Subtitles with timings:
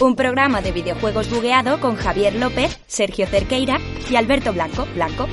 [0.00, 3.78] Un programa de videojuegos bugueado con Javier López, Sergio Cerqueira
[4.10, 4.86] y Alberto Blanco.
[4.94, 5.28] Blanco.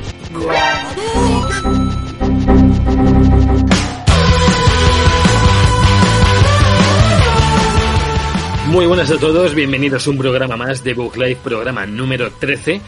[8.67, 12.81] Muy buenas a todos, bienvenidos a un programa más de Book Live, programa número 13.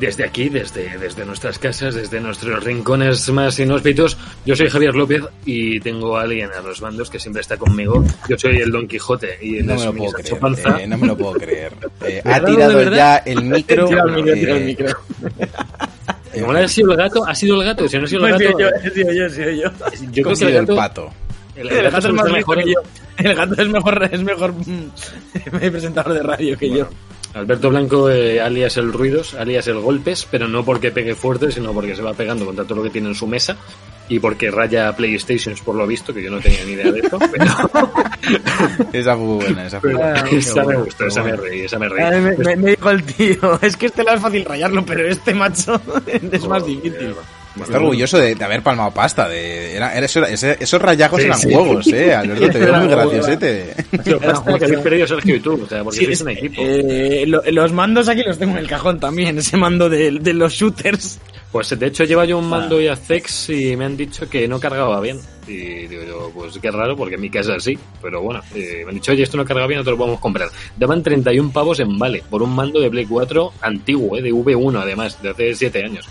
[0.00, 5.22] Desde aquí, desde, desde nuestras casas, desde nuestros rincones más inhóspitos, yo soy Javier López
[5.44, 8.02] y tengo a alguien a los bandos que siempre está conmigo.
[8.26, 10.38] Yo soy el Don Quijote y él No es me lo puedo creer.
[10.40, 10.80] Panza.
[10.80, 11.74] eh, no me lo puedo creer.
[12.02, 12.96] Eh, ¿Verdad, ha tirado verdad?
[12.96, 13.84] ya el micro.
[13.88, 14.88] Tira el micro, tira el eh, micro.
[16.32, 17.86] eh, no ha sido el gato, ha sido el gato.
[17.88, 19.70] Si no ha sido el Pues gato, sí, yo, he sido yo, he sido yo.
[20.12, 21.10] yo creo que el el gato, pato.
[21.56, 22.64] el, El gato es es más mejor.
[22.64, 22.80] que yo.
[23.18, 24.90] El gato es mejor, es mejor mm,
[25.70, 26.88] presentador de radio que yo.
[27.34, 31.72] Alberto Blanco, eh, alias el Ruidos, alias el Golpes, pero no porque pegue fuerte, sino
[31.72, 33.56] porque se va pegando contra todo lo que tiene en su mesa
[34.08, 37.18] y porque raya PlayStations por lo visto, que yo no tenía ni idea de esto.
[37.30, 37.44] Pero,
[38.92, 39.66] Esa fue buena.
[39.66, 40.20] Esa fue pero buena.
[40.30, 42.02] Esa me gustó, esa me reí, esa me reí.
[42.04, 45.06] Ay, me, me- me dijo el tío, es que este lado es fácil rayarlo, pero
[45.06, 45.80] este macho
[46.32, 47.14] es más difícil.
[47.64, 49.28] Está orgulloso de, de haber palmado pasta.
[49.28, 51.52] De, era, era- eso- ese- esos rayajos Sí, eran sí.
[51.52, 52.14] juegos, eh.
[52.14, 53.74] Alberto, te veo muy graciosete.
[54.04, 56.62] Que habéis perdido Sergio y tú, o sea, porque Sí, sois un equipo.
[56.64, 60.34] eh, lo- los mandos aquí los tengo en el cajón también, ese mando de, de
[60.34, 61.18] los shooters.
[61.52, 64.46] Pues de hecho lleva yo un mando y a Zex y me han dicho que
[64.46, 65.18] no cargaba bien.
[65.48, 67.76] Y digo yo, pues qué raro, porque en mi casa sí.
[68.00, 70.20] Pero bueno, eh, me han dicho, oye, esto no carga bien, no te lo podemos
[70.20, 70.48] comprar.
[70.76, 74.80] Daban 31 pavos en vale, por un mando de Play 4 antiguo, eh, de V1
[74.80, 76.08] además, de hace 7 años.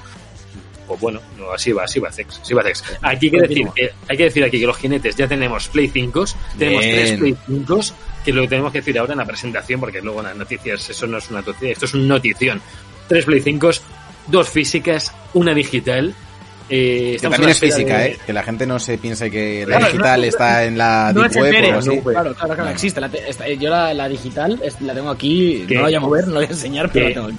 [0.90, 2.84] Pues bueno, no, así va, así va Zex, así va Zex.
[3.02, 5.88] Aquí hay que decir que, hay que decir aquí que los jinetes ya tenemos Play
[5.88, 6.26] 5,
[6.58, 6.95] tenemos Bien.
[6.95, 7.80] tres Play 5,
[8.26, 10.90] que lo que tenemos que decir ahora en la presentación, porque luego en las noticias
[10.90, 12.60] eso no es una noticia, esto es un notición.
[13.08, 13.70] Tres Play 5,
[14.28, 16.14] dos físicas, una digital.
[16.72, 18.17] Eh, Que también es física, de- eh.
[18.28, 21.22] Que la gente no se piense que la Claro, digital no- está en la No
[21.22, 21.88] deep es web o algo así.
[21.89, 22.70] no, claro, claro, claro, No.
[22.70, 23.02] existe.
[23.02, 25.73] La te- esta- yo la, la digital es- la tengo aquí, ¿Qué?
[25.76, 27.38] no la voy a mover, no la voy a enseñar, pero la tengo aquí.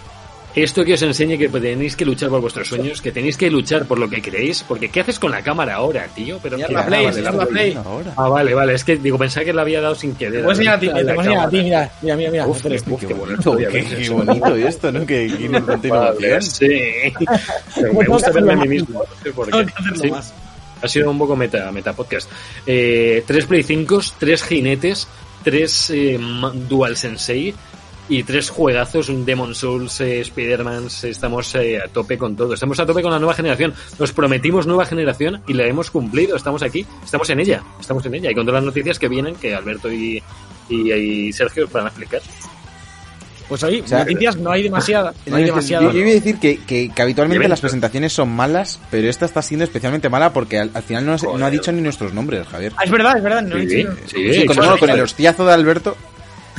[0.55, 3.87] Esto que os enseñe que tenéis que luchar por vuestros sueños, que tenéis que luchar
[3.87, 6.41] por lo que queréis, porque ¿qué haces con la cámara ahora, tío?
[6.43, 7.45] Pero Enseñar ¿qué- la ah, Play, vale, enseñar vale.
[7.45, 7.75] la Play.
[7.85, 8.13] Ahora.
[8.17, 10.33] Ah, vale, vale, es que digo, pensaba que la había dado sin querer.
[10.33, 12.47] Te puedo enseñar a ti, La te enseñar a ti, mira, mira, mira, mira.
[12.49, 15.07] Uf, uf, Qué qué bonito, voy a qué, qué bonito esto, ¿no?
[15.07, 15.97] Que, innovación.
[15.97, 16.69] Vale, sí.
[17.77, 19.05] Pero me gusta verme a mí mismo.
[19.09, 19.67] no sé por qué.
[20.03, 20.11] Sí.
[20.83, 22.29] Ha sido un poco meta, meta podcast.
[22.67, 25.07] Eh, tres Play 5, tres jinetes,
[25.45, 26.19] tres eh,
[26.69, 27.55] Dual Sensei
[28.11, 30.89] y tres juegazos, un Demon Souls, eh, Spider-Man.
[31.05, 32.53] Estamos eh, a tope con todo.
[32.55, 33.73] Estamos a tope con la nueva generación.
[33.99, 36.37] Nos prometimos nueva generación y la hemos cumplido.
[36.37, 38.31] Estamos aquí, estamos en ella, estamos en ella.
[38.31, 40.23] Y con todas las noticias que vienen, que Alberto y,
[40.69, 42.21] y, y Sergio os van a explicar.
[43.49, 46.39] Pues hoy, O sea, noticias no hay demasiadas, no hay Yo, yo iba a decir
[46.39, 50.61] que, que, que habitualmente las presentaciones son malas, pero esta está siendo especialmente mala porque
[50.61, 52.73] al, al final no, no ha dicho ni nuestros nombres, Javier.
[52.77, 53.91] Ah, es verdad, es verdad, no he Sí, dicho.
[54.07, 55.97] sí, Sí, con, claro, bueno, con el hostiazo de Alberto.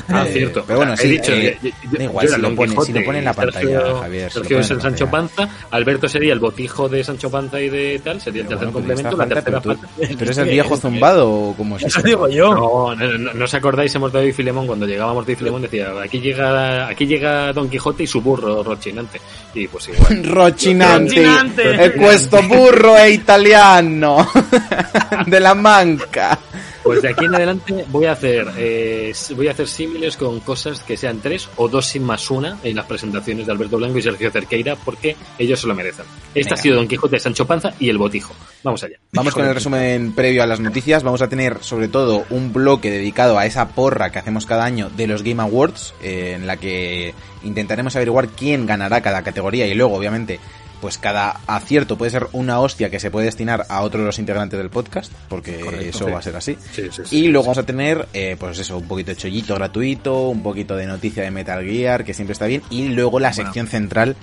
[0.07, 0.63] Ah, Eh, cierto.
[0.65, 2.75] Pero bueno, He sí, dicho, eh, yo- yo- da igual, si lo Don pone- si
[2.75, 5.45] Quijote lo pone en la y Sergio- pantalla, Javier, Sergio es el Sancho pantalla.
[5.47, 8.73] Panza, Alberto sería el botijo de Sancho Panza y de tal, sería el Pero tercer
[8.73, 10.15] bueno, complemento, la falta, tercera pero tú- falta.
[10.17, 12.07] ¿Tú eres el viejo zumbado o cómo es Eso eso?
[12.07, 12.53] digo yo.
[12.53, 15.89] No, no, no, no os acordáis, hemos dado y Filemón, cuando llegábamos de Filemón decía,
[16.03, 19.19] aquí llega, aquí llega Don Quijote y su burro rochinante.
[19.53, 20.23] Y pues igual.
[20.23, 21.85] Rochinante, Rochinante.
[21.85, 24.27] e questo burro è italiano,
[25.27, 26.37] de la manca.
[26.83, 30.81] Pues de aquí en adelante voy a hacer eh, voy a hacer símiles con cosas
[30.81, 34.01] que sean tres o dos sin más una en las presentaciones de Alberto Blanco y
[34.01, 36.05] Sergio Cerqueira porque ellos se lo merecen.
[36.29, 36.53] Este Venga.
[36.53, 38.33] ha sido Don Quijote, Sancho Panza y el botijo.
[38.63, 38.97] Vamos allá.
[39.11, 41.03] Vamos con el resumen previo a las noticias.
[41.03, 44.89] Vamos a tener sobre todo un bloque dedicado a esa porra que hacemos cada año
[44.89, 47.13] de los Game Awards, eh, en la que
[47.43, 50.39] intentaremos averiguar quién ganará cada categoría y luego, obviamente,
[50.81, 54.19] pues cada acierto puede ser una hostia que se puede destinar a otro de los
[54.19, 56.11] integrantes del podcast, porque Correcto, eso sí.
[56.11, 56.57] va a ser así.
[56.73, 57.17] Sí, sí, sí.
[57.17, 60.75] Y luego vamos a tener, eh, pues eso, un poquito de chollito gratuito, un poquito
[60.75, 64.15] de noticia de Metal Gear, que siempre está bien, y luego la sección central,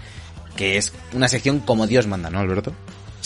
[0.57, 2.73] que es una sección como Dios manda, ¿no, Alberto?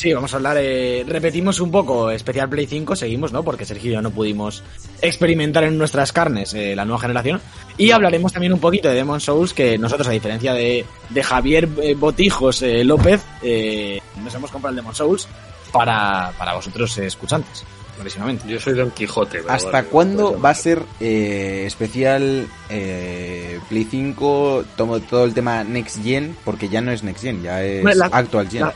[0.02, 3.44] Sí, vamos a hablar, eh, repetimos un poco especial Play 5, seguimos, ¿no?
[3.44, 4.60] Porque Sergio y yo no pudimos
[5.00, 7.40] experimentar en nuestras carnes eh, la nueva generación.
[7.78, 11.68] Y hablaremos también un poquito de Demon Souls, que nosotros, a diferencia de, de Javier
[11.80, 15.28] eh, Botijos eh, López, eh, nos hemos comprado el Demon Souls
[15.72, 17.62] para, para vosotros eh, escuchantes,
[17.94, 18.48] clarísimamente.
[18.48, 19.38] Yo soy Don Quijote.
[19.38, 25.24] pero ¿Hasta vale, cuándo pues, va a ser eh, especial eh, Play 5, tomo todo
[25.26, 26.36] el tema Next Gen?
[26.44, 28.62] Porque ya no es Next Gen, ya es la- Actual Gen.
[28.62, 28.74] la-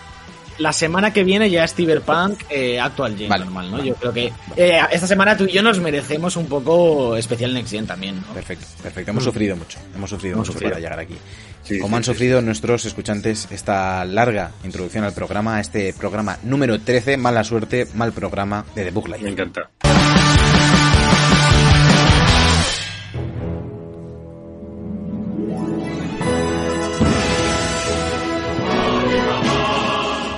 [0.58, 3.76] la semana que viene ya es Cyberpunk eh, Actual Gen Vale, normal, ¿no?
[3.79, 3.88] vale.
[3.91, 7.70] Yo creo que eh, esta semana tú y yo nos merecemos un poco especial Next
[7.73, 8.32] Gen también, ¿no?
[8.35, 9.11] Perfecto, perfecto.
[9.11, 10.73] Hemos sufrido mucho, hemos sufrido Hemos mucho sufrido.
[10.73, 11.17] para llegar aquí.
[11.62, 15.93] Sí, Como sí, han sí, sufrido nuestros escuchantes esta larga introducción al programa, a este
[15.93, 19.29] programa número 13, mala suerte, mal programa de The Book Me Life.
[19.31, 19.70] encanta.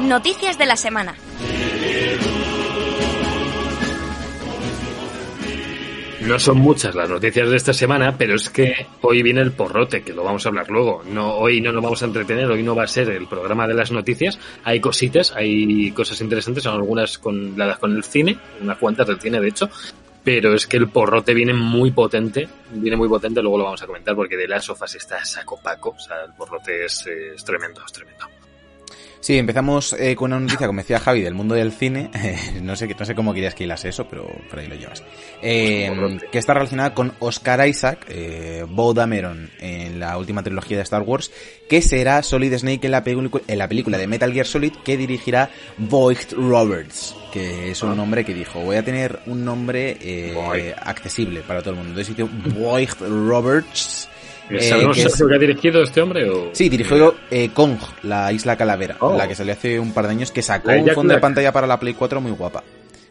[0.08, 1.14] Noticias de la semana.
[6.22, 10.02] No son muchas las noticias de esta semana, pero es que hoy viene el porrote,
[10.02, 11.02] que lo vamos a hablar luego.
[11.04, 13.74] No, hoy no nos vamos a entretener, hoy no va a ser el programa de
[13.74, 14.38] las noticias.
[14.64, 19.20] Hay cositas, hay cosas interesantes, son algunas con, las con el cine, unas cuantas del
[19.20, 19.68] cine de hecho,
[20.24, 23.86] pero es que el porrote viene muy potente, viene muy potente, luego lo vamos a
[23.86, 27.44] comentar porque de las sofas está saco paco, o sea, el porrote es, eh, es
[27.44, 28.37] tremendo, es tremendo.
[29.20, 32.10] Sí, empezamos eh, con una noticia, como decía Javi, del mundo del cine.
[32.62, 35.02] no, sé, no sé cómo querías que hilase eso, pero por ahí lo llevas.
[35.42, 40.84] Eh, que está relacionada con Oscar Isaac, eh, Bo Dameron, en la última trilogía de
[40.84, 41.32] Star Wars,
[41.68, 45.50] que será Solid Snake en la, en la película de Metal Gear Solid que dirigirá
[45.76, 51.40] Boyd Roberts, que es un nombre que dijo, voy a tener un nombre eh, accesible
[51.40, 52.00] para todo el mundo.
[52.00, 54.08] Entonces dice Boyd Roberts
[54.60, 56.28] ¿Sabemos eh, que, ha dirigido este hombre?
[56.28, 56.50] O...
[56.52, 59.16] Sí, dirigió eh, Kong, la isla calavera, oh.
[59.16, 61.66] la que salió hace un par de años, que sacó un fondo de pantalla para
[61.66, 62.62] la Play 4 muy guapa.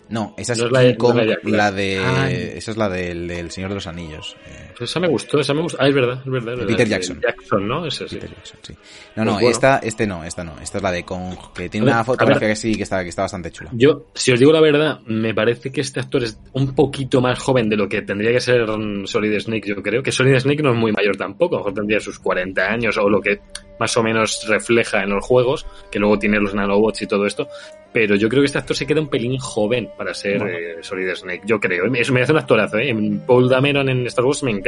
[0.09, 2.01] No, esa es, la, Kong, la, de...
[2.03, 2.31] Ah.
[2.31, 4.37] esa es la del, del, Señor de los Anillos.
[4.47, 4.66] Eh.
[4.79, 5.77] Esa me gustó, esa me gustó.
[5.79, 6.65] Ah, es verdad, es verdad.
[6.67, 7.19] Peter Jackson.
[7.21, 7.85] Jackson, ¿no?
[7.85, 8.15] Ese, sí.
[8.15, 8.73] Peter Jackson, sí.
[9.15, 10.59] No, no, pues esta, este no, esta no.
[10.61, 13.23] Esta es la de Kong, que tiene una fotografía que sí, que está, que está
[13.23, 13.71] bastante chula.
[13.73, 17.39] Yo, si os digo la verdad, me parece que este actor es un poquito más
[17.39, 18.67] joven de lo que tendría que ser
[19.05, 20.03] Solid Snake, yo creo.
[20.03, 22.97] Que Solid Snake no es muy mayor tampoco, a lo mejor tendría sus 40 años
[22.97, 23.39] o lo que
[23.79, 27.47] más o menos refleja en los juegos, que luego tiene los nanobots y todo esto,
[27.93, 31.15] pero yo creo que este actor se queda un pelín joven para ser eh, Solid
[31.15, 31.85] Snake, yo creo.
[31.93, 32.95] Eso me hace un actorazo, ¿eh?
[33.25, 34.66] Paul Dameron en Star Wars me encanta.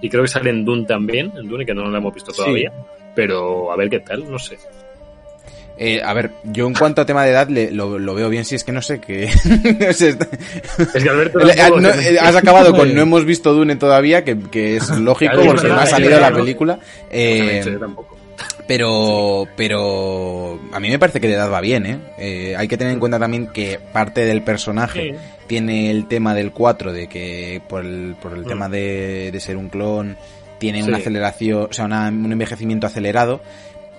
[0.00, 2.72] Y creo que sale en Dune también, en Dune, que no lo hemos visto todavía.
[3.14, 4.58] Pero a ver qué tal, no sé.
[5.80, 8.64] Eh, a ver, yo en cuanto a tema de edad lo, veo bien, si es
[8.64, 9.24] que no sé qué.
[9.80, 10.16] es
[11.02, 11.38] que Alberto.
[12.20, 16.18] has acabado con no hemos visto Dune todavía, que, es lógico porque no ha salido
[16.18, 16.78] la película.
[17.10, 18.18] Eh, tampoco.
[18.66, 21.98] Pero, pero a mí me parece que de edad va bien, ¿eh?
[22.18, 22.54] ¿eh?
[22.56, 25.16] Hay que tener en cuenta también que parte del personaje
[25.48, 28.48] tiene el tema del 4, de que por el, por el mm.
[28.48, 30.16] tema de, ser un clon,
[30.58, 33.40] tiene una aceleración, o sea, un envejecimiento acelerado.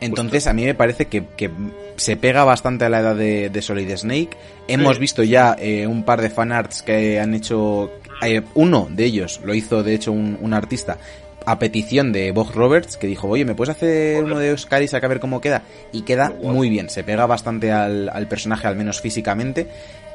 [0.02, 1.52] Entonces a mí me parece que, que,
[1.98, 4.30] se pega bastante a la edad de, Solid Snake.
[4.70, 7.92] Hemos visto ya eh, un par de fanarts que han hecho...
[8.22, 10.98] Eh, uno de ellos lo hizo de hecho un, un artista
[11.46, 15.04] a petición de Bob Roberts, que dijo, oye, ¿me puedes hacer uno de Oscar Isaac
[15.04, 15.64] a ver cómo queda?
[15.92, 19.68] Y queda muy bien, se pega bastante al, personaje, al menos físicamente,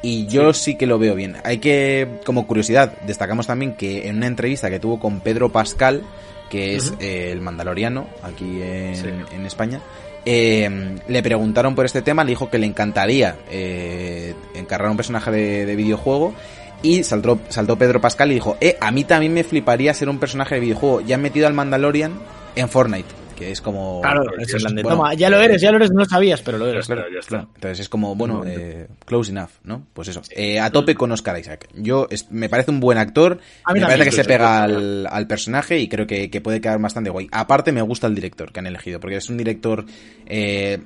[0.03, 0.76] y yo sí.
[0.76, 1.37] que lo veo bien.
[1.44, 6.03] Hay que, como curiosidad, destacamos también que en una entrevista que tuvo con Pedro Pascal,
[6.50, 9.81] que es eh, el mandaloriano aquí en, España,
[10.27, 15.31] eh, le preguntaron por este tema, le dijo que le encantaría eh, encargar un personaje
[15.31, 16.35] de videojuego
[16.84, 20.19] y saltó, saltó Pedro Pascal y dijo, eh, a mí también me fliparía ser un
[20.19, 21.00] personaje de videojuego.
[21.00, 22.12] Ya han metido al Mandalorian
[22.54, 23.08] en Fortnite.
[23.34, 24.00] Que es como.
[24.00, 26.86] Claro, es, Toma, ya lo eres, ya lo eres, no lo sabías, pero lo eres.
[26.86, 27.48] Claro, ya está.
[27.54, 29.84] Entonces es como, bueno, eh, close enough, ¿no?
[29.92, 30.22] Pues eso.
[30.31, 31.69] Eh, a tope con Oscar Isaac.
[31.75, 33.40] Yo, me parece un buen actor,
[33.72, 37.10] me parece que se pega al, al, personaje y creo que, que, puede quedar bastante
[37.10, 37.26] guay.
[37.32, 39.84] Aparte, me gusta el director que han elegido, porque es un director
[40.26, 40.78] eh,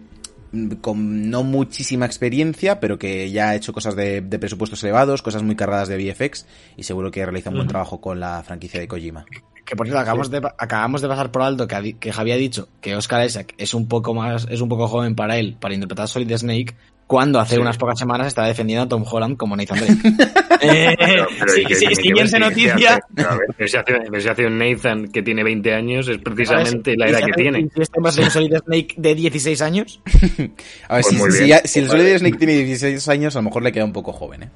[0.80, 5.56] con no muchísima experiencia, pero que ya ha hecho cosas de, presupuestos elevados, cosas muy
[5.56, 9.24] cargadas de VFX y seguro que realiza un buen trabajo con la franquicia de Kojima.
[9.64, 12.68] Que por cierto, acabamos, de, acabamos de pasar por alto que, que Javi ha dicho
[12.80, 16.04] que Oscar Isaac es un poco más, es un poco joven para él, para interpretar
[16.04, 16.74] a Solid Snake,
[17.08, 20.16] cuando hace unas pocas semanas estaba defendiendo a Tom Holland como Nathan Drake.
[20.60, 23.00] eh, siguiente noticia.
[23.58, 27.60] Si hace un Nathan que tiene 20 años, es precisamente la edad que tiene.
[27.60, 30.00] ¿Y este más el Solid Snake de 16 años?
[30.88, 33.72] a ver, pues si, si, el Solid Snake tiene 16 años, a lo mejor le
[33.72, 34.50] queda un poco joven, ¿eh?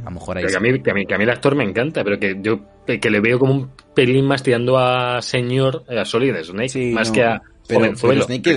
[0.00, 1.54] A lo mejor ahí que, a mí, que, a mí, que a mí el actor
[1.54, 5.84] me encanta, pero que yo que le veo como un pelín más tirando a señor,
[5.88, 8.56] a Solid Snake, más que a pero, Snake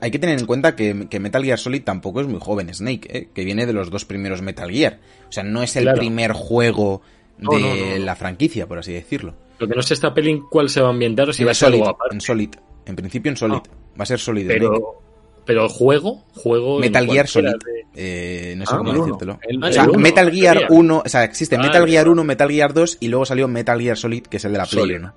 [0.00, 3.28] hay que tener en cuenta que, Metal Gear Solid tampoco es muy joven Snake, ¿eh?
[3.34, 5.00] que viene de los dos primeros Metal Gear.
[5.28, 7.02] O sea, no es el primer juego
[7.38, 9.34] de la franquicia, por así decirlo.
[9.58, 11.54] Lo que no sé esta peli cuál se va a ambientar o si va a
[11.54, 12.50] ser Solid, En Solid.
[12.84, 13.60] En principio en Solid.
[13.64, 13.96] Ah.
[13.98, 15.00] Va a ser Solid pero,
[15.44, 17.54] Pero el juego, juego Metal Gear Solid.
[17.94, 19.38] Eh, no sé ah, cómo decírtelo.
[19.62, 22.98] o sea, Metal Gear 1, o sea, existe ah, Metal Gear 1, Metal Gear 2
[23.00, 25.14] y luego salió Metal Gear Solid, que es el de la Play, ¿no?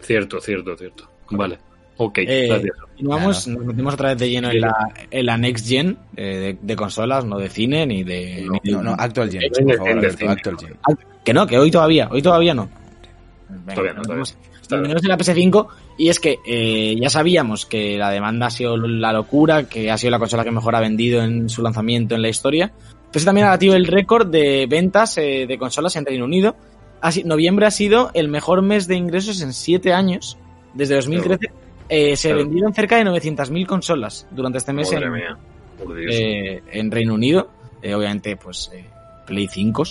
[0.00, 1.08] Cierto, cierto, cierto.
[1.30, 1.58] Vale.
[1.96, 2.62] Ok, eh,
[3.00, 7.24] nos metemos otra vez de lleno en la, en la Next Gen eh, de, consolas,
[7.24, 8.48] no de cine ni de.
[8.64, 9.42] No, no, Actual Gen.
[10.28, 10.76] actual gen.
[11.24, 12.68] Que no, que hoy todavía, hoy todavía no.
[13.66, 14.24] todavía no, todavía.
[14.70, 19.12] en la PS5 y es que eh, ya sabíamos que la demanda ha sido la
[19.12, 22.28] locura, que ha sido la consola que mejor ha vendido en su lanzamiento en la
[22.28, 22.72] historia.
[23.12, 26.56] Pero también ha batido el récord de ventas eh, de consolas en Reino Unido.
[27.00, 30.36] Así, noviembre ha sido el mejor mes de ingresos en 7 años,
[30.72, 31.63] desde 2013.
[31.88, 34.88] Eh, se vendieron cerca de 900.000 consolas durante este mes.
[34.90, 36.14] Dios.
[36.14, 37.48] eh, en Reino Unido.
[37.82, 38.84] Eh, obviamente, pues eh,
[39.26, 39.82] Play 5.
[39.82, 39.84] O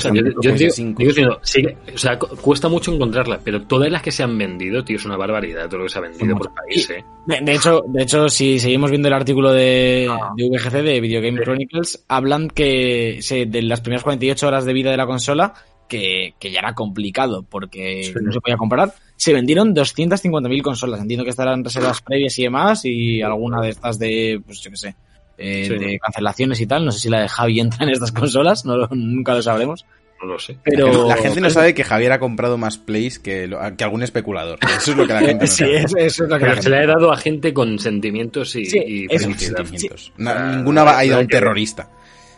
[0.00, 1.64] sea, yo, yo digo, digo diciendo, sí,
[1.94, 5.04] o sea, cu- cuesta mucho encontrarla, pero todas las que se han vendido, tío, es
[5.04, 7.04] una barbaridad todo lo que se ha vendido por país, eh.
[7.26, 10.32] De, de hecho, de hecho, si seguimos viendo el artículo de, Ah.
[10.36, 14.72] de VGC, de Video Game Chronicles, hablan que se, de las primeras 48 horas de
[14.72, 15.54] vida de la consola,
[15.88, 18.12] que, que ya era complicado porque Sí.
[18.22, 21.00] no se podía comprar, se vendieron 250.000 consolas.
[21.00, 24.76] Entiendo que estarán reservas previas y demás, y alguna de estas de, pues yo qué
[24.76, 24.96] sé,
[25.38, 25.78] eh, Sí.
[25.78, 26.84] de cancelaciones y tal.
[26.84, 29.84] No sé si la de Javi entra en estas consolas, no, nunca lo sabremos.
[30.20, 30.56] No lo sé.
[30.62, 34.04] Pero La gente no sabe que Javier ha comprado más plays que, lo- que algún
[34.04, 34.56] especulador.
[34.62, 35.76] Eso es lo que la gente no Sí, sabe.
[35.78, 38.64] eso, eso es lo que la se le ha dado a gente con sentimientos y,
[38.66, 39.28] Sí, y eso.
[39.36, 40.12] Sentimientos.
[40.24, 41.90] Ah, ninguna va- ha ido a un terrorista.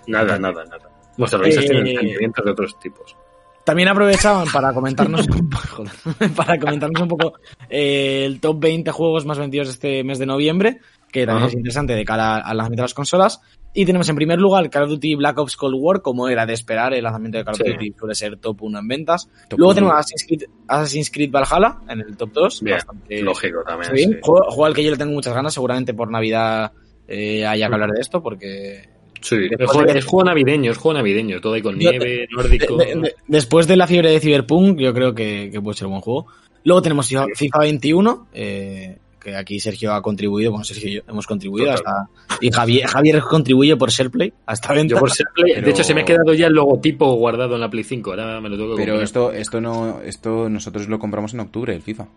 [0.07, 0.91] Nada, nada, nada.
[1.19, 3.17] Los terroristas Eh, tienen sentimientos de otros tipos.
[3.65, 5.27] También aprovechaban para comentarnos
[5.71, 5.93] joder,
[6.37, 7.35] para comentarnos un poco
[7.71, 10.81] eh, el top 20 juegos más vendidos este mes de noviembre,
[11.11, 13.41] que también es interesante de cara al lanzamiento de las consolas.
[13.77, 16.53] Y tenemos en primer lugar Call of Duty Black Ops Cold War, como era de
[16.53, 17.73] esperar, el lanzamiento de Call of Sí.
[17.73, 19.29] Duty suele ser top 1 en ventas.
[19.49, 22.63] Top Luego tenemos Assassin's Creed, Assassin's Creed Valhalla en el top 2.
[22.63, 23.97] Bien, bastante- Lógico también.
[23.97, 24.17] sí.
[24.23, 26.71] Juego, juego al que yo le tengo muchas ganas, seguramente por Navidad
[27.09, 28.89] eh, haya que hablar de esto, porque
[29.25, 32.27] Sí, es juego, de- es juego navideño, es juego navideño, todo ahí con Yo- nieve,
[32.31, 32.77] nórdico.
[32.77, 35.87] De- de- de- después de la fiebre de Cyberpunk, yo creo que, que puede ser
[35.87, 36.27] un buen juego.
[36.65, 41.01] Luego tenemos FIFA, FIFA 21, eh, que aquí Sergio ha contribuido, bueno, Sergio y yo
[41.09, 41.95] hemos contribuido Total.
[42.29, 42.37] hasta.
[42.43, 44.95] Y Javier, Javier contribuye por SharePlay a esta venta.
[44.95, 47.55] Yo por ser Play- Pero- De hecho, se me ha quedado ya el logotipo guardado
[47.55, 48.11] en la Play 5.
[48.11, 49.05] Ahora me lo tengo que Pero comprar.
[49.05, 52.09] esto, esto no, esto nosotros lo compramos en octubre, el FIFA.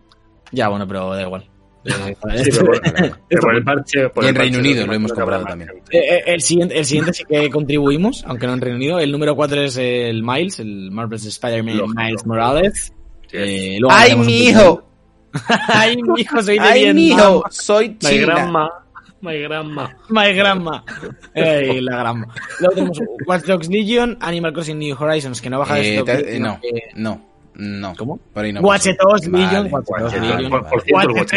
[0.52, 1.44] Ya, bueno, pero da igual.
[1.84, 2.80] Eh, Sí, pero por,
[3.28, 4.08] pero por el parche.
[4.10, 5.70] por Y el en Reino Unido lo hemos comprado también.
[5.90, 8.98] Eh, eh, el, siguiente, el siguiente sí que contribuimos, aunque no en Reino Unido.
[8.98, 12.00] El número 4 es el Miles, el Marvel's Spider-Man Lógico.
[12.00, 12.92] Miles Morales.
[13.32, 14.84] Eh, ¡Ay, mi hijo!
[15.68, 16.42] ¡Ay, mi hijo!
[16.42, 17.44] Soy de ¡Ay, mi hijo!
[17.50, 18.26] Soy My china.
[18.26, 18.70] grandma.
[19.20, 19.96] My grandma.
[20.10, 20.84] My grandma.
[21.34, 22.26] Ey, la grandma.
[22.60, 25.98] Luego tenemos Watch Dogs Legion, Animal Crossing New Horizons, que no baja de Eh, este
[25.98, 26.60] top te- 10, eh, sino no,
[27.16, 27.27] no,
[27.58, 27.94] no.
[27.96, 28.18] ¿Cómo?
[28.32, 28.60] Por ahí no.
[28.62, 28.96] Watch pasa.
[29.00, 31.34] Dogs Vale, Legion, Watch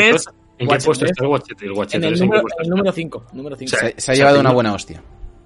[0.57, 2.59] ¿En qué puesto está el Watch El Watch En el Dogs, ¿en qué número, puesto
[2.59, 2.75] el está?
[2.75, 3.25] número 5.
[3.33, 3.69] Número 5.
[3.71, 3.77] Sí.
[3.77, 5.01] Se, se ha llevado una buena hostia.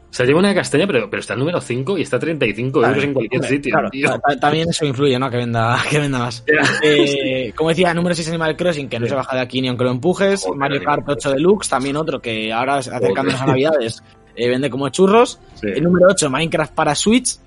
[0.10, 3.04] Se lleva una castaña, pero, pero está el número 5 y está a 35 euros
[3.04, 4.08] en cualquier sitio, Claro, tío.
[4.10, 5.30] ta- ta- también eso influye, ¿no?
[5.30, 6.44] Que venda, que venda más.
[6.82, 9.10] Eh, como decía, número 6 Animal Crossing, que no Sí.
[9.10, 10.44] se baja de aquí ni aunque lo empujes.
[10.44, 13.48] Joder, Mario Kart 8 Deluxe, también otro que ahora acercándonos a Joder.
[13.48, 14.04] Navidades
[14.38, 15.40] eh, vende como churros.
[15.56, 15.68] Sí.
[15.68, 17.38] El número 8, Minecraft para Switch.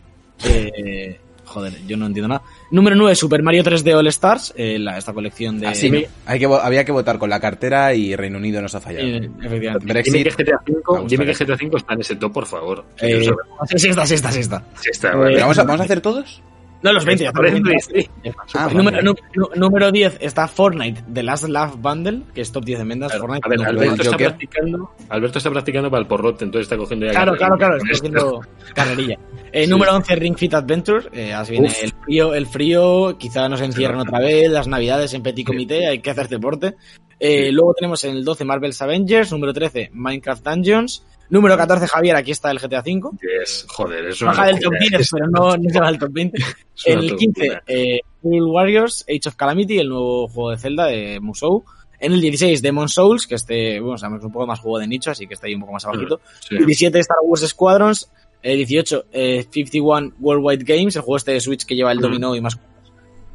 [0.45, 1.19] Eh,
[1.49, 2.43] joder, yo no entiendo nada.
[2.71, 4.55] Número 9, Super Mario 3D All Stars.
[4.57, 5.67] eh, la- esta colección de.
[5.67, 8.81] Así, me- hay que, había que votar con la cartera y Reino Unido nos ha
[8.81, 9.07] fallado.
[9.07, 9.87] Eh, efectivamente.
[9.93, 10.15] Brexit.
[10.15, 11.35] Dime que GTA Me 5, gusta dime que.
[11.45, 12.85] GTA 5 está en ese top, por favor.
[12.99, 13.39] Eh, Quiero saber
[13.69, 14.63] sí, sí está, sí está, sí está.
[14.81, 15.31] si está, eh, vale.
[15.35, 16.43] Pero vamos a, ¿Vamos a hacer todos?
[16.81, 17.25] No, los 20.
[17.25, 18.09] ya Por estamos eso, 20.
[18.25, 18.33] sí.
[18.55, 19.17] Ah, número, nu-
[19.57, 23.11] número 10 está Fortnite, The Last Laugh Bundle, que es top 10 de ventas.
[23.11, 23.47] Claro, Fortnite.
[23.47, 24.29] a ver, No, Alberto- está, Joker.
[24.29, 27.89] practicando, Alberto está practicando para el porrote, entonces está cogiendo ya Claro, claro, claro, esto.
[27.93, 28.41] haciendo
[28.77, 29.19] carrerilla.
[29.53, 29.71] Eh, Sí.
[29.71, 31.09] Número 11, Ring Fit Adventure.
[31.13, 31.83] Eh, así viene Uf.
[31.83, 36.01] el frío, el frío, quizá nos encierran otra vez, las navidades en Petit Comité, hay
[36.01, 36.75] que hacer deporte.
[37.21, 42.15] Eh, Luego tenemos en el 12 Marvel's Avengers, número 13 Minecraft Dungeons, número 14 Javier,
[42.17, 43.11] aquí está el GTA V.
[43.21, 45.87] Yes, joder, es una Baja del top locura, 10, es- pero no, no se va
[45.91, 46.39] del top 20.
[46.39, 46.45] es
[46.87, 47.63] una En el 15, locura.
[47.67, 51.65] eh, Rule Warriors, Age of Calamity, el nuevo juego de Zelda de Musou.
[52.01, 55.11] En el 16, Demon Souls, que este, bueno, sabemos un poco más juego de nicho,
[55.11, 56.21] así que está ahí un poco más abajito.
[56.49, 56.55] Sí.
[56.55, 58.09] El 17, Star Wars Squadrons.
[58.43, 62.35] El 18, eh, 51 Worldwide Games, el juego este de Switch que lleva el dominó
[62.37, 62.69] y más cosas.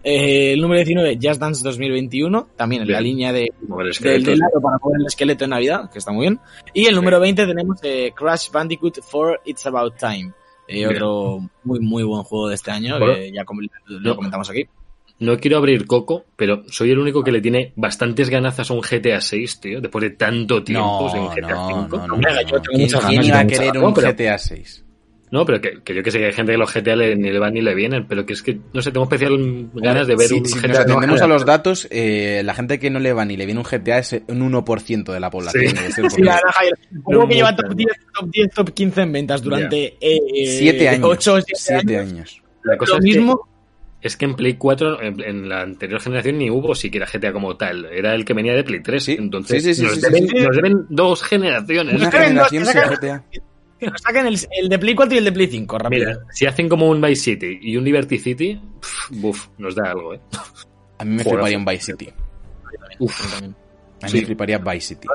[0.05, 3.03] Eh, el número 19, Just Dance 2021, también en la Bien.
[3.12, 6.24] línea de, Mover del, del lado para poner el esqueleto en Navidad, que está muy
[6.25, 6.39] bien.
[6.74, 10.33] Y el número 20 tenemos eh, Crash Bandicoot 4 It's About Time.
[10.67, 10.89] Eh, Bien.
[10.89, 13.15] otro muy, muy buen juego de este año, Bueno.
[13.15, 14.65] que ya com- lo comentamos aquí.
[15.19, 18.81] No quiero abrir coco, pero soy el único que le tiene bastantes ganazas a un
[18.81, 21.98] GTA 6, tío, después de tanto tiempo No, en GTA no, 5.
[21.98, 22.41] no, no, no.
[22.41, 24.86] yo tengo ¿Quién, muchas quién ganas, iba a querer un GTA 6?
[25.33, 27.31] No, pero que, que yo que sé que hay gente que los GTA le, ni
[27.31, 30.15] le van ni le vienen, pero que es que, no sé, tengo especial ganas de
[30.15, 30.67] ver si un si GTA.
[30.67, 33.59] nos atendemos a los datos, eh, la gente que no le va ni le viene
[33.59, 35.63] un GTA es un 1% de la población.
[35.69, 35.73] Sí.
[35.75, 38.69] debe ser, Sí, porque- la verdad, Javier, juego que lleva top 10, top 10, top
[38.75, 40.19] 15 en ventas durante eh,
[40.59, 41.07] Siete años.
[41.09, 42.11] 8 o 7 siete años.
[42.11, 42.41] años.
[42.63, 43.49] La cosa Lo es que- mismo,
[44.01, 47.55] Es que en Play 4, en, en la anterior generación, ni hubo siquiera GTA como
[47.57, 47.85] tal.
[47.85, 49.01] Era el que venía de Play 3.
[49.03, 50.35] Sí, Entonces, sí, sí, sí, nos, sí, deben, sí.
[50.43, 51.95] nos deben dos generaciones.
[52.01, 53.23] Una que generación que sin GTA.
[53.83, 56.05] Que nos saquen el, el de Play 4 y el de Play 5, rápido.
[56.07, 59.91] Mira, si hacen como un Vice City y un Liberty City, pff, buf, nos da
[59.91, 60.19] algo, ¿eh?
[60.97, 61.37] A mí me Joder.
[61.39, 62.09] fliparía un Vice City.
[62.99, 63.41] Uf.
[63.41, 63.53] A mí
[64.09, 64.17] Sí.
[64.19, 65.07] me fliparía Vice City.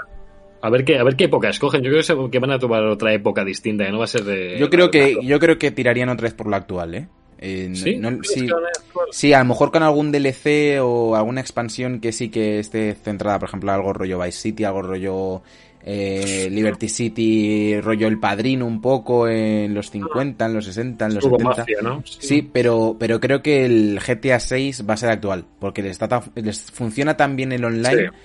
[0.61, 1.83] A ver qué, a ver qué época escogen.
[1.83, 4.57] Yo creo que van a tomar otra época distinta, que no va a ser de.
[4.59, 7.09] Yo creo que, yo creo que tirarían otra vez por la actual, ¿eh?
[7.41, 7.95] Eh, ¿Sí?
[7.97, 8.49] no- ¿Crees sí,
[9.13, 13.39] sí, a lo mejor con algún DLC o alguna expansión que sí que esté centrada,
[13.39, 15.43] por ejemplo, algo rollo Vice City, algo rollo
[15.91, 21.15] eh, Liberty City, rollo El Padrino un poco en los 50, en los 60, en
[21.15, 21.57] los Hugo 70.
[21.61, 22.03] Mafia, ¿no?
[22.05, 26.07] Sí, pero, pero creo que el GTA 6 va a ser actual, porque les, está
[26.09, 28.17] tan- les funciona tan bien el online Sí.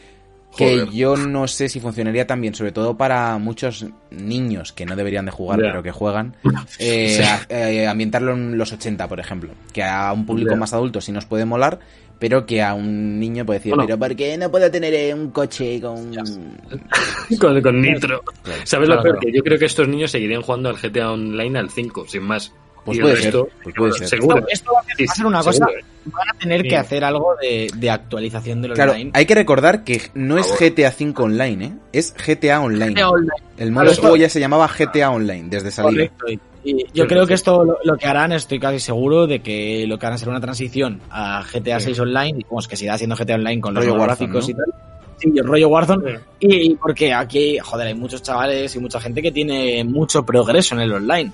[0.57, 4.95] Que yo no sé si funcionaría tan bien, sobre todo para muchos niños que no
[4.95, 6.35] deberían de jugar, pero que juegan,
[6.79, 7.23] eh, Sí.
[7.23, 11.11] a- eh, ambientarlo en los 80, por ejemplo, que a un público más adulto sí
[11.11, 11.79] nos puede molar,
[12.19, 13.85] pero que a un niño puede decir, Bueno.
[13.85, 16.13] pero ¿por qué no puedo tener eh, un coche con...
[17.39, 18.21] con, con Nitro.
[18.63, 19.15] ¿Sabes Claro, lo peor?
[19.15, 19.19] claro.
[19.19, 22.53] Que yo creo que estos niños seguirían jugando al GTA Online al 5, sin más.
[22.85, 24.07] Pues el puede ser, pues puede ser.
[24.09, 24.37] Seguro.
[24.37, 25.67] Esto, esto va a ser- Sí, una seguro, cosa.
[26.05, 26.67] Van a tener Sí.
[26.67, 29.11] que hacer algo de, de actualización del Claro, online.
[29.13, 30.59] hay que recordar que no es favor.
[30.71, 31.71] GTA 5 Online, ¿eh?
[31.93, 32.91] Es GTA Online.
[32.93, 33.29] GTA Online.
[33.57, 36.09] El modo Claro, juego esto- ya se llamaba GTA Online desde salida.
[36.19, 36.43] Correcto.
[36.65, 39.97] Y, yo creo que esto lo, lo que harán, estoy casi seguro de que lo
[39.99, 43.35] que harán será una transición a GTA 6 Online, y como que siga siendo GTA
[43.35, 44.51] Online con los Rollo nuevos Warzone, gráficos ¿no?
[44.51, 44.81] y tal.
[45.19, 46.17] Sí, el rollo Warzone.
[46.41, 46.47] Sí.
[46.49, 50.81] Y porque aquí, joder, hay muchos chavales y mucha gente que tiene mucho progreso en
[50.81, 51.31] el online.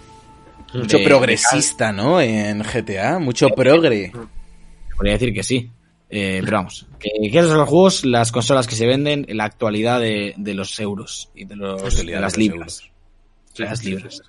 [0.73, 2.21] Mucho de- progresista, ¿no?
[2.21, 4.11] En GTA, mucho progre.
[4.95, 5.69] Podría decir que sí.
[6.11, 9.37] Eh, pero vamos, que, que esos son los juegos, las consolas que se venden en
[9.37, 12.83] la actualidad de, de los euros y de, los, de las libras.
[13.57, 14.21] Las libras.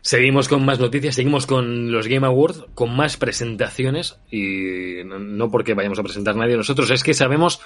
[0.00, 5.50] Seguimos con más noticias, seguimos con los Game Awards, con más presentaciones y no, no
[5.50, 7.60] porque vayamos a presentar nadie nosotros, es que sabemos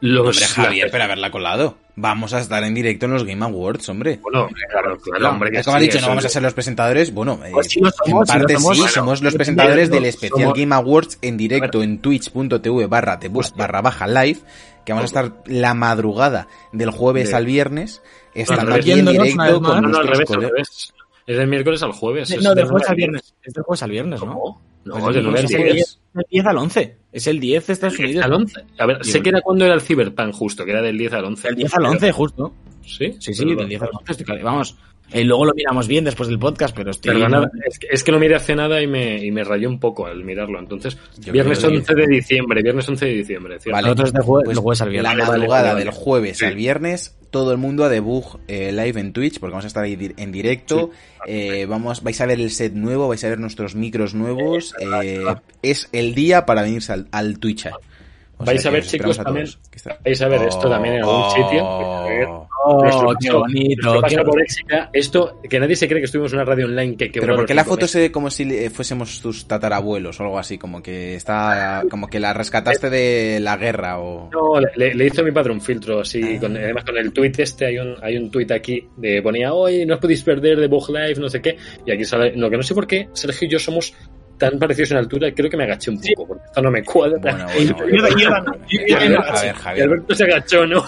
[0.00, 0.26] los...
[0.26, 1.76] Hombre, Javier, pero haberla colado.
[1.96, 4.18] Vamos a estar en directo en los Game Awards, hombre.
[4.22, 5.50] Bueno, claro, claro, hombre.
[5.50, 7.12] que Como has sí, dicho, no vamos a ser los presentadores.
[7.12, 8.76] Bueno, eh, Pues somos, en parte somos.
[8.76, 13.18] sí, Bueno, somos los presentadores del especial somos- Game Awards en directo en twitch.tv barra
[13.56, 14.38] barra baja live,
[14.86, 18.02] que vamos a estar la madrugada del jueves De- al viernes,
[18.34, 19.50] estando aquí en directo con más.
[19.52, 20.92] No, no, al nuestros revés, al revés.
[21.26, 22.30] Es del miércoles al jueves.
[22.30, 23.34] es No, del de jueves al viernes.
[23.42, 24.60] Es del jueves al viernes, ¿no?
[24.84, 25.74] No, Pues no 9 al sé, Es el 10.
[25.74, 26.96] 10, el 10 al 11.
[27.12, 28.24] Es el 10 de Estados Unidos.
[28.24, 28.60] Al 11.
[28.78, 31.24] A ver, sé que era cuando era el Cyberpunk justo, que era del 10 al
[31.26, 31.48] 11.
[31.48, 32.52] Del 10 al 11, justo.
[32.86, 34.12] Sí, Sí, sí, del 10 al 11.
[34.12, 34.42] estoy claro.
[34.44, 34.76] Vamos,
[35.12, 37.12] eh, luego lo miramos bien después del podcast, pero estoy...
[37.12, 39.78] Perdonad, es que, es que lo miré hace nada y me, y me rayó un
[39.80, 40.58] poco al mirarlo.
[40.58, 43.76] Entonces, Yo viernes creo que- 11 de diciembre, viernes 11 de diciembre, ¿cierto?
[43.76, 45.16] Vale, Nosotros de jue- pues de jueves al viernes.
[45.16, 45.84] La madrugada vale, vale.
[45.84, 46.44] del jueves Sí.
[46.46, 49.84] al viernes, todo el mundo a debug eh, live en Twitch, porque vamos a estar
[49.84, 50.90] ahí di- en directo.
[51.26, 54.74] eh, vamos, vais a ver el set nuevo, vais a ver nuestros micros nuevos.
[54.80, 55.24] eh,
[55.62, 57.68] es el día para venirse al, al Twitch.
[58.40, 58.42] Eh.
[58.42, 59.46] O Vais sea a ver, os chicos, también.
[60.04, 61.30] Vais a ver esto también en algún Oh.
[61.30, 62.46] sitio.
[62.62, 63.82] Oh, nuestro qué bonito.
[63.82, 66.66] nuestro paso qué- por Éxica, esto, que nadie se cree que estuvimos en una radio
[66.66, 67.90] online que quebró Pero porque la foto meses.
[67.92, 72.06] se ve como si eh, fuésemos tus tatarabuelos o algo así, como que está, como
[72.08, 74.28] que la rescataste de la guerra o...
[74.30, 77.64] No, le, le hizo mi padre un filtro así, con, además con el tweet este,
[77.66, 80.90] hay un, hay un tweet aquí de ponía, hoy no os podéis perder de Bug
[80.90, 83.50] Live, no sé qué, y aquí sale, lo que no sé por qué, Sergio y
[83.52, 83.94] yo somos
[84.40, 87.18] tan parecidos en altura, creo que me agaché un poco, porque esto no me cuadra.
[87.20, 89.84] Bueno, A ver, Javier.
[89.84, 90.82] Alberto se agachó, ¿no?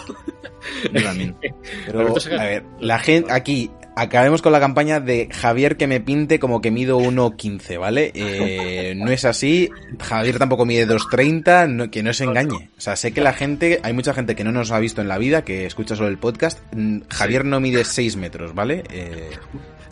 [0.92, 1.36] Yo también.
[1.86, 6.38] Pero, a ver, la gente aquí, acabemos con la campaña de Javier que me pinte
[6.38, 8.10] como que mido 1,15, ¿vale?
[8.14, 9.68] Eh, no es así,
[10.00, 12.70] Javier tampoco mide 2,30, no, que no se engañe.
[12.78, 15.08] O sea, sé que la gente, hay mucha gente que no nos ha visto en
[15.08, 16.58] la vida, que escucha solo el podcast.
[16.74, 18.82] Mm, Javier no mide 6 metros, ¿vale?
[18.90, 19.30] Eh,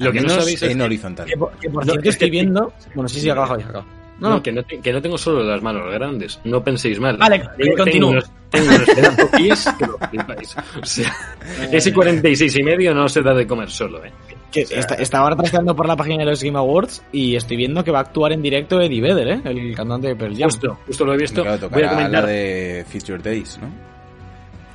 [0.00, 1.26] Lo que no sabéis es en que- horizontal.
[1.26, 2.72] Que por, que por No, cierto es que- estoy viendo...
[2.94, 3.84] Bueno, sí, sí, acaba, Javi, acaba.
[4.20, 7.16] No, No, que, no te- que no tengo solo las manos grandes, no penséis mal.
[7.16, 8.10] Vale, tengo, continúo.
[8.10, 10.56] Tengo unos, tengo unos pedazos pies que lo flipáis.
[10.82, 11.10] O sea,
[11.72, 14.12] ese 46 y medio no se da de comer solo, ¿eh?
[14.52, 17.82] que está- estaba ahora trasteando por la página de los Game Awards y estoy viendo
[17.84, 19.40] que va a actuar en directo Eddie Vedder, ¿eh?
[19.44, 20.50] El cantante de Pearl Jam.
[20.50, 21.42] Justo, justo lo he visto.
[21.42, 22.24] Claro, Voy a comentar.
[22.24, 23.68] la de Future Days, ¿no?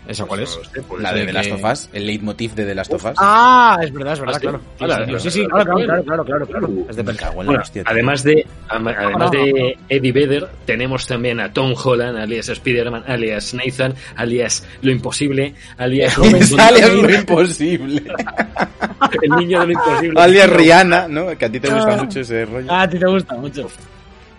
[0.08, 0.60] ¿Esa cuál es?
[0.88, 3.06] Pues La ser de The Last que- of Us, el leitmotiv de The Last of
[3.06, 3.12] Us.
[3.18, 4.60] Ah, es verdad, es verdad, ¿Ah, claro.
[4.60, 6.46] Sí, claro, sí, claro, claro, claro, claro.
[6.46, 6.70] claro.
[6.90, 11.52] Es de la Bueno, hostia, además de ama- además de Eddie Vedder, tenemos también a
[11.52, 16.16] Tom Holland, alias Spider-Man, alias Nathan, alias Lo Imposible, alias
[16.58, 18.04] Alias lo imposible.
[19.22, 20.22] el niño de lo imposible.
[20.22, 21.36] Alias Rihanna, ¿no?
[21.38, 22.68] Que a ti te gusta mucho ese rollo.
[22.70, 23.68] Ah, a ti te gusta mucho.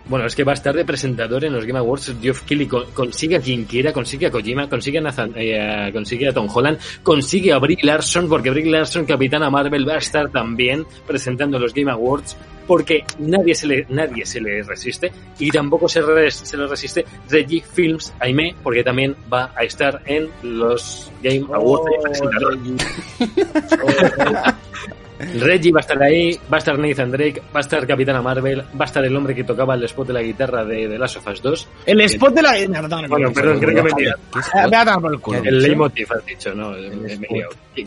[0.08, 2.14] Bueno, es que va a estar de presentador en los Game Awards.
[2.22, 6.28] Geoff Keighley con- consigue a quien quiera, consigue a Kojima, consigue a, Nathan, eh, consigue
[6.28, 10.30] a Tom Holland, consigue a Brie Larson, porque Brie Larson, Capitana Marvel, va a estar
[10.30, 12.36] también presentando los Game Awards,
[12.68, 17.04] porque nadie se le, nadie se le resiste, y tampoco se, re- se le resiste
[17.28, 22.58] Reggie Films Aime, porque también va a estar en los Game Awards de presentador.
[25.18, 28.60] Reggie va a estar ahí, va a estar Nathan Drake, va a estar Capitana Marvel,
[28.60, 31.16] va a estar el hombre que tocaba el spot de la guitarra de, de Last
[31.16, 31.68] of Us 2.
[31.86, 32.50] El spot de la.
[32.50, 35.42] Ha dado Bueno, perdón, creo que me he el culo.
[35.42, 36.74] El leitmotiv has dicho, ¿no?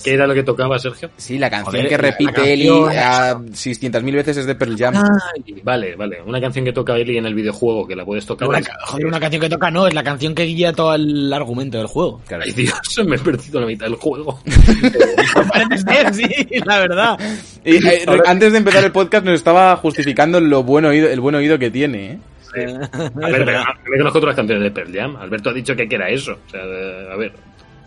[0.03, 1.09] ¿Qué era lo que tocaba, Sergio?
[1.17, 4.95] Sí, la canción Joder, que repite Eli a 600.000 veces es de Pearl Jam.
[4.95, 6.21] Ay, vale, vale.
[6.25, 8.47] Una canción que toca Ellie en el videojuego, que la puedes tocar.
[8.85, 11.87] Joder, una canción que toca no, es la canción que guía todo el argumento del
[11.87, 12.21] juego.
[12.29, 14.39] Ay, Dios, me he perdido la mitad del juego.
[15.53, 17.18] Parece ser, sí, la verdad.
[17.65, 21.35] Y, eh, antes de empezar el podcast nos estaba justificando lo buen oído, el buen
[21.35, 22.19] oído que tiene, ¿eh?
[22.57, 25.15] A ver, pero me conozco otras canciones de Pearl Jam.
[25.17, 26.31] Alberto ha dicho que, era eso.
[26.47, 27.31] O sea, a ver.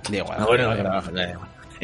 [0.08, 0.38] Da igual.
[0.38, 0.72] Ah, bueno,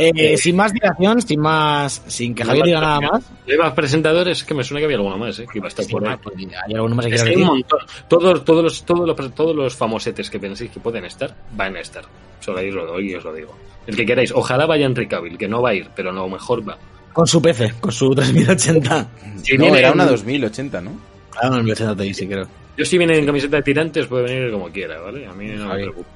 [0.01, 3.33] eh, sin más dilación, sin más, sin que Javier diga nada más.
[3.49, 4.39] ¿Hay más presentadores?
[4.39, 5.47] Es que me suena que había alguno más, ¿eh?
[5.51, 6.15] Que iba a estar Sí, por ahí.
[6.15, 7.81] va, pues, hay alguno más que Es quiera que hay un montón.
[8.07, 11.81] Todos, todos, los, todos, los, todos los famosetes que penséis que pueden estar, van a
[11.81, 12.05] estar.
[12.39, 13.57] Solo ahí os lo doy y os lo digo.
[13.89, 14.31] El que queráis.
[14.31, 16.79] Ojalá vaya Enrique Cavill, que no va a ir, pero no, mejor va.
[17.13, 19.09] Con su PC, con su 3080.
[19.43, 20.93] Si no, viene era en- una 2080, ¿no?
[21.41, 22.47] Ah, no, 1080 Ti, sí, creo.
[22.77, 25.27] Yo si viene en camiseta de tirantes puede venir como quiera, ¿vale?
[25.27, 26.09] A mí no me preocupa.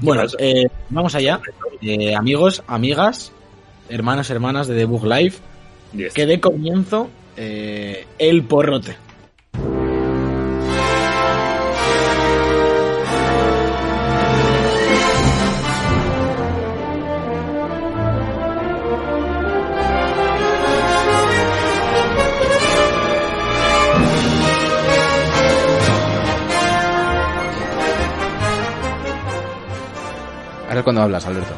[0.00, 1.40] Bueno, eh, vamos allá.
[1.82, 3.32] Eh, amigos, amigas,
[3.88, 5.34] hermanos, hermanas de Debug Live,
[6.14, 8.96] que de comienzo eh, el porrote.
[30.76, 31.54] Ahora es cuando hablas, Alberto.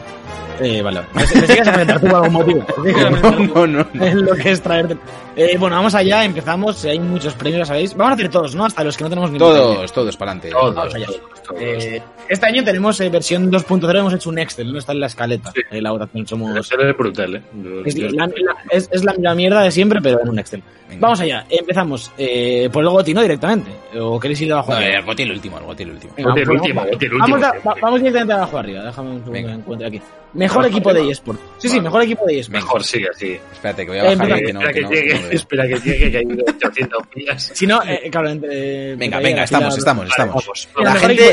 [0.60, 1.00] Eh, vale.
[1.12, 2.64] Me, me sigues a por algún motivo.
[3.56, 4.04] No, no, no.
[4.04, 4.96] Es lo que es traerte.
[5.34, 6.84] Eh, bueno, vamos allá, empezamos.
[6.84, 7.96] Hay muchos premios, sabéis.
[7.96, 8.64] Vamos a hacer todos, ¿no?
[8.64, 10.50] Hasta los que no tenemos ni Todos, todos para adelante.
[10.50, 11.60] Todos, todos, todos.
[11.60, 15.06] Eh, este año tenemos eh, versión 2.0, hemos hecho un Excel, no está en la
[15.06, 15.52] escaleta.
[15.54, 15.60] Sí.
[15.70, 16.66] Eh, la votación somos.
[16.66, 17.42] Será brutal, ¿eh?
[17.62, 18.32] Yo- Es yo- la, la-
[18.70, 20.62] es- es la misma mierda de siempre, pero en un Excel.
[20.88, 21.00] Venga.
[21.02, 23.20] Vamos allá, empezamos eh, por el Goti, ¿no?
[23.20, 23.70] Directamente.
[24.00, 24.98] ¿O queréis ir de abajo No, arriba?
[24.98, 26.14] el Goti el último, el Goti el último.
[26.16, 27.60] Venga, Goti el último, vamos, último, a- siempre.
[27.70, 29.48] va- vamos directamente de abajo arriba, déjame un segundo Venga.
[29.48, 30.00] que me encuentre aquí.
[30.34, 31.40] Mejor equipo de eSport.
[31.58, 32.62] Sí, sí, mejor equipo de eSport.
[32.62, 33.38] Mejor sigue así.
[33.52, 35.20] Espérate, que voy a Eh, bajar espera, el que no, espera que que no, llegue,
[35.26, 37.50] no espera que llegue, que hay 800 días.
[37.54, 38.96] Si no, eh, claro, entre.
[38.96, 40.68] Venga, venga, estamos, estamos, estamos.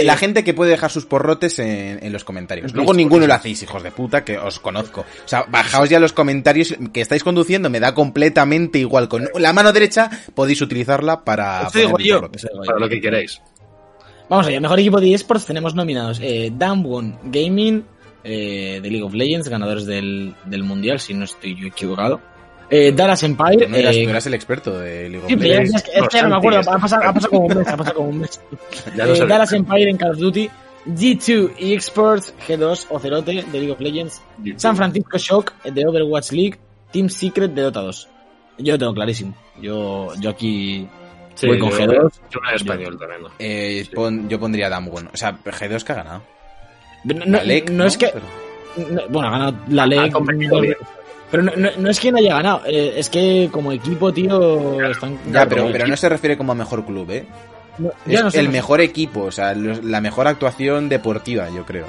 [0.04, 2.72] La gente que puede dejar sus porrotes en, en los comentarios.
[2.72, 5.02] En Luego ninguno lo hacéis, hijos de puta, que os conozco.
[5.02, 9.08] O sea, bajaos ya los comentarios que estáis conduciendo, me da completamente igual.
[9.08, 12.22] Con la mano derecha podéis utilizarla para digo yo.
[12.66, 13.42] Para lo que queráis.
[14.30, 17.86] Vamos allá, mejor equipo de eSports tenemos nominados eh, Damwon Gaming
[18.24, 22.20] eh, de League of Legends, ganadores del, del Mundial, si no estoy yo equivocado.
[22.68, 23.68] Eh, Dallas Empire.
[23.68, 25.76] No eras, eh, tú eras el experto de League of sí, Legends.
[25.76, 27.68] es que- es que ya no me acuerdo, ha pasado, ha pasado como un mes,
[27.68, 28.42] ha pasado como un mes.
[28.98, 29.26] Ya Eh.
[29.28, 30.50] Dallas Empire en Call of Duty,
[30.86, 34.60] G2 eSports, G2 Ocelote de League of Legends, YouTube.
[34.60, 36.58] San Francisco Shock de Overwatch League,
[36.92, 38.08] Team Secret de Dota 2.
[38.60, 39.34] Yo lo tengo clarísimo.
[39.62, 40.88] Yo, yo aquí
[41.34, 42.12] Sí, voy con yo- G2.
[42.32, 43.30] Yo en español también, ¿no?
[43.40, 45.10] Eh, pon- yo pondría Damwon.
[45.14, 46.22] O sea, G2 que ha ganado.
[47.04, 48.08] No, La LEC, no es que.
[48.14, 50.76] Pero- no- bueno, ha ganado la bien.
[51.32, 54.80] Pero no, no- no es que no haya ganado, eh, es que como equipo, tío,
[54.90, 55.18] están.
[55.32, 57.26] Ya, pero, pero no se refiere como a mejor club, ¿eh?
[57.78, 58.58] No, Es ya no sé, el no sé.
[58.58, 61.86] mejor equipo, o sea, la mejor actuación deportiva, yo creo.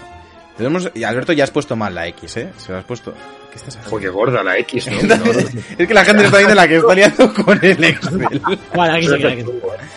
[0.57, 2.51] Tenemos, y Alberto ya has puesto mal la X, ¿eh?
[2.57, 3.13] Se lo has puesto.
[3.51, 3.91] ¿Qué estás haciendo?
[3.91, 5.15] Joder, qué gorda la X, ¿no?
[5.79, 8.41] es que la gente está viendo la que está liando con el Excel.
[8.75, 9.31] Vale, aquí se queda.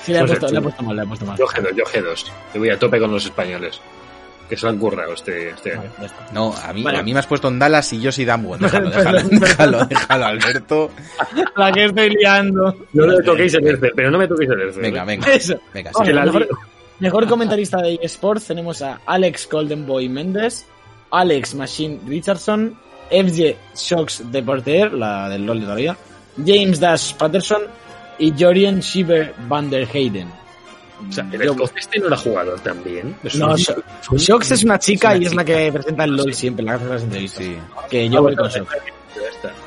[0.03, 1.37] Sí, le he, Pues puesto, el le he puesto mal, le he puesto mal.
[1.37, 2.25] Yo G2, yo G2.
[2.53, 3.79] Yo voy a tope con los españoles.
[4.49, 5.91] Que se lo han currado este, este año.
[6.33, 6.97] No, a mí, Vale.
[6.97, 8.59] a mí me has puesto en Dallas y yo soy Damwon.
[8.59, 10.91] Déjalo, déjalo, déjalo, déjalo, Alberto.
[11.55, 12.75] La que estoy liando.
[12.93, 14.81] No le toquéis el Erce, pero no me toquéis el Erce.
[14.81, 15.31] Venga, venga.
[15.31, 15.59] Eso.
[15.73, 16.11] Venga, sí.
[16.99, 20.65] Mejor, comentarista de eSports tenemos a Alex Goldenboy Méndez,
[21.11, 22.77] Alex Machine Richardson,
[23.09, 25.97] FJ Shocks de Porter, la del LOL de todavía,
[26.45, 27.61] James Dash Patterson
[28.17, 30.27] y Jorian Shiver van der Heyden.
[31.07, 33.15] O sea, escocés este no era jugador también.
[33.23, 33.83] Es No, un- Sho-
[34.55, 36.83] es una chica Es una y es la que presenta el LOL siempre, la que
[36.83, 37.45] hace las entrevistas.
[37.45, 37.57] Sí.
[37.89, 38.63] Que yo voy con está.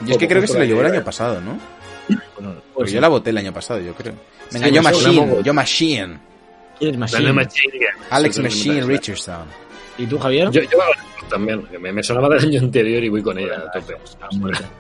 [0.05, 1.59] Yo es que creo que se lo llevó el año pasado, ¿no?
[2.75, 2.95] Pues sí.
[2.97, 4.15] yo la voté el año pasado, yo creo.
[4.53, 6.19] Venga, Sí, yo Machine, yo Machine.
[6.79, 7.47] ¿Quién es Machine?
[8.11, 8.89] Alex Machine verdad.
[8.89, 9.45] Richardson.
[10.03, 10.51] ¿Y tú, Javier?
[10.51, 10.79] Yo, yo
[11.31, 13.95] también, me, me sonaba del año anterior y voy con ella a tope.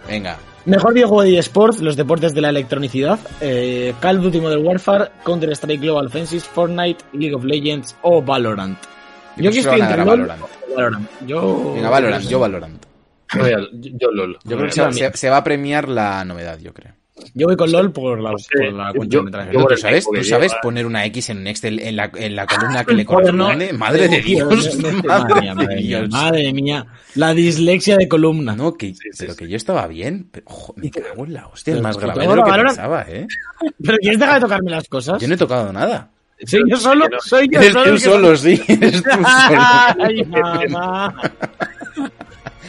[0.08, 0.36] Venga.
[0.64, 5.10] Mejor videojuego de eSports, los deportes de la electronicidad, eh, Call of Duty Modern Warfare,
[5.24, 8.78] Counter-Strike Global Offensive, Fortnite, League of Legends o Valorant.
[9.36, 10.42] Yo que estoy entre LOL Valorant.
[10.74, 11.10] Valorant.
[11.26, 11.74] Yo...
[11.74, 12.84] Venga, Valorant, yo Valorant.
[13.34, 14.38] Yo, yo LOL.
[14.44, 16.94] Yo creo que se va a premiar la novedad, yo creo.
[17.34, 19.52] Yo voy con LOL por la, por la cuenta yo- de metraje.
[19.52, 22.36] yo ¿Tú sabes, ¿Tú sabes lleva- poner una X en un Excel en la, en
[22.36, 23.72] la columna que le corresponde?
[23.72, 26.10] Madre de Dios, madre mía, de madre mía, Dios.
[26.10, 26.86] madre mía.
[27.14, 28.54] La dislexia de columna.
[28.56, 29.38] No, que, Sí, sí, pero sí.
[29.38, 30.28] que yo estaba bien.
[30.30, 33.02] Pero, ojo, me cago en la hostia, es Pero más grave de lo que pensaba,
[33.08, 33.26] ¿eh?
[33.84, 35.20] ¿Pero quieres dejar de tocarme las cosas?
[35.20, 36.10] Yo no he tocado nada.
[36.44, 37.20] Soy yo solo, que no.
[37.20, 37.90] soy yo Eres solo.
[37.92, 39.24] tú solo, sí, eres tú solo.
[40.00, 41.14] Ay, mamá.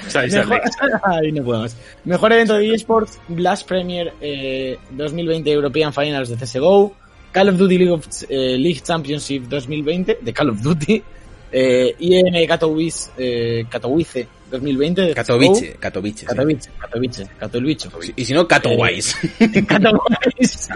[0.07, 0.61] ¿Sabes, Mejor...
[1.03, 1.75] Ay, no puedo más.
[2.05, 6.93] Mejor evento de eSports, Blast Premier eh, 2020 European Finals de CSGO,
[7.31, 11.03] Call of Duty League, of- eh, League Championship 2020 de Call of Duty,
[11.51, 15.13] eh, IEM Katowice, eh, Katowice 2020 de.
[15.15, 16.25] Katowice, Katowice.
[16.25, 17.89] Katowice, Katowice, Kato el bicho.
[18.15, 19.15] Y si no, Katowice.
[19.67, 20.69] Katowice.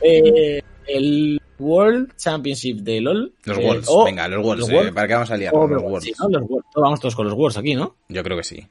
[0.00, 3.32] Eh, el World Championship de LoL.
[3.44, 4.60] Los eh, Worlds, o- venga, los Worlds.
[4.60, 4.92] los eh, Worlds.
[4.94, 5.52] ¿Para qué vamos a liar?
[5.54, 6.04] o- los Worlds.
[6.04, 6.28] sí, ¿no?
[6.28, 6.68] Los Worlds.
[6.74, 7.96] Vamos todos con los Worlds aquí, ¿no?
[8.08, 8.66] Yo creo que sí.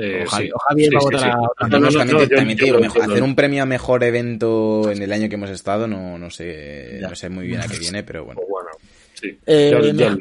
[0.00, 0.50] Eh, O Javi- sí.
[0.54, 1.88] o Javier Sí, va a votar No,
[2.28, 5.50] también te digo, mejor- hacer un premio a mejor evento en el año que hemos
[5.50, 7.08] estado, no, no sé, Ya.
[7.08, 8.40] no sé muy bien a qué viene, pero bueno.
[8.40, 8.68] Pues bueno,
[9.14, 9.36] sí.
[9.46, 10.18] Eh, Yo- yo- me-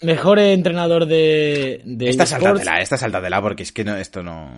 [0.00, 1.80] Mejor entrenador de.
[1.84, 4.52] de Esta sáltatela, esta sáltatela, porque es que no, esto no...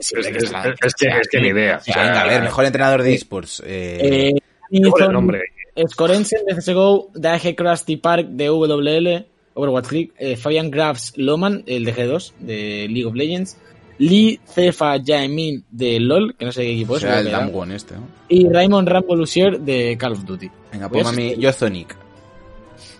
[0.00, 1.76] es, es- es- es que, es que ni idea.
[1.76, 3.62] O sea, venga, a ver, mejor entrenador de esports.
[3.66, 4.28] Eh, Eh,
[4.70, 5.42] el Nilsson, nombre.
[5.88, 11.84] Scorensen de CSGO, Daje Krusty Park de WL, Overwatch League, eh, Fabian Grafs Loman, el
[11.84, 13.56] de G2 de League of Legends,
[13.98, 17.36] Lee Cefa Jaemin de LOL, que no sé qué equipo es, será el creo que
[17.36, 18.02] era, Damwon este, ¿no?
[18.28, 20.50] y Raymond Rambo Lucier de Call of Duty.
[20.72, 21.96] Venga, pues mami, yo Zonic.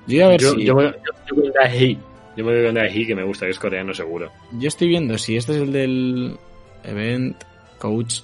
[0.07, 0.65] Yo voy a ver Yo, si.
[0.65, 0.93] yo, me- yo,
[1.29, 1.99] yo voy con Daehi.
[2.37, 4.31] Yo me voy con Daehi, que me gusta, que es coreano seguro.
[4.59, 6.37] Yo estoy viendo si este es el del
[6.85, 7.37] Event
[7.79, 8.21] Coach.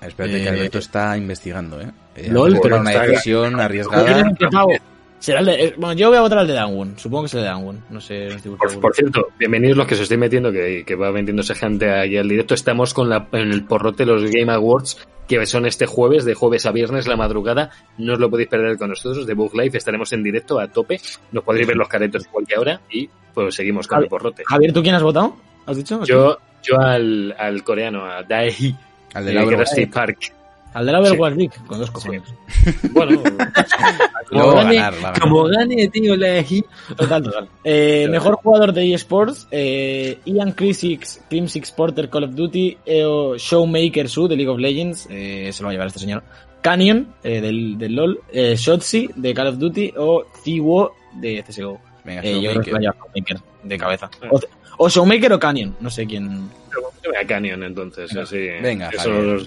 [0.00, 1.90] Espérate que Eh, Alberto está investigando, ¿eh?
[2.16, 4.32] Eh, LOL, pero una está- decisión arriesgada.
[4.38, 4.72] ¿Qué pavo?
[5.18, 6.98] Será el de, eh, bueno, yo voy a votar al de Downwon.
[6.98, 7.84] Supongo que es el de Downwon.
[7.90, 11.54] No sé, no Por, cierto, bienvenidos los que se estoy metiendo, que, que va vendiéndose
[11.54, 12.54] gente ahí al directo.
[12.54, 14.96] Estamos con la, en el porrote de los Game Awards,
[15.28, 17.70] que son este jueves, de jueves a viernes, la madrugada.
[17.98, 19.76] No os lo podéis perder con nosotros, de Book Live.
[19.76, 20.98] Estaremos en directo a tope.
[21.32, 24.42] Nos podréis ver los caretos en cualquier hora y pues seguimos con el porrote.
[24.46, 25.36] Javier, ¿tú quién has votado?
[25.66, 26.02] ¿Has dicho?
[26.04, 28.74] Yo, yo al, al coreano, a Daehi,
[29.14, 29.90] Al de la Overwatch.
[29.92, 30.32] Park.
[30.72, 32.22] Al de la Overwatch League, con dos cojones.
[32.92, 33.22] Bueno,
[34.30, 36.64] como gane, ganar, como gane, tío, Daehi.
[36.96, 37.48] Total, total.
[37.64, 43.36] Eh, mejor jugador de eSports, eh, Ian Crisix, Crim Six Porter Call of Duty, EO
[43.36, 46.22] Showmaker Su de League of Legends, eh, se lo va a llevar este señor.
[46.60, 51.80] Canyon, eh, del, del LoL, eh, Shotzi de Call of Duty o Thiwo de CSGO.
[52.04, 52.70] Venga, Eh, yo creo que Showmaker.
[52.70, 54.10] se lo va a llevar Showmaker de cabeza.
[54.30, 54.40] O,
[54.82, 56.48] o Showmaker o Canyon, no sé quién.
[56.72, 58.38] Yo voy a Canyon entonces, así.
[58.62, 59.42] Venga, Javier.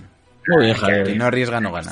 [0.47, 1.17] Muy bien, Javier.
[1.17, 1.91] No arriesga, no gana.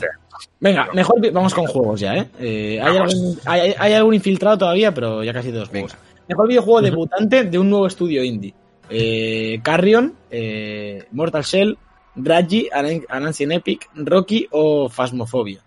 [0.60, 2.27] Venga, mejor vamos con juegos ya, ¿eh?
[2.39, 5.93] Eh, hay, algún, hay, hay algún infiltrado todavía, pero ya casi todos juegos.
[5.93, 6.04] Venga.
[6.30, 8.54] Mejor videojuego debutante de un nuevo estudio indie.
[8.89, 11.77] Eh, Carrion, eh, Mortal Shell,
[12.17, 15.62] Raji, Anan- Anansian Epic, Rocky o Phasmophobia.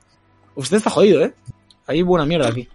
[0.54, 1.32] Usted está jodido, ¿eh?
[1.88, 2.68] Hay buena mierda aquí.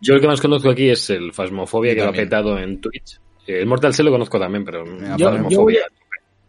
[0.00, 3.20] Yo el que más conozco aquí es el Phasmophobia, que lo ha petado en Twitch.
[3.48, 5.80] El Mortal Shell lo conozco también, pero Venga, Yo- Phasmophobia.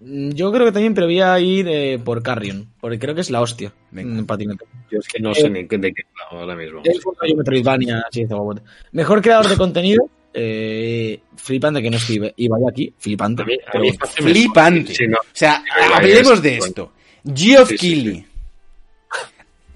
[0.02, 3.22] Mm, Yo creo que también, pero voy a ir eh, por Carrion, porque creo que
[3.22, 3.72] es la hostia.
[3.92, 4.20] Venga.
[4.20, 4.66] en patinete.
[4.90, 6.82] Yo es que no sé ni qué- de qué va ahora mismo.
[6.86, 8.62] Es un rollo Metroidvania, así de guapo.
[8.94, 12.34] Mejor creador de contenido, eh, flipante que no escribe.
[12.38, 13.42] Y vaya aquí, flipante.
[13.44, 13.92] A mí- a mí
[14.32, 14.94] Flipante.
[14.96, 15.18] Sí, no.
[15.18, 15.62] O sea,
[15.94, 16.94] hablemos de esto.
[17.36, 18.26] Geoff Sí, sí, Keighley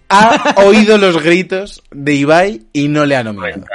[0.09, 3.65] ha oído los gritos de Ibai y no le ha nominado.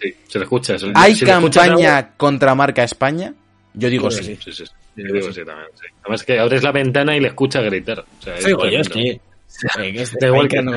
[0.00, 0.78] Sí, se le escucha.
[0.78, 3.32] se- ¿Hay si campaña algo- contra marca España?
[3.74, 4.38] Yo digo Sí, sí.
[4.42, 4.64] sí, sí.
[4.96, 5.68] Yo digo sí también.
[5.74, 5.86] sí.
[6.02, 8.00] Además que abres la ventana y le escucha gritar.
[8.00, 9.20] O sea, Sí, oye, es tremendo.
[9.62, 9.92] que.
[9.92, 10.72] que Da igual que no-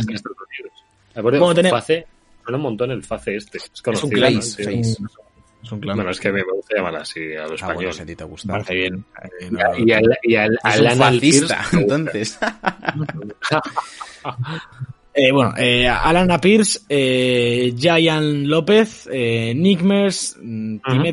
[1.21, 2.07] Bueno, tenemos- Face,
[2.43, 3.57] suena un montón el Face este.
[3.57, 4.33] Es un clan.
[4.35, 4.39] ¿no?
[4.39, 5.95] Es un clan.
[5.97, 8.53] Bueno, es que me gusta llamar así a lo Ah, bueno, a ti te gusta.
[8.53, 9.03] parece bien.
[9.41, 12.39] Eh, no- y al, y al, Es al un Alan fascista, entonces.
[15.21, 21.09] Eh, bueno, eh, Alana Pierce, eh, Giant López, eh, Nick Mers, mm, Time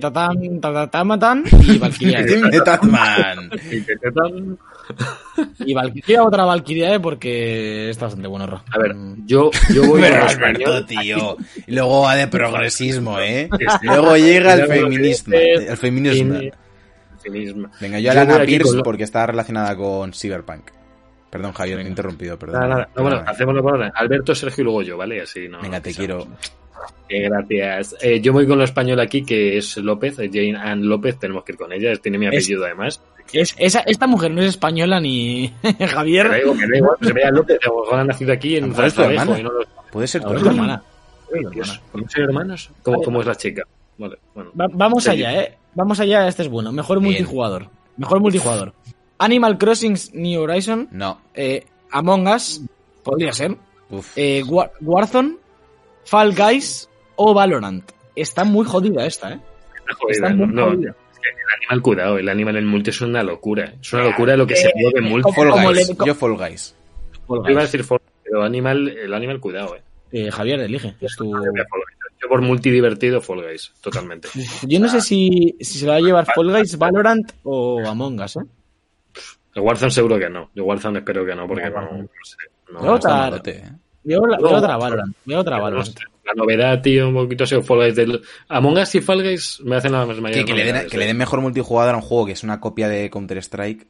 [1.66, 2.24] y Valkyria.
[2.64, 3.50] Tatman.
[5.58, 8.62] Y Valkyria, otra Valkyria, eh, porque está bastante bueno, Ro.
[8.70, 11.36] A ver, Mm, yo, yo voy Pero con Alberto, tío.
[11.66, 13.48] Y luego va de progresismo, ¿eh?
[13.82, 15.34] Luego llega el feminismo.
[15.34, 16.38] El feminismo.
[17.80, 20.70] Venga, yo a Yo voy Lana aquí Pierce porque está relacionada con Cyberpunk.
[21.30, 22.60] Perdón, Javier, te he interrumpido, perdón.
[22.60, 22.88] Nada, nada.
[22.96, 23.92] No, bueno, hacémoslo por ahora.
[23.94, 25.20] Alberto, Sergio y luego yo, ¿vale?
[25.22, 25.60] Así no.
[25.60, 26.26] Venga, te quiero.
[27.08, 27.96] Eh, gracias.
[28.00, 31.18] Eh, yo voy con lo español aquí, que es López, eh, Jane Ann López.
[31.18, 31.94] Tenemos que ir con ella.
[31.96, 33.00] Tiene mi Es- apellido además.
[33.32, 35.52] Es, esa, esta mujer no es española ni
[35.88, 36.26] Javier.
[36.42, 39.24] igual, que da igual, Se vea López, a lo mejor ha nacido aquí en Zaragoza,
[39.42, 39.50] no
[39.90, 40.82] Puede ser tu hermana.
[41.92, 42.70] ¿Cómo son hermanos?
[42.82, 43.62] ¿Cómo, cómo es la chica?
[43.98, 44.52] Vale, bueno.
[44.58, 45.56] Va- vamos allá, eh.
[45.74, 46.70] Vamos allá, este es bueno.
[46.72, 47.10] Mejor Bien.
[47.12, 47.68] multijugador.
[47.96, 48.72] Mejor multijugador.
[49.18, 51.20] Animal Crossing New Horizon, No.
[51.34, 52.60] eh, Among Us,
[53.02, 53.56] podría ser.
[53.90, 54.12] Uf.
[54.16, 55.36] Eh, War- Warzone,
[56.04, 57.90] Fall Guys o Valorant.
[58.14, 59.40] Está muy jodida esta, ¿eh?
[59.78, 60.92] Está jodida, Está no, muy no, jodida.
[61.22, 63.74] que el animal cuidado, el animal en multi es una locura.
[63.80, 65.32] Es una locura lo que se Eh, mueve en multi.
[65.32, 65.88] Fall Guys.
[65.88, 66.74] le- Yo Fall Guys.
[67.26, 69.82] Fall Yo iba a decir Fall, pero animal, el animal cuidado, eh.
[70.12, 70.94] Eh, Javier, elige.
[71.00, 74.28] Es tu- Yo por multi divertido, Fall Guys, totalmente.
[74.66, 78.20] Yo no sé si, si se lo va a llevar Fall Guys, Valorant o Among
[78.20, 78.40] Us, ¿eh?
[79.56, 80.50] El Warzone seguro que no.
[80.54, 82.36] Yo Warzone espero que no, porque no, no sé.
[82.72, 83.30] No, Otra-.
[84.04, 85.16] Veo, la, otra Valorant.
[85.24, 85.98] Veo otra Valorant.
[86.24, 88.20] La novedad, tío, un poquito ha sido Fall Guys del...
[88.48, 91.06] Among Us y Fall Guys me hacen las mayores Que, que le den, que le
[91.06, 93.86] den mejor multijugador a un juego que es una copia de Counter-Strike.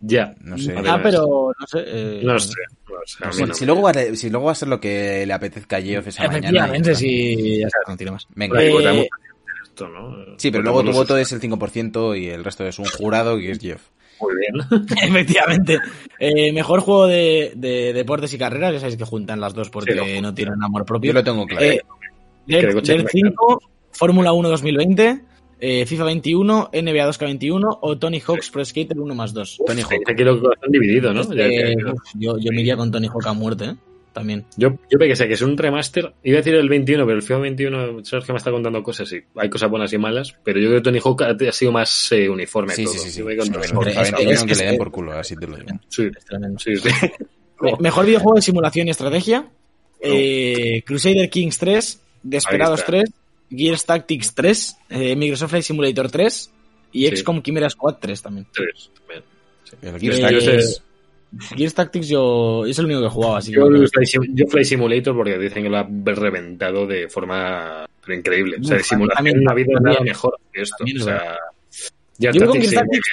[0.00, 0.34] Ya.
[0.40, 0.74] No sé.
[0.86, 1.84] Ah, pero no sé.
[1.86, 2.52] eh, No sé.
[2.88, 4.80] No sé, Si, no si me- luego va, a- si luego va a ser lo
[4.80, 6.38] que le apetezca a Geoff esa mañana.
[6.48, 7.58] Efectivamente, sí.
[7.60, 8.26] Ya está, no tiene más.
[8.34, 8.62] Venga.
[8.62, 9.06] Eh, votamos
[9.64, 10.16] esto, ¿no?
[10.36, 13.50] Sí, pero luego tu voto es el 5% y el resto es un jurado que
[13.52, 13.82] es Geoff.
[14.20, 14.86] Muy bien.
[15.02, 15.78] Efectivamente.
[16.18, 18.74] Eh, mejor juego de, de deportes y carreras.
[18.74, 21.08] Ya sabéis que juntan las dos porque Sí, no tienen amor propio.
[21.08, 21.64] Yo lo tengo claro.
[21.64, 21.80] Eh,
[22.46, 25.20] del coche 5, Fórmula 1 2020,
[25.60, 29.60] eh, FIFA 21, NBA 2K21 o Tony Hawk's Pro Skater 1 más 2.
[29.66, 30.08] Tony Hawk.
[30.08, 31.20] Aquí lo corazón dividido, ¿no?
[31.20, 31.28] Uf,
[32.14, 33.76] yo, yo me iría con Tony Hawk a muerte, ¿eh?
[34.20, 34.44] También.
[34.56, 36.12] Yo, yo que sé que es un remaster.
[36.22, 39.12] Iba a decir el 21, pero el FIFA 21, sabes que me está contando cosas
[39.12, 40.34] y hay cosas buenas y malas.
[40.44, 42.74] Pero yo creo que Tony Hawk ha, sido más eh, uniforme.
[42.74, 42.94] Sí, todo.
[42.94, 43.10] sí, sí.
[43.10, 43.22] sí.
[44.46, 45.68] Que le den por culo, así te lo digo.
[45.88, 46.58] Sí, Es tremendo.
[46.58, 46.88] sí, sí.
[47.60, 49.50] Me- Mejor videojuego de simulación y estrategia.
[50.00, 53.10] eh, Crusader Kings 3, Desperados Ahí está.
[53.10, 53.10] 3,
[53.50, 56.50] Gears Tactics 3, eh, Microsoft Flight Simulator 3
[56.92, 57.16] y Sí.
[57.16, 58.46] XCOM Chimera Squad 3 también.
[58.52, 59.22] Tres, bien.
[59.82, 60.82] El Yo- Gears yo Tactics sé- es-
[61.56, 63.86] Gears Tactics yo es el único que he jugado, así Yo, que-
[64.34, 68.56] yo Flight Simulator porque dicen que lo ha reventado de forma increíble.
[68.60, 70.84] O sea, de simulación también- no ha habido también- nada mejor que esto.
[70.84, 71.36] O sea,
[72.18, 73.08] ya Yo Tactics Gears sí, Tactics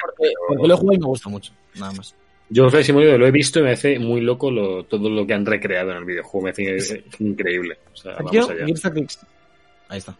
[0.47, 2.15] porque, lo he jugado y me gusta mucho, nada más.
[2.49, 5.33] Yo Flight Simulator lo he visto y me hace muy loco lo, todo lo que
[5.33, 6.45] han recreado en el videojuego.
[6.45, 7.77] Me hace increíble.
[7.93, 8.65] O sea, Aquí vamos allá.
[8.65, 9.19] Gears Tactics.
[9.89, 10.15] Ahí está.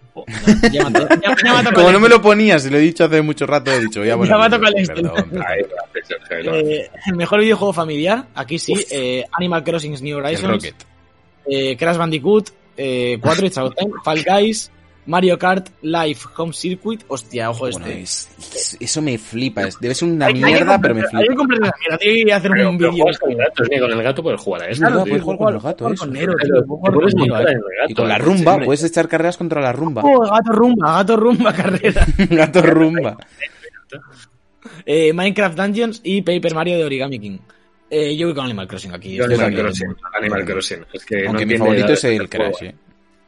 [0.72, 3.04] Ya, ya ya- ya ha tocado Como no me lo ponías, y lo he dicho
[3.04, 4.32] hace mucho rato, he dicho, ya bueno.
[4.32, 4.38] Ya
[4.86, 5.14] Sergio,
[5.48, 6.58] ahí va.
[6.60, 10.76] Eh, el mejor videojuego familiar, aquí sí, eh, Animal Crossing New Horizons, Rocket.
[11.50, 14.72] eh, Crash Bandicoot, eh, 4 It's Out Time, Fall Guys,
[15.08, 18.02] Mario Kart, Live, Home Circuit, hostia, ojo Bueno, este.
[18.02, 19.64] es- es- eso me flipa.
[19.64, 21.40] es- debe ser una Hay- hay que mierda, pero me comprar- Hay que flipa.
[21.40, 22.92] comprar esa mierda, tiene que hacer Pero, un vídeo.
[22.92, 25.06] con el gato puedes jugar a tío.
[25.06, 26.04] puedes jugar con el gato, eso.
[26.06, 26.34] con Nero,
[26.68, 27.62] puedes montar en el.
[27.90, 30.02] Y con la rumba, puedes echar carreras contra la rumba.
[30.06, 32.06] Oh, gato rumba, gato rumba carrera.
[32.30, 33.18] Gato rumba.
[34.86, 37.38] Eh, Minecraft Dungeons y Paper Mario de Origami King.
[37.90, 39.16] Eh, yo voy con Animal Crossing aquí.
[39.16, 39.56] Yo Animal.
[39.56, 39.96] Crossing.
[40.20, 40.86] Animal Crossing.
[40.92, 42.38] Es que no Aunque mi favorito es el este.
[42.38, 42.76] Crash, eh.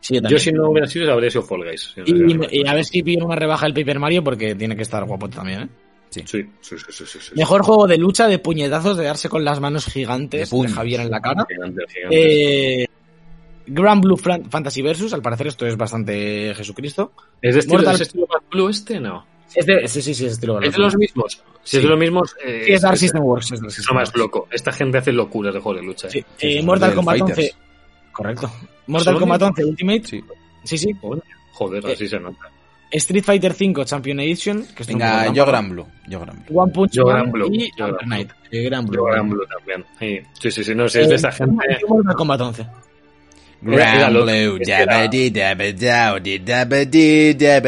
[0.01, 1.91] Sí, yo Yo si no hubiera sido, habría sido Fall Guys.
[1.93, 4.75] Si no Y, y- a ver si pillo una rebaja el Paper Mario porque tiene
[4.75, 5.67] que estar guapo también, ¿eh?
[6.09, 7.31] Sí, sí, sí, sí, sí, sí.
[7.35, 10.67] Mejor juego de lucha, de puñetazos, de darse con las manos gigantes De de.
[10.69, 11.45] Javier en la cara.
[11.47, 12.81] Gigante, gigante.
[12.83, 12.87] Eh,
[13.67, 17.11] Grand Blue Fantasy Versus, al parecer esto es bastante Jesucristo.
[17.41, 18.99] ¿Es de estilo, Mortal- ¿es estilo Blue este?
[18.99, 19.23] No.
[19.53, 21.43] Es de, sí, sí, sí, es estilo ¿Es de los mismos?
[21.63, 23.51] Si es de los mismos, eh, Sí, es Dark System Works.
[23.51, 24.47] Es lo más loco.
[24.51, 26.07] Esta gente hace locuras de juegos de lucha.
[26.07, 26.23] ¿eh?
[26.39, 27.37] Eh, Mortal Kombat Fighters.
[27.37, 27.68] 11.
[28.19, 28.51] Correcto.
[28.87, 30.03] Mortal ¿Son Kombat los 11 Ultimate.
[30.05, 30.23] Sí.
[30.63, 30.91] Sí, sí.
[31.01, 32.37] Joder, Joder, Eh, así se nota.
[32.91, 34.65] Street Fighter 5 Champion Edition.
[34.75, 35.45] Que Venga, yo.
[35.45, 35.85] Gran Blue.
[36.07, 36.59] Yo Gran Blue.
[36.59, 38.13] One Punch Yo Gran Blue, y yo Gran.
[38.51, 38.97] Eh, Gran Blue.
[38.97, 39.85] Yo Gran Blue también.
[39.99, 41.65] Sí, sí, sí, sí, no sé, es de esa Eh, gente.
[41.87, 42.65] Mortal Kombat 11.
[43.61, 44.25] Gran Blue.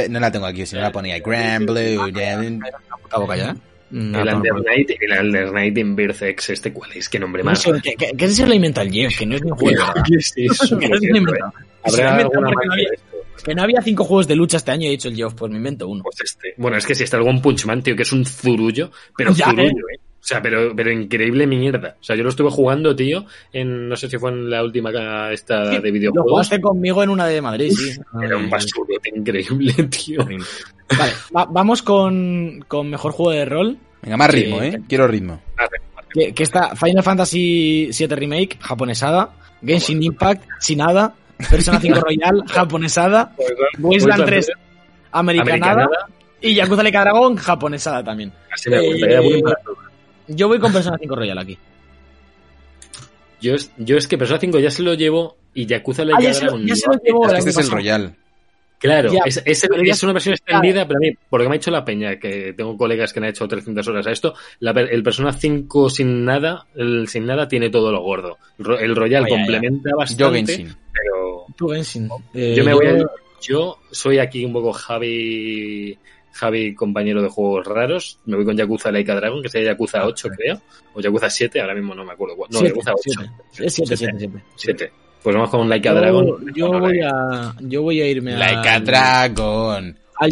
[0.10, 1.20] No la tengo aquí, si no la ponía.
[1.20, 1.76] Gran Blue.
[1.76, 2.60] dabba-
[2.90, 3.56] La puta boca ya,
[3.92, 3.96] ¿eh?
[3.96, 6.92] Mm, El a tomar Under por- Night, el Under Night in Birth X, este cuál
[6.94, 7.62] es, qué nombre No más.
[7.62, 8.26] sé, ¿qué, qué, qué
[8.56, 9.18] inventa el Jeff?
[9.20, 9.84] Que no es un juego.
[10.08, 10.78] ¿Qué es eso?
[10.80, 10.96] Que no
[11.84, 12.88] Habrá no había-.
[13.44, 15.88] Que no cinco juegos de lucha este año, he dicho el Geoff, pues me invento
[15.88, 16.04] uno.
[16.04, 16.54] Pues este.
[16.58, 19.70] Bueno, es que si está algún Punchman, tío, que es un zurullo, pero Ya, zurullo,
[19.94, 20.00] eh.
[20.22, 21.96] O sea, pero, pero increíble mierda.
[22.00, 25.32] O sea, yo lo estuve jugando, tío, en, no sé si fue en la última
[25.32, 26.30] esta de Lo videojuegos.
[26.32, 28.00] jugaste conmigo en una de Madrid, sí.
[28.24, 30.20] Era un basurote increíble, tío.
[30.24, 33.78] Vale, va- vamos con, con mejor juego de rol.
[34.04, 34.38] Venga, más Sí.
[34.44, 34.80] ritmo, ¿eh?
[34.88, 35.42] Quiero ritmo.
[36.14, 39.32] Que, que está Final Fantasy VII Remake, japonesada.
[39.66, 41.16] Genshin Impact, sin nada.
[41.50, 43.36] Persona 5 Royal, japonesada.
[43.80, 44.52] Wasteland 3,
[45.14, 45.72] americanada.
[45.72, 46.08] Americanada.
[46.42, 48.32] Y Yakuza Like a Dragon, japonesada también.
[48.52, 49.08] Así me gusta.
[49.08, 49.42] Eh.
[50.36, 51.58] Yo voy con Persona 5 Royal aquí.
[53.42, 56.28] Yo es, yo es que Persona 5 ya se lo llevo y Yakuza Like Ah,
[56.30, 57.70] ya se lo- ya se lo llevó el Este es el.
[57.72, 58.16] Royal.
[58.78, 61.70] Claro, Ya, es, es- ya- una versión extendida, pero a mí, porque me ha hecho
[61.70, 65.34] la peña, que tengo colegas que han hecho 300 horas a esto, la el Persona
[65.34, 68.38] 5 sin nada, el sin nada tiene todo lo gordo.
[68.58, 69.40] El, Ro- el Royal Vaya, ya.
[69.40, 70.76] complementa Yo bastante, Genshin.
[70.94, 72.10] pero Tú, Genshin.
[72.34, 73.06] Eh, yo me voy a-
[73.40, 75.96] yo soy aquí un poco Javi
[76.34, 78.20] Javi, compañero de juegos raros.
[78.26, 80.62] Me voy con Yakuza Laika Dragon, que sería Yakuza 8, creo.
[80.94, 82.36] O Yakuza 7, ahora mismo no me acuerdo.
[82.38, 83.02] No, Siete, Yakuza 8.
[83.52, 83.68] siete.
[83.68, 84.44] Es 7, 7, 7.
[84.56, 84.92] 7.
[85.24, 86.46] Pues vamos con Laika Yo, Dragon.
[86.56, 88.38] yo Bueno, voy a, yo voy a irme a...
[88.40, 89.98] Like a dragon.
[90.16, 90.32] al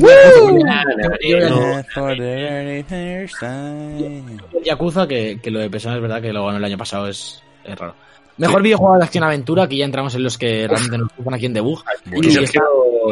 [4.63, 7.41] Yakuza, que, que lo de Persona es verdad que lo ganó el año pasado, es,
[7.63, 7.95] es raro.
[8.37, 11.53] Mejor videojuego de acción-aventura, aquí ya entramos en los que realmente nos gustan aquí en
[11.53, 11.83] Debug.
[12.11, 12.61] Y Y Sergio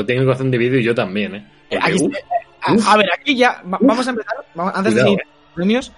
[0.06, 1.46] tiene corazón dividido y yo también, ¿eh?
[1.82, 1.98] Aquí-
[2.76, 5.92] uf, a, ver, aquí ya, va- vamos a empezar, vamos- antes Cuidado, de seguir premios,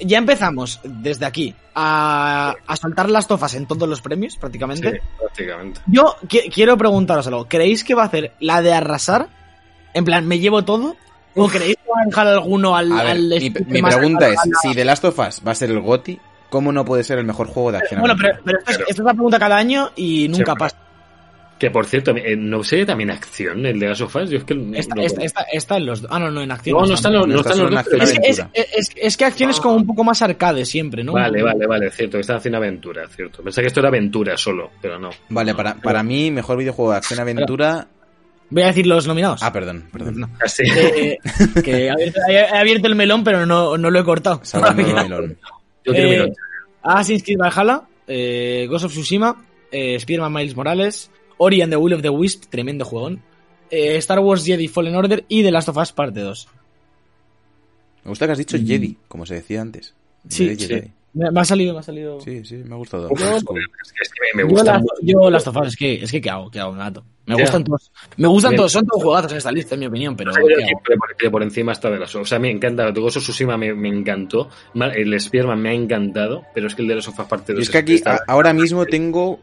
[0.00, 5.02] ya empezamos desde aquí a, a soltar las tofas en todos los premios, sí, prácticamente.
[5.18, 5.80] prácticamente.
[5.86, 9.28] Yo qui- quiero preguntaros algo, ¿creéis que va a hacer la de arrasar?
[9.94, 10.96] En plan, ¿me llevo todo?
[11.34, 13.28] ¿O creéis que va a dejar alguno al, A ver, al
[13.68, 16.18] mi, más pregunta es, la- si The Last of Us va a ser el GOTI,
[16.50, 18.00] ¿cómo no puede ser el mejor juego de acción?
[18.00, 20.76] Bueno, pero, pero esto, es, esto es la pregunta cada año y nunca pasa.
[21.58, 24.30] Que por cierto, eh, ¿no sería también acción el de Last of Us?
[24.30, 26.10] Yo es que Esta, no- esta, esta, esta en los dos.
[26.12, 26.78] Ah, no, no, en acción.
[26.78, 28.50] No, no están los, No está están los dos, Es, que- es, aventura.
[28.76, 31.14] es, es que acción es como un poco más arcade siempre, ¿no?
[31.14, 32.16] Vale, vale, vale, cierto.
[32.16, 33.42] que Están haciendo aventura, cierto.
[33.42, 35.10] Pensé que esto era aventura solo, pero no.
[35.30, 37.88] Vale, para, para mí, mejor videojuego de acción-aventura...
[38.50, 39.42] Voy a decir los nominados.
[39.42, 40.20] Ah, perdón, perdón.
[40.20, 40.30] No.
[40.42, 40.62] Así.
[40.74, 41.18] Eh,
[41.62, 44.40] que he abierto, he abierto el melón, pero no, no lo he cortado.
[44.74, 45.36] Melón.
[45.84, 46.28] Yo quiero Eh, mirar.
[46.82, 51.94] Assassin's Creed Valhalla, eh, Ghost of Tsushima, eh, Spider-Man Miles Morales, Ori and the Will
[51.94, 53.22] of the Wisp, tremendo juegón,
[53.70, 56.48] eh, Star Wars Jedi Fallen Order y The Last of Us Parte 2.
[58.04, 59.94] Me gusta que has dicho Jedi, como se decía antes.
[60.24, 60.28] Mm.
[60.30, 60.66] Sí, Jedi, sí.
[60.68, 60.90] Jedi.
[61.14, 62.20] Me, me ha salido, me ha salido.
[62.20, 63.08] Sí, sí, me ha gustado.
[63.10, 63.60] Uf, Es cool.
[63.60, 65.94] es que, es que me, me yo, gusta las, yo Last of Us, es que,
[66.02, 66.50] es que ¿qué hago?
[66.50, 66.72] ¿Qué hago?
[66.72, 67.04] Me mato.
[67.26, 67.90] Me gustan todos.
[68.16, 68.56] Me gustan Bien.
[68.58, 70.64] todos, son todos juegazos en esta lista, en mi opinión, pero Yo creo ¿qué
[71.18, 71.32] que hago?
[71.32, 72.90] por, encima está de las O sea, me encanta.
[72.90, 74.48] Ghost of Tsushima me, me encantó.
[74.74, 76.44] El Spearman me ha encantado.
[76.54, 78.52] Pero es que el de los of Us parte 2 Yo es que aquí ahora
[78.52, 79.40] mismo tengo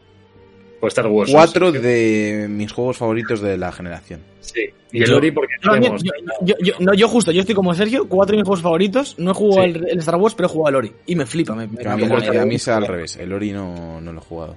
[0.86, 1.30] por Star Wars.
[1.32, 4.20] cuatro sí, de mis juegos favoritos de la generación.
[4.40, 4.60] Sí.
[4.92, 6.12] Y el Yo- Ori porque Yo, también, tenemos- yo,
[6.42, 9.14] yo- yo- no, yo justo, yo estoy como Sergio, cuatro de mis juegos favoritos.
[9.18, 9.70] No he jugado Sí.
[9.70, 10.92] el, el Star Wars, pero he jugado al Ori.
[11.06, 13.16] Y me flipa, me, me a, mí, que a mí es al revés.
[13.16, 14.56] El Ori no, no lo he jugado.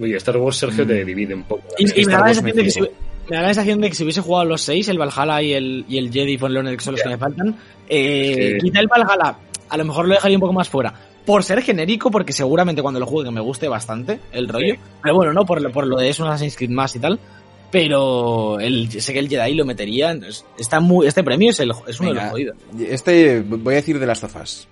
[0.00, 0.88] Oye, Star Wars, Sergio, Mm.
[0.88, 1.62] te divide un poco.
[1.78, 2.88] Y, me, da la sensación me de que si, me
[3.36, 5.98] da la sensación de que si hubiese jugado los seis, el Valhalla y el, y
[5.98, 7.56] el Jedi Fallen Order, que son los que me faltan,
[7.88, 8.66] eh, Sí.
[8.68, 10.94] quizá el Valhalla a lo mejor lo dejaría un poco más fuera.
[11.26, 14.74] Por ser genérico, porque seguramente cuando lo juegue me guste bastante el rollo.
[14.74, 14.80] Sí.
[15.02, 17.18] Pero bueno, no, por, lo- por lo de es un Assassin's Creed más y tal.
[17.70, 20.12] Pero el, sé que el Jedi lo metería.
[20.12, 22.56] entonces, Está muy, este premio es, el, es uno de los jodidos.
[22.78, 24.68] Este, voy a decir de las tofas.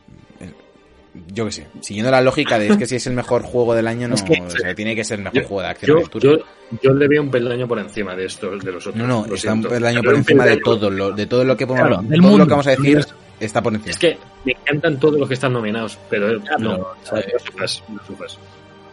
[1.33, 3.87] Yo qué sé, siguiendo la lógica de es que si es el mejor juego del
[3.87, 5.89] año, no, Es que- o sea, tiene que ser el mejor Yo- juego de acción
[5.89, 6.25] Yo, aventura.
[6.29, 8.97] yo, yo le veo un peldaño por encima de estos, de los otros.
[9.01, 11.67] No, no, lo está un peldaño por encima de todo, lo, de todo lo que
[11.67, 12.39] podemos, Claro, del todo mundo.
[12.39, 13.05] lo que vamos a decir
[13.41, 13.91] está por encima.
[13.93, 16.77] Es que me encantan todos los que están nominados, pero eh, no.
[16.79, 16.87] no.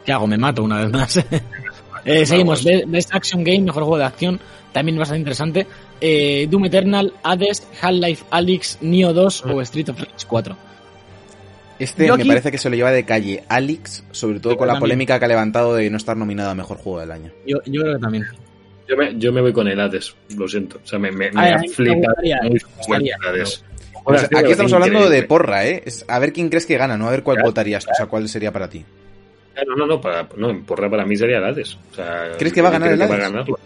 [0.05, 0.27] ¿Qué hago?
[0.27, 1.19] Me mato una vez más.
[2.03, 2.63] Eh, seguimos.
[2.63, 4.39] Be- Best Action Game, mejor juego de acción.
[4.73, 5.67] También bastante interesante.
[5.99, 10.57] Eh, Doom Eternal, Hades, Half-Life Alyx, Neo 2 o Street of Rage 4.
[11.77, 14.73] Este me parece que se lo lleva de calle Alex, sobre todo Yo con la
[14.73, 14.89] también.
[14.89, 17.31] polémica que ha levantado de no estar nominado a mejor juego del año.
[17.45, 18.25] Yo, yo creo que también.
[18.87, 20.79] Yo me, yo me voy con el Hades, lo siento.
[20.83, 23.63] O sea, me, me, me Ay, a ha mí me gustaría, muy me gustaría, Hades.
[24.03, 25.83] Pues aquí estamos hablando de porra, ¿eh?
[25.85, 28.05] Es a ver quién crees que gana, no a ver cuál Claro, votarías o sea,
[28.07, 28.83] cuál sería para ti.
[29.67, 31.77] No, no, no, para, no, porra para mí sería el Hades.
[31.91, 33.31] O sea, ¿Crees que va a ganar el que va a Hades?
[33.31, 33.59] ganarlo.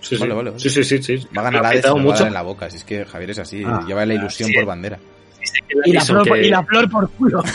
[0.00, 0.20] Sí, sí.
[0.20, 0.60] Vale, vale, vale.
[0.60, 1.26] sí, sí, sí, sí.
[1.36, 2.18] Va a ganar Hades va a mucho.
[2.18, 4.54] dar en la boca, si es que Javier es así, Ah, lleva la ilusión sí.
[4.54, 4.98] por bandera.
[5.84, 7.42] Y la, flor, por- aunque- y la flor por culo.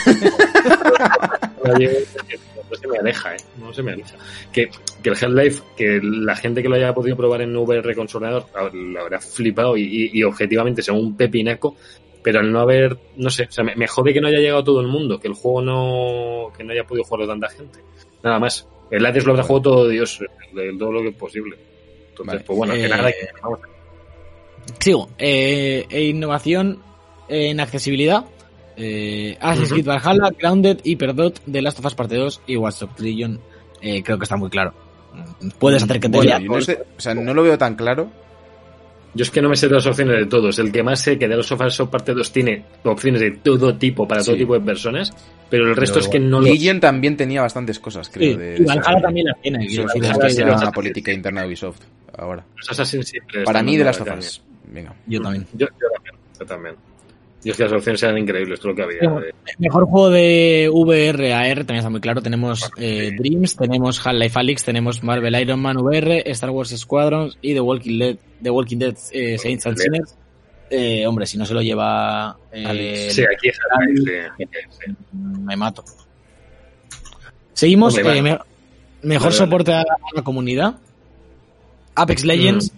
[2.72, 3.38] no se me aleja, ¿eh?
[3.58, 4.16] No se me aleja.
[4.52, 4.68] Que,
[5.02, 8.16] que el Half-Life, que la gente que lo haya podido probar en VR con su
[8.18, 11.76] ordenador, lo habrá flipado y, y- y objetivamente sea un pepinaco,
[12.22, 14.62] pero al no haber, no sé, o sea, me, me jode que no haya llegado
[14.64, 17.80] todo el mundo, que el juego no, que no haya podido jugarlo tanta gente.
[18.22, 18.66] Nada más.
[18.90, 20.20] El Hades lo habrá jugado todo Dios,
[20.78, 21.56] todo lo que es posible.
[22.10, 22.44] Entonces, Vale.
[22.46, 23.58] pues bueno, que Eh, nada, que vamos
[24.78, 25.08] Sigo.
[25.18, 26.80] Eh, e innovación
[27.28, 28.24] en accesibilidad.
[28.76, 29.74] Eh, Assassin's Ujú.
[29.82, 33.40] Creed Valhalla, Grounded, Hyperdot, The Last of Us Parte 2 y Watch Dogs Legion.
[33.80, 34.72] Eh, creo que está muy claro.
[35.58, 38.10] Puedes hacer que te Bueno, no, sé- o sea, no lo veo tan claro.
[39.14, 40.58] Yo es que no me sé de las opciones de todos.
[40.58, 44.08] El que más sé que de los sofás parte 2 tiene opciones de todo tipo,
[44.08, 45.12] para todo tipo de personas,
[45.50, 48.32] pero el resto Pero es que no lo Legion también tenía bastantes cosas, creo.
[48.32, 49.66] Sí, de, y Valhalla esa- también las tiene.
[49.66, 51.80] Eso es una, política interna de Ubisoft
[52.16, 52.42] ahora.
[52.56, 54.42] Los Assassin's siempre Para mí, de las tofas.
[54.64, 54.94] Venga.
[55.06, 55.46] Yo también.
[55.52, 56.74] Yo, yo también, yo también.
[57.44, 59.00] Y es que las opciones eran increíbles, todo lo que había.
[59.20, 62.22] De- Mejor juego de VR AR, también está muy claro.
[62.22, 67.52] Tenemos eh, Dreams, tenemos Half-Life Alyx, tenemos Marvel Iron Man VR, Star Wars Squadrons y
[67.54, 70.16] The Walking Dead, The Walking Dead eh, Saints and Sinners.
[70.70, 72.36] Eh, hombre, si no se lo lleva.
[72.52, 74.44] Sí, aquí es Half-Life, sí,
[74.86, 74.92] sí.
[75.12, 75.84] me mato.
[77.52, 77.94] Seguimos.
[77.96, 78.22] Hombre, vale.
[78.22, 78.48] me- mejor
[79.02, 79.32] Vale, vale.
[79.32, 79.84] soporte a
[80.14, 80.74] la comunidad.
[81.94, 82.72] Apex Legends,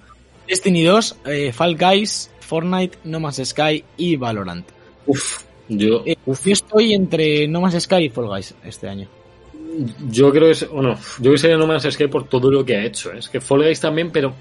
[0.49, 4.67] Destiny 2, eh, Fall Guys, Fortnite, No Man's Sky y Valorant.
[5.07, 9.09] Uf, yo, Eh, yo estoy entre No Man's Sky y Fall Guys este año.
[10.11, 12.77] yo creo que es, bueno, yo que sería No Man's Sky por todo lo que
[12.77, 13.13] ha hecho.
[13.13, 13.19] ¿eh?
[13.19, 14.35] Es que Fall Guys también, pero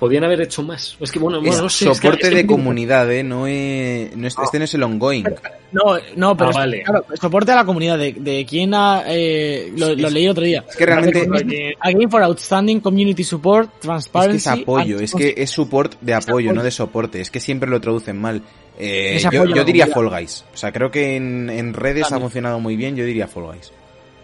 [0.00, 0.96] podían haber hecho más.
[0.98, 3.22] Es que bueno, Es bueno no sé, es que- soporte es que- de comunidad, ¿eh?
[3.22, 5.24] No es, no es- este no es el ongoing.
[5.70, 6.82] No, no, pero Ah, es- vale.
[6.82, 10.42] claro, soporte a la comunidad de, de quién ha, eh, lo, lo leí el otro
[10.42, 10.64] día.
[10.68, 14.36] Es que realmente A Game for Outstanding Community Support, es que Transparency.
[14.36, 16.52] es apoyo, and es que es support de apoyo, apoyo.
[16.54, 17.20] no de soporte.
[17.20, 18.42] Es que siempre lo traducen mal.
[18.78, 19.86] Eh, Es yo, diría.
[19.86, 20.44] Fall Guys.
[20.54, 22.96] O sea, creo que en, en redes ha funcionado muy bien.
[22.96, 23.70] Yo diría Fall Guys.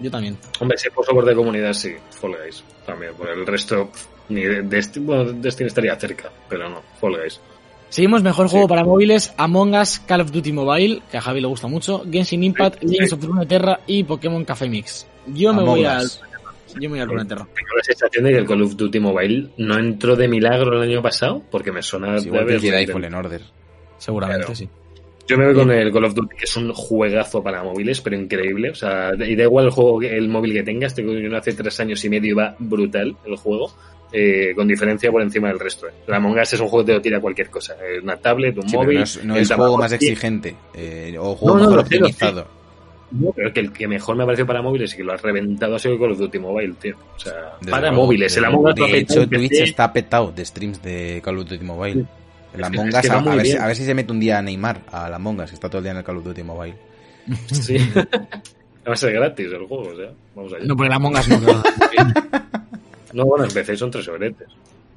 [0.00, 0.36] Yo también.
[0.60, 2.64] Hombre, si por soporte de comunidad, sí, Fall Guys.
[2.86, 3.90] También, por el resto,
[4.28, 7.40] ni de, Destiny, bueno, Destiny estaría cerca, pero no, Fall Guys.
[7.88, 8.52] Seguimos mejor Sí.
[8.52, 12.02] juego para móviles, Among Us, Call of Duty Mobile, que a Javi le gusta mucho,
[12.10, 12.92] Genshin Impact, Sí, sí.
[12.94, 15.06] Legends of Runeterra y Pokémon Café Mix.
[15.28, 16.20] Yo me Among voy al Us.
[16.74, 17.44] yo me voy al Runeterra.
[17.54, 20.90] Tengo la sensación de que el Call of Duty Mobile no entró de milagro el
[20.90, 22.86] año pasado, porque me suena de igual que Jedi.
[22.88, 23.42] Fallen Order.
[23.98, 24.54] Seguramente, Claro.
[24.56, 24.68] sí.
[25.28, 28.14] Yo me voy con el Call of Duty, que es un juegazo para móviles, pero
[28.16, 28.70] increíble.
[28.70, 30.94] O sea, y da igual el juego, que- el móvil que tengas.
[30.94, 33.72] Tengo yo hace tres años y medio y va brutal el juego,
[34.12, 35.88] eh, con diferencia por encima del resto.
[35.88, 35.92] eh.
[36.06, 37.74] La Among Us es un juego que te lo tira cualquier cosa.
[37.74, 38.96] eh, Una tablet, un Sí, pero móvil.
[38.98, 40.56] no es, no es juego más exigente.
[40.74, 42.48] eh, o juego No, no, mejor sé, optimizado.
[43.12, 45.16] No, pero que el que mejor me ha parecido para móviles y que lo ha
[45.16, 46.96] reventado ha sido el Call of Duty Mobile, tío.
[47.16, 48.36] O sea, para luego, móviles.
[48.36, 48.44] El.
[48.46, 49.26] Among Us De hecho, PC.
[49.48, 51.94] Twitch está petado de streams de Call of Duty Mobile.
[51.94, 52.06] Sí.
[52.54, 54.12] El Es que- Among es Us, que a, ver si, a ver si se mete
[54.12, 56.04] un día a Neymar a la Among Us, que está todo el día en el
[56.04, 56.74] Call of Duty Mobile.
[57.52, 57.76] Sí.
[58.88, 60.62] Va a ser gratis el juego, o sea, vamos allá.
[60.62, 61.38] No, No, por el Among Us no.
[63.24, 63.28] claro.
[63.28, 64.48] bueno, en PC son tres euretes.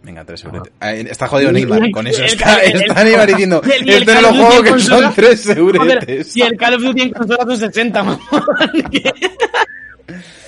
[0.02, 0.72] Venga, tres euretes.
[0.80, 4.34] Ah, Está jodido Neymar, con eso está, el- está Neymar diciendo, el- esto no lo
[4.34, 5.08] juego que consola.
[5.08, 6.28] son tres euretes.
[6.32, 8.20] si el Call of Duty en consola son 60, mamón.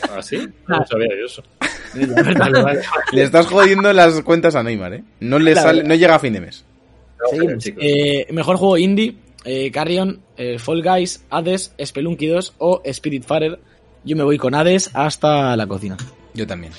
[0.09, 0.37] ¿Ah, sí?
[0.67, 0.85] No Ah.
[0.89, 1.43] sabía yo eso.
[2.37, 2.81] Vale, vale.
[3.11, 5.03] Le estás jodiendo las cuentas a Neymar, ¿eh?
[5.19, 5.67] No le Claro.
[5.67, 6.65] sale, no llega a fin de mes.
[7.19, 7.65] No, Seguimos.
[7.79, 9.15] Eh, mejor juego indie,
[9.45, 13.59] eh, Carrion, eh, Fall Guys, Hades, Spelunky 2 o Spiritfarer.
[14.03, 15.97] Yo me voy con Hades hasta la cocina.
[16.33, 16.73] Yo también.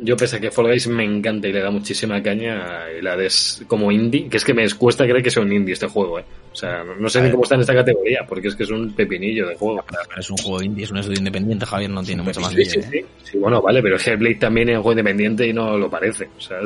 [0.00, 3.16] Yo pese a que Fall Guys me encanta y le da muchísima caña y la
[3.16, 6.20] des como indie, que es que me cuesta creer que sea un indie este juego,
[6.20, 6.24] eh.
[6.52, 8.92] O sea, no, sé ni cómo está en esta categoría, porque es que es un
[8.92, 9.84] pepinillo de juego.
[10.16, 12.52] Es un juego indie, es un estudio independiente, Javier no tiene mucho más.
[12.52, 13.04] Sí, sí, sí.
[13.22, 16.28] Sí, bueno, vale, pero Hellblade también es un juego independiente y no lo parece.
[16.36, 16.58] O sea,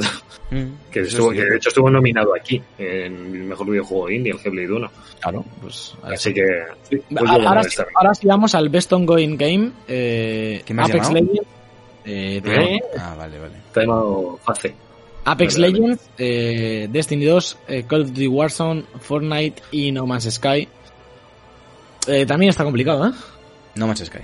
[0.90, 1.38] que, Eso estuvo- sí.
[1.38, 4.90] que de hecho estuvo nominado aquí, en el mejor videojuego indie, el Hellblade 1.
[5.20, 5.94] Claro, pues.
[6.02, 6.42] ahí Así que,
[6.88, 9.72] sí, pues ahora, voy a sí, ahora sí vamos al Best Ongoing Game.
[9.88, 11.12] Eh, ¿Qué me has Apex?
[11.12, 11.61] Legends.
[12.04, 12.78] Eh, ¿Eh?
[12.98, 13.54] Ah, vale, vale.
[13.68, 14.74] Está llamado Face.
[15.24, 15.80] Apex Vale, vale.
[15.80, 20.68] Legends, eh, Destiny 2, eh, Call of Duty Warzone, Fortnite y No Man's Sky.
[22.08, 23.12] Eh, también está complicado, ¿eh?
[23.76, 24.18] No Man's Sky.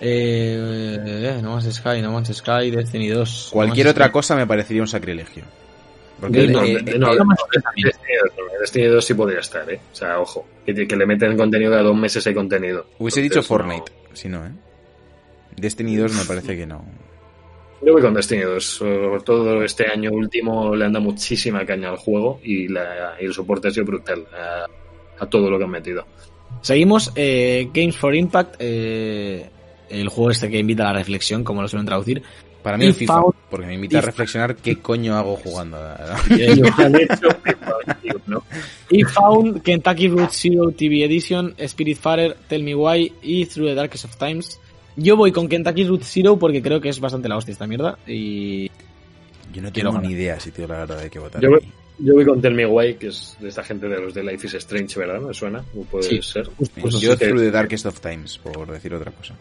[0.00, 3.50] Eh, eh, no Man's Sky, No Man's Sky, Destiny 2.
[3.52, 4.12] Cualquier No otra Sky.
[4.12, 5.44] cosa me parecería un sacrilegio.
[6.20, 9.68] Porque No, eh, de- no, eh, no, Destiny 2, no, Destiny 2 sí podría estar,
[9.70, 9.80] ¿eh?
[9.92, 12.86] O sea, ojo, que, que le meten contenido cada dos meses hay contenido.
[12.98, 13.42] hubiese Entonces, dicho no.
[13.42, 14.50] Fortnite, si no, ¿eh?
[15.56, 16.84] Destiny 2 me parece que no.
[17.84, 18.64] Yo voy con Destiny 2.
[18.64, 23.34] Sobre todo este año último le anda muchísima caña al juego y, la, y el
[23.34, 24.66] soporte ha sido brutal a,
[25.22, 26.06] a todo lo que han metido.
[26.60, 29.48] Seguimos, eh, Games for Impact, eh,
[29.88, 32.22] el juego este que invita a la reflexión, como lo suelen traducir.
[32.62, 35.78] Para mí el FIFA, Found- porque me invita a reflexionar qué coño hago jugando.
[36.78, 37.28] Han hecho
[38.26, 38.44] ¿no?
[38.88, 44.04] y Found, Kentucky Route Zero TV Edition, Spiritfarer, Tell Me Why y Through the Darkest
[44.04, 44.60] of Times.
[44.96, 47.98] Yo voy con Kentucky Route Zero porque creo que es bastante la hostia esta mierda.
[48.06, 48.68] Y
[49.52, 51.40] Yo no tengo ni idea si tío la verdad de qué votar.
[51.42, 51.72] Yo voy, aquí.
[51.98, 54.46] yo voy con Tell Me Why, que es de esta gente de los de Life
[54.46, 55.20] is Strange, ¿verdad?
[55.20, 55.64] ¿Me suena?
[55.76, 56.20] ¿O puede Sí.
[56.22, 56.46] ser?
[56.56, 59.34] justo, Pues Yo Through the Darkest of Times, por decir otra cosa.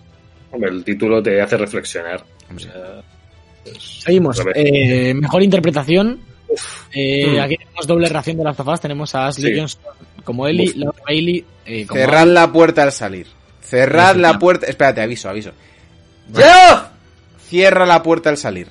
[0.52, 2.24] Hombre, el título te hace reflexionar.
[2.50, 2.68] Pues,
[3.80, 4.42] seguimos.
[4.56, 6.20] Eh, mejor interpretación.
[6.94, 7.40] Eh, Hmm.
[7.40, 8.82] Aquí tenemos doble ración de las tofas.
[8.82, 9.60] Tenemos a Ashley Sí.
[9.60, 9.82] Johnson
[10.26, 10.74] como Ellie.
[10.76, 13.28] Laura Bailey eh, como Cerrad la puerta al salir.
[13.72, 14.66] Cerrad la puerta.
[14.66, 15.52] Espérate, aviso, aviso.
[16.34, 16.42] ¡Yo!
[17.48, 18.68] Cierra la puerta al salir.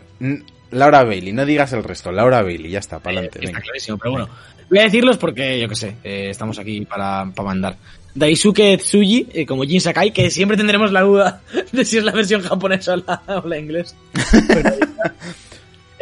[0.71, 2.13] Laura Bailey, no digas el resto.
[2.13, 3.39] Laura Bailey, ya está, para adelante.
[3.41, 4.29] Eh, está clarísimo, pero bueno.
[4.69, 7.77] Voy a decirlos porque, yo qué sé, eh, estamos aquí para, para mandar.
[8.15, 11.41] Daisuke Tsuji, eh, como Jin Sakai, que siempre tendremos la duda
[11.73, 13.97] de si es la versión japonesa o la, o la inglés.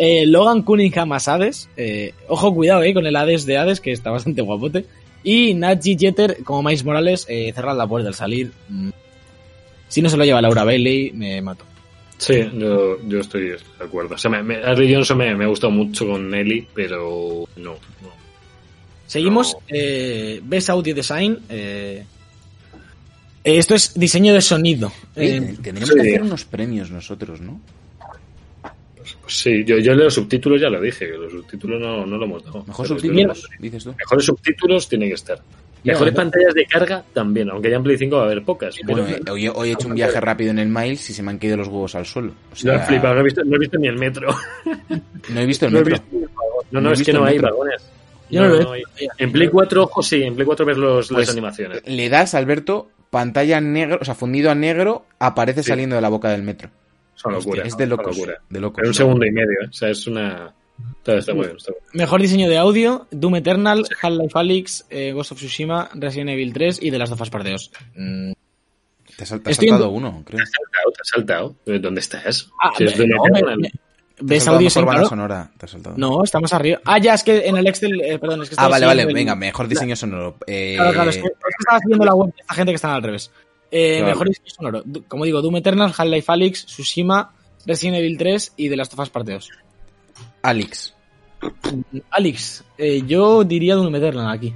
[0.00, 1.68] Eh, Logan Cunningham as Hades.
[1.76, 4.86] Eh, ojo, cuidado eh, con el Hades de Hades, que está bastante guapote.
[5.28, 8.50] Y Naji Jeter, como Miles Morales, eh, cerrad la puerta al salir.
[8.70, 8.88] Mm.
[9.86, 11.66] Si no se lo lleva Laura Bailey, me mato.
[12.16, 14.14] Sí, yo, yo estoy de acuerdo.
[14.14, 17.72] O sea, me, me, Ashley Johnson me, me ha gustado mucho con Ellie, pero no.
[17.72, 18.10] no.
[19.06, 19.52] Seguimos.
[19.52, 19.60] No.
[19.68, 21.38] Eh, Best Audio Design.
[21.50, 22.06] eh,
[23.44, 24.90] esto es diseño de sonido.
[25.14, 25.94] Eh, tendríamos sí.
[25.94, 27.60] que hacer unos premios nosotros, ¿no?
[29.28, 32.24] Pues Sí, yo, yo los subtítulos ya lo dije, que los subtítulos no, no lo
[32.24, 32.64] hemos dado.
[32.66, 33.94] Mejor subtítulos, dices tú.
[33.98, 35.38] Mejores subtítulos tienen que estar.
[35.84, 38.74] Mejores pantallas de carga también, aunque ya en Play 5 va a haber pocas.
[38.86, 41.30] Bueno, pero- hoy, hoy he hecho un viaje rápido en el Miles y se me
[41.30, 42.30] han caído los huevos al suelo.
[42.30, 44.34] O Lo sea, he flipado, no he visto, no he visto ni el metro.
[45.28, 46.02] no he visto el No he metro.
[46.02, 46.64] visto ni el vagón.
[46.70, 47.82] No, No no, es que no hay vagones.
[48.30, 48.82] Yo no lo he hay.
[48.98, 49.14] visto.
[49.18, 51.82] En Play 4, ojo, sí, en Play 4 ves los, Pues, las animaciones.
[51.86, 55.68] Le das, Alberto, pantalla negro, o sea, fundido a negro, aparece Sí.
[55.68, 56.70] saliendo de la boca del metro.
[57.20, 57.62] Son locura.
[57.64, 58.16] es de son locos.
[58.16, 58.40] locura.
[58.48, 58.76] De locos.
[58.76, 59.66] Pero un segundo y medio, ¿eh?
[59.68, 60.54] O sea, es una.
[60.98, 61.56] Está, está muy bien.
[61.56, 61.82] Está bien.
[61.94, 66.78] Mejor diseño de audio, Doom Eternal, Half-Life Alyx, eh, Ghost of Tsushima, Resident Evil 3
[66.82, 67.70] y The Last of Us Part 2.
[67.96, 68.32] Mm,
[69.16, 70.36] Te has, Estoy en- saltado uno, creo.
[70.38, 71.56] Te has saltado, te has saltado.
[71.66, 72.50] ¿Eh, ¿Dónde estás?
[72.62, 73.72] Ah, Si es de no, me- me-
[74.20, 75.50] ¿Ves saltado audio sin sonora.
[75.58, 75.96] Te has saltado.
[75.96, 76.80] No, estamos arriba.
[76.84, 79.02] Ah, ya, es que en el Excel, eh, perdón, es que Ah, vale, vale.
[79.02, 80.36] el- Venga, mejor diseño sonoro.
[80.46, 82.76] Eh, Claro, claro, es que, es que estaba siguiendo la web de esta gente que
[82.76, 83.30] están al revés.
[83.70, 84.06] Eh, Claro.
[84.12, 84.84] Mejor diseño sonoro.
[85.08, 87.32] Como digo, Doom Eternal, Half-Life Alyx, Tsushima,
[87.66, 89.50] Resident Evil 3 y The Last of Us Part 2.
[90.42, 90.94] Alex.
[92.10, 94.52] Alex, eh, yo diría Doom Eternal aquí.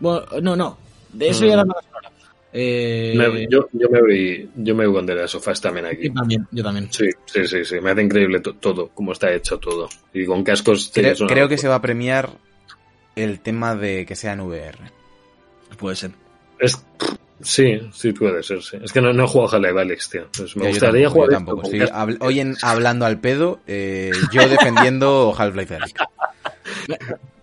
[0.00, 0.78] Bueno, no, no.
[1.12, 1.48] De eso Mm.
[1.48, 2.10] ya la banda sonora.
[2.52, 5.86] Eh, Me- yo, yo me voy, yo me voy con The Last of Us también
[5.86, 6.08] aquí.
[6.08, 6.88] yo también, yo también.
[6.92, 7.80] Sí, sí, sí, sí.
[7.80, 9.88] Me hace increíble to- todo, cómo está hecho todo.
[10.12, 10.90] Y con cascos.
[10.92, 12.30] Creo, creo que se va a premiar
[13.14, 14.78] el tema de que sea en VR.
[15.78, 16.10] Puede ser.
[16.58, 16.84] Es,
[17.42, 18.76] sí, sí puede ser, sí.
[18.82, 20.22] Es que no, no he jugado Half-Life Alex, tío.
[20.22, 21.62] Entonces me yo gustaría tampoco, jugar yo tampoco.
[21.64, 25.78] Estoy habl- hoy en, hablando al pedo, eh, yo defendiendo Half-Life.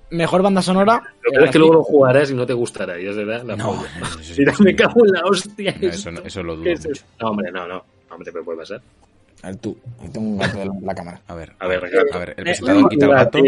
[0.10, 1.04] Mejor banda sonora.
[1.24, 3.00] Lo peor es que luego lo jugarás y no te gustará.
[3.00, 3.89] Y es verdad, la No, polla.
[4.00, 5.76] no, eso es Mira, me cago en la hostia.
[5.82, 7.04] Eso, no- eso lo dudo ¿Qué es mucho.
[7.20, 7.84] No, hombre, no, no.
[8.10, 8.82] Hombre, te puede pasar.
[9.43, 9.78] A ver, tú.
[10.14, 11.22] Tengo un gato en la cámara.
[11.28, 11.84] A ver, A ver,
[12.14, 13.39] a ver, el eh, presentador quita el gato.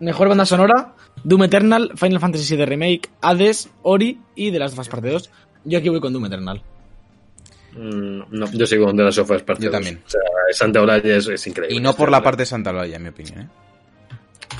[0.00, 0.94] Mejor banda sonora,
[1.24, 5.30] Doom Eternal, Final Fantasy VII Remake, Hades, Ori y The Last of Us Parte 2.
[5.64, 6.62] Yo aquí voy con Doom Eternal.
[7.76, 10.00] Mm, No, yo sigo con The Last of Us Yo también.
[10.04, 10.20] O sea,
[10.52, 11.76] Santa Olaya es, es increíble.
[11.76, 13.40] Y no por la parte de Santa Olaya, en mi opinión.
[13.42, 13.48] ¿eh?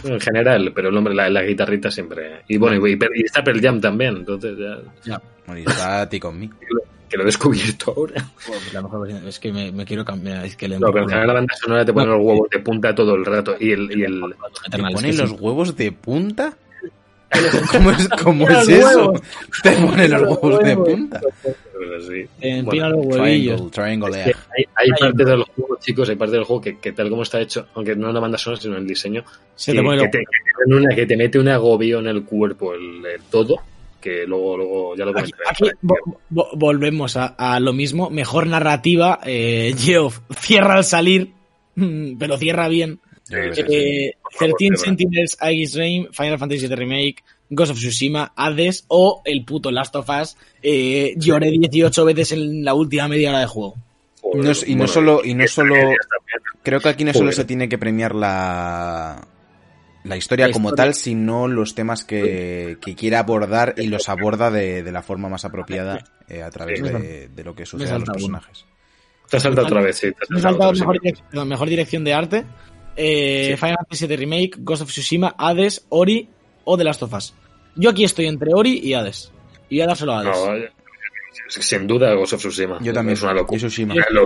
[0.05, 2.43] En general, pero el hombre, la, la guitarrita siempre.
[2.49, 4.57] Y bueno, y, y está Pearl Jam también, entonces
[5.05, 5.21] ya.
[5.47, 6.49] Bueno, y está a ti con mí.
[7.09, 8.25] Que lo he descubierto ahora.
[8.73, 10.45] La mejor versión- es que me, me quiero cambiar.
[10.47, 12.61] Es que le No, pero en general la banda sonora te pone los huevos de
[12.61, 13.57] punta todo el rato.
[13.59, 13.91] Y el.
[13.99, 14.23] Y el
[14.71, 16.57] ¿Te ponen los huevos de punta?
[17.72, 19.12] ¿Cómo es, cómo es eso?
[19.62, 21.20] Te ponen los huevos de punta.
[21.43, 22.26] pero sí.
[22.41, 23.70] En Bueno, pina los huevillos.
[23.70, 24.37] Triangle, triangle Es que egg.
[24.57, 27.41] hay, hay parte del juego, chicos, hay parte del juego que, que tal como está
[27.41, 29.24] hecho, aunque no en la banda sonora, sino en el diseño,
[29.55, 32.01] Se que, te pone que te, que te pone una, que te mete un agobio
[32.01, 33.57] en el cuerpo, el, el todo,
[34.01, 35.70] que luego, luego ya lo Aquí, comentaré.
[35.70, 38.11] aquí vo- vo- volvemos a, a lo mismo.
[38.11, 39.20] Mejor narrativa.
[39.24, 41.31] Eh, Geoff cierra al salir,
[42.18, 42.99] pero cierra bien.
[43.24, 43.35] Sí.
[43.68, 44.76] Eh, 13 cierra.
[44.76, 47.16] Sentinels, Aegis Reign, Final Fantasy VII Remake,
[47.51, 50.37] Ghost of Tsushima, Hades o el puto Last of Us.
[50.62, 53.74] Eh, lloré 18 veces en la última media hora de juego.
[54.22, 55.74] Joder, No es- y no solo- y no solo-.
[56.62, 57.35] Creo que aquí no solo Joder.
[57.35, 59.26] se tiene que premiar la,
[60.05, 60.85] la historia La como historia.
[60.85, 65.28] tal, sino los temas que, que quiere abordar y los aborda de, de la forma
[65.28, 68.64] más apropiada eh, a través de, de lo que sucede a los salta personajes.
[69.28, 70.09] Te has saltado otra vez, sí.
[70.11, 70.41] te has Me
[70.76, 70.85] sí.
[71.03, 72.45] dirección, mejor dirección de arte.
[72.97, 73.57] Eh, Sí.
[73.57, 76.28] Final Fantasy VII Remake, Ghost of Tsushima, Hades, Ori
[76.64, 77.34] o The Last of Us.
[77.76, 79.32] Yo aquí estoy entre Ori y Hades.
[79.68, 80.36] Y voy a dárselo a Hades.
[80.36, 80.70] No, eh,
[81.49, 82.78] sin duda Ghost of Tsushima.
[82.82, 83.14] Yo también.
[83.14, 83.61] Es una locura.
[83.61, 83.95] Yo Tsushima.
[83.95, 84.24] Yo No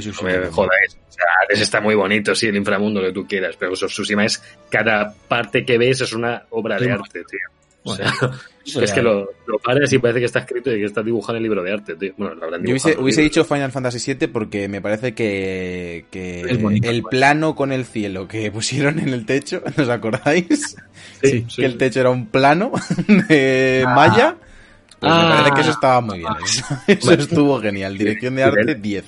[0.00, 0.96] Tsushima me jodáis.
[1.08, 3.92] O sea, Hades está muy bonito, sí, el inframundo que tú quieras, pero Ghost of
[3.92, 7.38] Tsushima es cada parte que ves es una obra de arte, tío.
[7.82, 8.12] O sea,
[8.82, 11.36] es que lo, lo paras y parece que está escrito y que está dibujado en
[11.38, 12.12] el libro de arte, tío.
[12.16, 16.90] Bueno, lo habrán Yo hubiese, dicho Final Fantasy VII porque me parece que, que bonito.
[16.90, 20.76] el plano con el cielo que pusieron en el techo, ¿os acordáis?
[21.22, 21.56] Sí, sí.
[21.56, 22.72] Que el techo era un plano
[23.28, 24.36] de malla.
[24.98, 25.34] Pues me Ah.
[25.38, 26.28] parece que eso estaba muy bien.
[26.44, 27.96] Eso, eso estuvo genial.
[27.96, 29.04] Dirección de arte 10.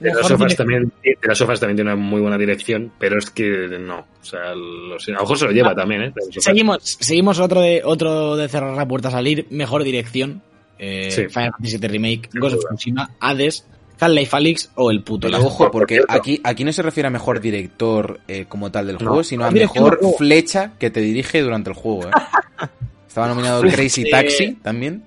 [0.00, 3.30] De las sofás también, de las sofás también tiene una muy buena dirección, pero es
[3.30, 4.00] que no.
[4.20, 5.12] O sea, lo sé.
[5.12, 6.12] a lo mejor se lo lleva también, ¿eh?
[6.14, 6.40] De.
[6.40, 9.46] Seguimos, seguimos otro de otro de cerrar la puerta a salir.
[9.50, 10.42] Mejor dirección.
[10.78, 11.28] Eh, Sí.
[11.28, 12.64] Final Fantasy VII Remake, Ghost of.
[12.74, 13.64] Tsushima, Hades,
[14.00, 17.10] Half-Life Alyx o el puto Pero ojo, por porque aquí, aquí no se refiere a
[17.10, 19.06] mejor director eh, como tal del No.
[19.06, 22.08] juego, sino a Dirección mejor flecha que te dirige durante el juego.
[22.08, 22.10] ¿eh?
[23.08, 25.04] Estaba nominado Crazy Taxi también.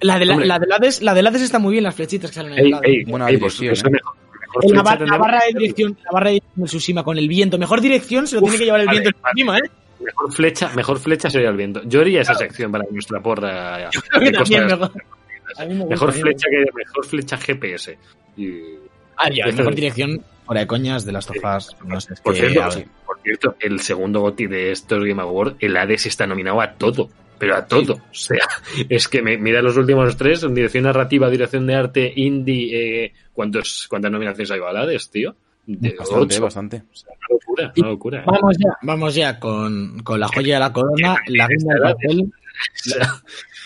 [0.00, 2.36] La de la, la del Hades, la del Hades está muy bien, las flechitas que
[2.36, 2.88] salen en Ey, el Hades.
[2.88, 3.90] ey, Buena ey, pues, pues ¿eh?
[3.90, 4.14] mejor
[4.62, 7.58] En la, bar- barra de dirección, la barra de dirección Tsushima con el viento.
[7.58, 9.32] Mejor dirección se lo Uf, tiene que llevar el vale, viento vale.
[9.32, 9.62] encima, ¿eh?
[10.00, 11.82] Mejor flecha, mejor flecha sería el viento.
[11.84, 13.90] Yo haría esa sección para nuestra porra.
[14.10, 14.92] Creo que de también cosas- mejor.
[15.58, 17.98] Me gusta, flecha que mejor flecha GPS.
[18.36, 18.50] Y,
[19.16, 21.76] Ah, ya, mejor dirección, fuera de coñas, de las tofas.
[21.84, 25.56] No sé, es por, que, cierto, por cierto, el segundo GOTY de estos Game Awards,
[25.58, 27.08] el Hades está nominado a todo.
[27.38, 27.94] Pero a todo.
[27.94, 28.46] O sea,
[28.88, 33.86] es que me, mira los últimos tres, dirección narrativa, dirección de arte, indie, eh, ¿cuántos,
[33.88, 35.34] ¿cuántas nominaciones hay al Hades, tío?
[35.66, 36.42] de Bastante, 8.
[36.42, 36.76] bastante.
[36.76, 38.20] Una locura, una locura.
[38.20, 38.24] ¿eh?
[38.26, 42.32] Vamos ya, vamos ya con, con la joya de la corona, la guinda del pastel.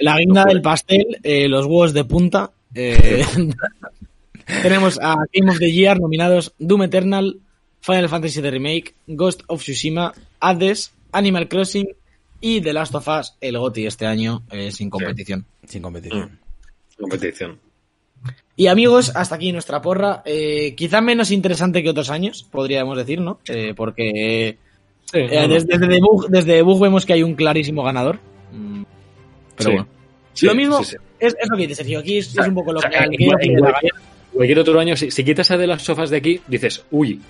[0.00, 2.50] La guinda del pastel, eh, los huevos de punta.
[2.74, 3.24] eh,
[4.62, 7.38] tenemos a Game of the Year nominados Doom Eternal,
[7.80, 11.86] Final Fantasy The Remake, Ghost of Tsushima, Hades, Animal Crossing
[12.42, 15.46] y The Last of Us, el GOTY este año eh, sin competición.
[15.66, 16.38] Sin competición.
[16.98, 17.58] competición.
[18.54, 20.22] Y amigos, hasta aquí nuestra porra.
[20.26, 23.40] Eh, quizá menos interesante que otros años, podríamos decir, ¿no?
[23.48, 24.58] Eh, porque
[25.10, 25.54] Sí, eh, no, no.
[25.54, 28.18] desde, desde, debug, desde debug vemos que hay un clarísimo ganador.
[28.52, 28.82] Mm,
[29.56, 29.74] Pero Sí.
[29.76, 29.88] bueno.
[30.34, 30.96] Sí, lo mismo sí, sí.
[31.18, 31.98] Es, es lo que dice Sergio.
[32.00, 33.60] Aquí es, es un poco lo O sea, que quiero llegar.
[33.72, 33.92] cualquier,
[34.32, 37.20] cualquier otro año, si, si quitas a de las sofás de aquí, dices, uy,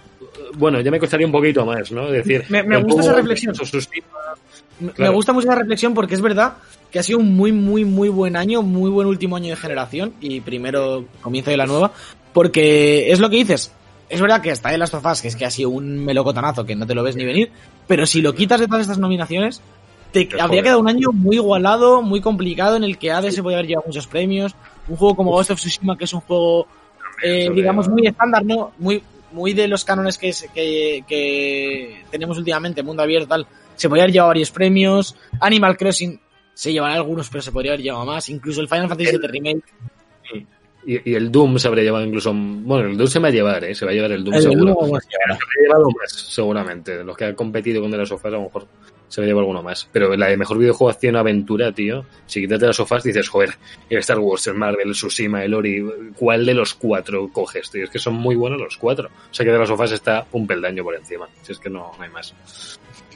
[0.56, 2.06] bueno, ya me costaría un poquito más, ¿no?
[2.08, 3.54] Es decir, Me- gusta esa reflexión.
[3.54, 4.94] Claro.
[4.98, 6.54] Me gusta mucho esa reflexión porque es verdad
[6.90, 10.14] que ha sido un muy, muy, muy buen año, muy buen último año de generación
[10.20, 11.92] y primero comienzo de la nueva,
[12.32, 13.72] porque es lo que dices.
[14.08, 16.74] Es verdad que está de las tofas, que es que ha sido un melocotonazo que
[16.74, 17.50] no te lo ves ni venir,
[17.86, 19.62] pero si lo quitas de todas estas nominaciones,
[20.12, 23.56] te habría quedado un año muy igualado, muy complicado, en el que Hades se podía
[23.58, 24.54] haber llevado muchos premios.
[24.88, 26.66] Un juego como Ghost of Tsushima, que es un juego,
[27.22, 28.72] eh, digamos, muy estándar, ¿no?
[28.78, 29.02] Muy,
[29.32, 33.46] muy de los cánones que, es- que, que tenemos últimamente, mundo abierto, tal.
[33.76, 35.16] Se podría haber llevado varios premios.
[35.40, 36.20] Animal Crossing
[36.54, 38.28] se llevará algunos, pero se podría haber llevado más.
[38.28, 39.62] Incluso el Final Fantasy VII Remake.
[40.84, 42.32] Y, y el Doom se habría llevado incluso.
[42.34, 43.74] Bueno, el Doom se va a llevar, ¿eh?
[43.74, 44.74] Se va a llevar el Doom El seguro.
[44.74, 45.36] Doom, se llevará.
[45.36, 47.04] Se ha llevado más, seguramente.
[47.04, 48.66] Los que han competido con de las sofás, a lo mejor
[49.12, 49.86] se va a llevar alguno más.
[49.92, 52.06] Pero la de mejor videojuego acción aventura, tío.
[52.24, 53.50] Si quitas de las sofás, dices, joder,
[53.90, 55.84] el Star Wars, el Marvel, el Tsushima, el Ori,
[56.16, 57.84] ¿cuál de los cuatro coges, tío?
[57.84, 59.08] Es que son muy buenos los cuatro.
[59.30, 61.28] O sea que de las sofás está un peldaño por encima.
[61.42, 62.34] Si es que no, no hay más.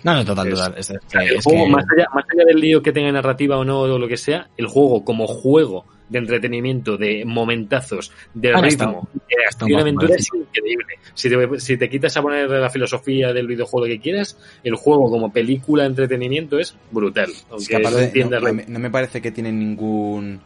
[0.04, 0.74] No, no, total, total.
[0.76, 3.64] Es, es el juego, que- más, allá, más allá del lío que tenga narrativa o
[3.64, 8.60] no, o lo que sea, el juego como juego de entretenimiento, de momentazos, de Ah,
[8.60, 10.98] ritmo, de acción y aventura es increíble.
[11.14, 15.10] Si te, si te quitas a poner la filosofía del videojuego que quieras, el juego
[15.10, 17.30] como película de entretenimiento es brutal.
[17.30, 20.40] Es Aunque que aparte no no me parece que tiene ningún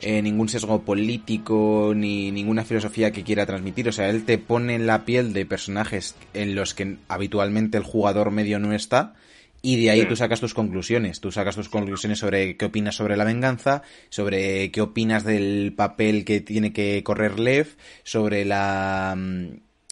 [0.00, 3.88] eh, ningún sesgo político ni ninguna filosofía que quiera transmitir.
[3.88, 7.84] O sea, él te pone en la piel de personajes en los que habitualmente el
[7.84, 9.14] jugador medio no está.
[9.60, 11.20] Y de ahí tú sacas tus conclusiones.
[11.20, 16.24] Tú sacas tus conclusiones sobre qué opinas sobre la venganza, sobre qué opinas del papel
[16.24, 19.48] que tiene que correr Lev, sobre la mm,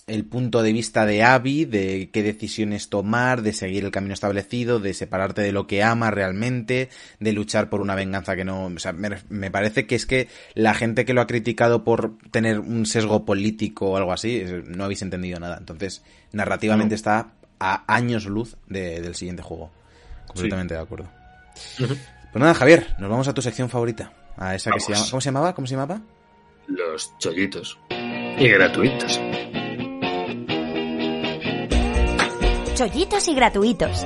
[0.07, 4.79] el punto de vista de Abby, de qué decisiones tomar, de seguir el camino establecido,
[4.79, 8.67] de separarte de lo que ama realmente, de luchar por una venganza que no...
[8.67, 12.19] O sea, me, me parece que es que la gente que lo ha criticado por
[12.31, 15.57] tener un sesgo político o algo así, no habéis entendido nada.
[15.59, 16.97] Entonces, narrativamente No.
[16.97, 19.71] está a años luz de- del siguiente juego.
[20.27, 21.09] Completamente de acuerdo.
[21.77, 21.91] Pues
[22.35, 24.13] nada, Javier, nos vamos a tu sección favorita.
[24.37, 25.07] A esa que se llama...
[25.11, 25.55] ¿Cómo se llamaba?
[25.55, 26.01] ¿Cómo se llamaba?
[26.67, 27.79] Los chollitos.
[27.91, 29.19] Y gratuitos.
[32.75, 34.05] Chollitos y gratuitos.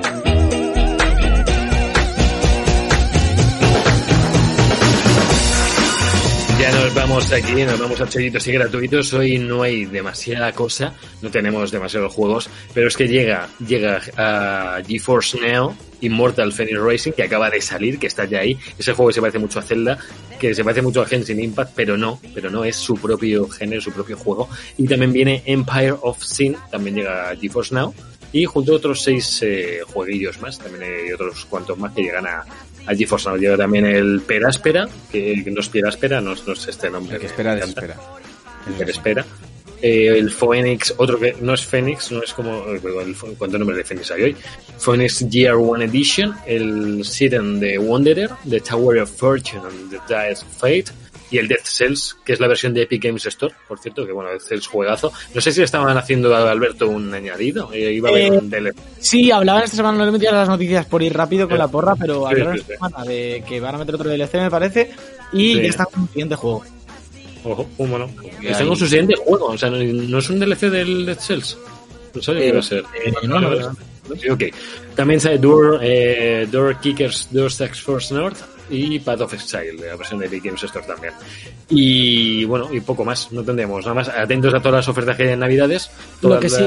[6.60, 9.14] Ya nos vamos aquí, nos vamos a chollitos y gratuitos.
[9.14, 10.92] Hoy no hay demasiada cosa,
[11.22, 17.12] no tenemos demasiados juegos, pero es que llega, llega a GeForce Now Immortal Phoenix Racing,
[17.12, 18.58] que acaba de salir, que está ya ahí.
[18.78, 19.98] Ese juego que se parece mucho a Zelda,
[20.38, 23.80] que se parece mucho a Genshin Impact, pero no, pero no es su propio género,
[23.80, 24.50] su propio juego.
[24.76, 27.94] Y también viene Empire of Sin, también llega a GeForce Now.
[28.32, 32.26] Y junto a otros seis eh, jueguillos más, también hay otros cuantos más que llegan
[32.26, 32.44] a,
[32.90, 33.38] a GeForce Now.
[33.38, 37.14] Llega también el Peráspera, que, que no es Peráspera, no, es- no es este nombre.
[37.16, 37.96] El que espera, desespera.
[38.78, 39.24] El que espera.
[39.82, 42.64] Eh, el Phoenix, otro que no es Phoenix, no es como.
[42.74, 42.80] eh,
[43.38, 44.36] ¿Cuántos nombres de Phoenix hay hoy?
[44.78, 50.44] Phoenix Year One Edition, el Siren de Wanderer, The Tower of Fortune and The Dice
[50.58, 50.84] Fate,
[51.30, 54.12] y el Death Cells, que es la versión de Epic Games Store, por cierto, que
[54.12, 55.12] bueno, Death Cells juegazo.
[55.34, 58.50] No sé si estaban haciendo a Alberto un añadido, eh, iba a haber Eh, un
[58.50, 58.74] DLC.
[58.98, 61.58] Sí, hablaban esta semana, no le metía las noticias por ir rápido con Sí.
[61.60, 64.50] la porra, pero hablaron sí, esta semana de que van a meter otro DLC, me
[64.50, 64.90] parece,
[65.32, 66.64] y ya están con el siguiente juego.
[67.44, 68.10] Ojo, uh, bueno.
[68.42, 71.20] Y Están con su siguiente juego, o sea, no, no es un DLC del Death
[71.20, 71.56] Cells.
[72.14, 72.84] No sabía que Eh, iba a ser.
[73.04, 73.76] eh, no, no, no.
[74.20, 74.42] Sí, ok.
[74.96, 78.38] También sale Door, eh, Door Kickers, Door Stacks Force North
[78.70, 81.12] y Path of Exile, la versión de Epic Games Store también.
[81.68, 84.08] Y bueno, y poco más, no tendremos nada más.
[84.08, 85.90] Atentos a todas las ofertas que hay en Navidades.
[86.20, 86.64] Todas que sí-.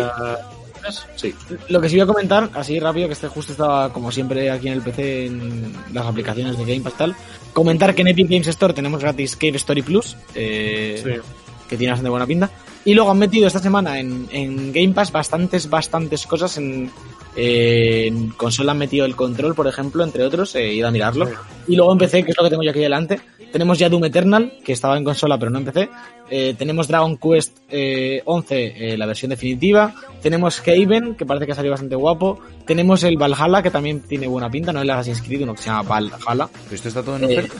[1.69, 4.67] Lo que sí voy a comentar, así rápido, que este justo estaba como siempre aquí
[4.67, 7.15] en el PC en las aplicaciones de Game Pass tal,
[7.53, 11.21] comentar que en Epic Games Store tenemos gratis Cave Story Plus, eh, Sí.
[11.69, 12.49] que tiene bastante buena pinta.
[12.85, 16.57] Y luego han metido esta semana en, en Game Pass bastantes, bastantes cosas.
[16.57, 16.91] En,
[17.35, 21.29] eh, en consola han metido el control, por ejemplo, entre otros, he ido a mirarlo.
[21.67, 23.19] Y luego empecé, que es lo que tengo yo aquí delante,
[23.51, 25.89] Tenemos ya Doom Eternal, que estaba en consola pero no en PC.
[26.31, 29.93] Eh, tenemos Dragon Quest eh, 11, eh, la versión definitiva.
[30.23, 32.39] Tenemos Haven, que parece que ha salido bastante guapo.
[32.65, 35.69] Tenemos el Valhalla, que también tiene buena pinta, no el Assassin's Creed, uno que se
[35.69, 36.49] llama Valhalla.
[36.63, 37.55] ¿Pero esto está todo en Eh, oferta?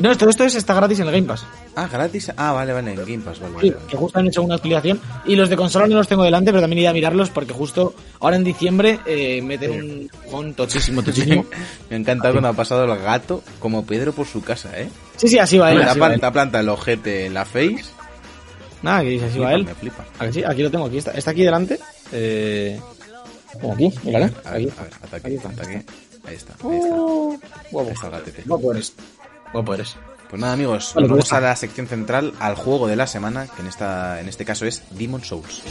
[0.00, 1.44] No, esto, esto es, está gratis en el Game Pass.
[1.74, 2.30] Ah, gratis.
[2.36, 3.54] Ah, vale, vale, en Game Pass, vale.
[3.60, 3.86] Sí, vale, vale.
[3.90, 5.00] que justo han hecho una actualización.
[5.26, 7.94] Y los de consola no los tengo delante, pero también iré a mirarlos porque justo
[8.20, 11.44] ahora en diciembre eh, meten un tochísimo, tochísimo.
[11.90, 14.88] Me ha encantado cuando ha pasado el gato como Pedro por su casa, ¿eh?
[15.16, 15.80] Sí, sí, así va él.
[15.80, 15.88] Él.
[15.96, 17.84] planta, planta el ojete en la face.
[18.82, 19.64] Nada, que dice, así va él.
[19.64, 20.04] Me flipa.
[20.20, 20.44] ¿A que sí?
[20.44, 21.10] Aquí lo tengo, aquí está.
[21.12, 21.78] Está aquí delante.
[22.12, 22.80] Eh...
[23.72, 24.30] Aquí, mírale.
[24.44, 24.72] A ver, Aquí.
[24.78, 25.48] a ver, Ahí ataque, está.
[25.48, 25.84] ataque.
[26.24, 26.96] Ahí está, ahí está.
[26.96, 27.38] Uh,
[27.72, 27.88] guapo.
[27.88, 28.42] Ahí está el gatete.
[29.52, 29.96] Guapo eres.
[30.28, 33.06] Pues nada, amigos, Vale, nos vamos pues a la sección central, al juego de la
[33.06, 35.62] semana, que en, esta, en este caso es Demon Souls.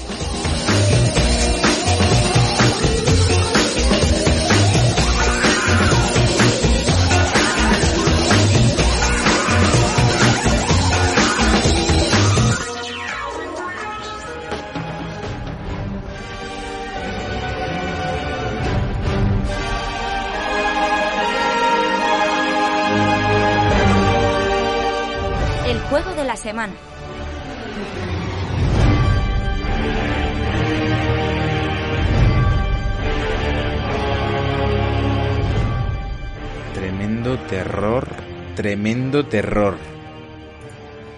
[36.73, 38.07] Tremendo terror,
[38.55, 39.77] tremendo terror.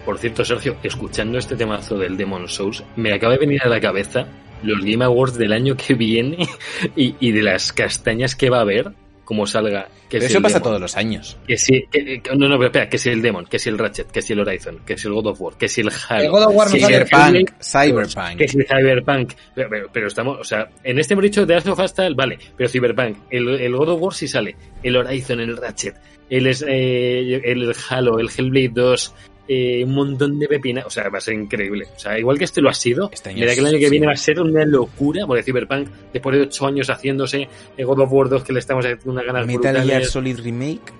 [0.03, 3.79] Por cierto, Sergio, escuchando este temazo del Demon Souls, me acaba de venir a la
[3.79, 4.27] cabeza
[4.61, 6.49] los Game Awards del año que viene
[6.97, 8.91] y, y de las castañas que va a haber,
[9.29, 9.87] como salga.
[10.09, 11.37] Que Pero si eso pasa Demon, todos los años.
[11.45, 13.77] Que si, que- que- no, no, pero espera, que si el Demon, que si el
[13.77, 16.23] Ratchet, que si el Horizon, que si el God of War, que si el Halo.
[16.23, 18.37] El God of War no si Cyberpunk, Cyberpunk.
[18.39, 19.33] que si el Cyberpunk.
[19.53, 22.15] Pero, pero- pero estamos, o sea, en este hemos dicho de Last of Us tal,
[22.15, 25.93] vale, pero Cyberpunk, el, el God of War sí sale, el Horizon, el Ratchet,
[26.27, 29.13] el, es- eh, el Halo, el Hellblade 2,
[29.51, 31.87] eh, un montón de pepinas, o sea, va a ser increíble.
[31.95, 33.85] O sea, igual que este lo ha sido, Este año mira que el año que
[33.85, 33.89] sí.
[33.91, 37.99] viene va a ser una locura, porque Cyberpunk, después de ocho años haciéndose, el God
[38.01, 40.93] of War 2 que le estamos haciendo una ganas Metal Gear brutales, Solid Remake.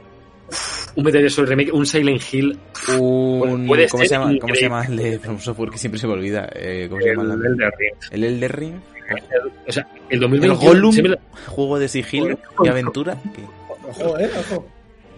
[0.95, 2.57] un Metal Gear Solid Remake, un Silent Hill,
[2.97, 5.69] Un, Puede ¿cómo, se ser llama, ¿Cómo se llama el de From Software?
[5.69, 6.49] Que siempre se me olvida.
[6.55, 7.35] Eh, ¿Cómo se el, llama?
[7.35, 7.93] la- Elden Ring.
[8.11, 8.75] El Elder Ring.
[9.67, 10.91] O sea, el El 2021 Gollum.
[10.91, 13.17] siempre- Juego de sigilo y aventura.
[13.87, 14.67] Ojo, eh, ojo.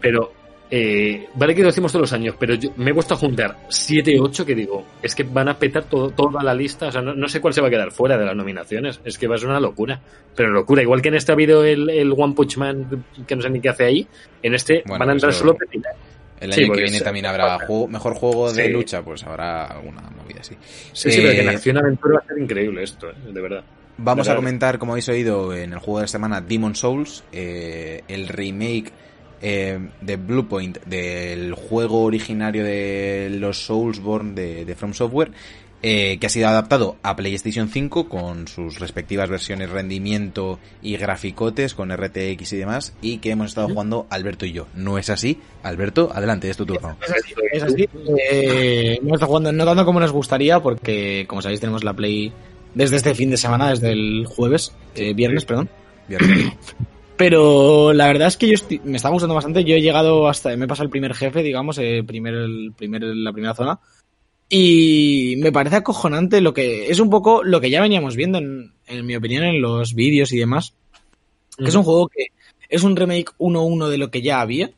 [0.02, 0.34] Pero,
[0.74, 3.58] eh, vale que lo decimos todos los años, pero yo me he puesto a juntar
[3.68, 7.02] 7, 8 que digo, es que van a petar todo, toda la lista, o sea,
[7.02, 9.36] no, no sé cuál se va a quedar fuera de las nominaciones, es que va
[9.36, 10.00] a ser una locura,
[10.36, 13.42] pero locura, igual que en este ha habido el, el One Punch Man, que no
[13.42, 14.08] sé ni qué hace ahí,
[14.42, 15.94] en este Bueno, van a entrar solo pepitas.
[16.40, 18.72] El Sí, año que viene es- también habrá juego- mejor juego de Sí.
[18.72, 20.56] lucha, pues habrá alguna movida así.
[20.94, 23.42] Sí, sí, pero que en Eh, acción aventura va a ser increíble esto, eh, de
[23.42, 23.64] verdad.
[23.98, 24.42] Vamos a Verdad.
[24.42, 28.92] comentar, como habéis oído en el juego de la semana, Demon Souls, el remake
[29.42, 35.32] eh, de Bluepoint del juego originario de los Soulsborne de, de From Software,
[35.84, 41.74] eh, que ha sido adaptado a PlayStation 5 con sus respectivas versiones rendimiento y graficotes
[41.74, 44.68] con RTX y demás, y que hemos estado jugando Alberto y yo.
[44.76, 45.40] ¿No es así?
[45.64, 46.98] Alberto, adelante, es tu turno.
[47.02, 47.90] Es así, es así.
[48.32, 52.32] Eh, hemos estado jugando no tanto como nos gustaría, porque como sabéis tenemos la Play
[52.76, 55.68] desde este fin de semana, desde el jueves, eh, viernes, perdón.
[56.08, 56.22] Bien.
[57.22, 59.64] Pero la verdad es que yo estoy- me está gustando bastante.
[59.64, 63.04] Yo he llegado hasta, me he pasado el primer jefe, digamos, eh, primer, el primer,
[63.04, 63.80] la primera zona.
[64.50, 68.74] Y me parece acojonante lo que es un poco lo que ya veníamos viendo, en,
[68.88, 70.74] en mi opinión, en los vídeos y demás.
[71.60, 72.30] Que es un juego que
[72.68, 74.72] es un remake 1-1 de lo que ya había.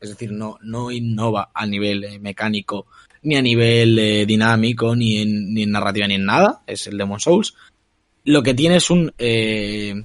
[0.00, 2.86] Es decir, no, no innova a nivel eh, mecánico,
[3.22, 6.62] ni a nivel eh, dinámico, ni en, ni en narrativa, ni en nada.
[6.68, 7.56] Es el Demon Souls.
[8.22, 10.04] Lo que tiene es un, eh,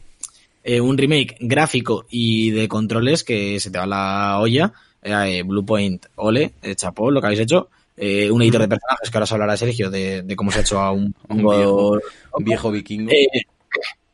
[0.64, 4.72] eh, un remake gráfico y de controles que se te va la olla.
[5.02, 7.70] Eh, Bluepoint, ole, eh, chapó lo que habéis hecho.
[7.98, 10.62] Eh, un editor de personajes que ahora se hablará Sergio de, de cómo se ha
[10.62, 12.00] hecho a un, Un viejo.
[12.34, 13.12] Un viejo vikingo.
[13.12, 13.28] eh,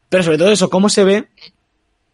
[0.09, 1.27] pero sobre todo eso, cómo se ve,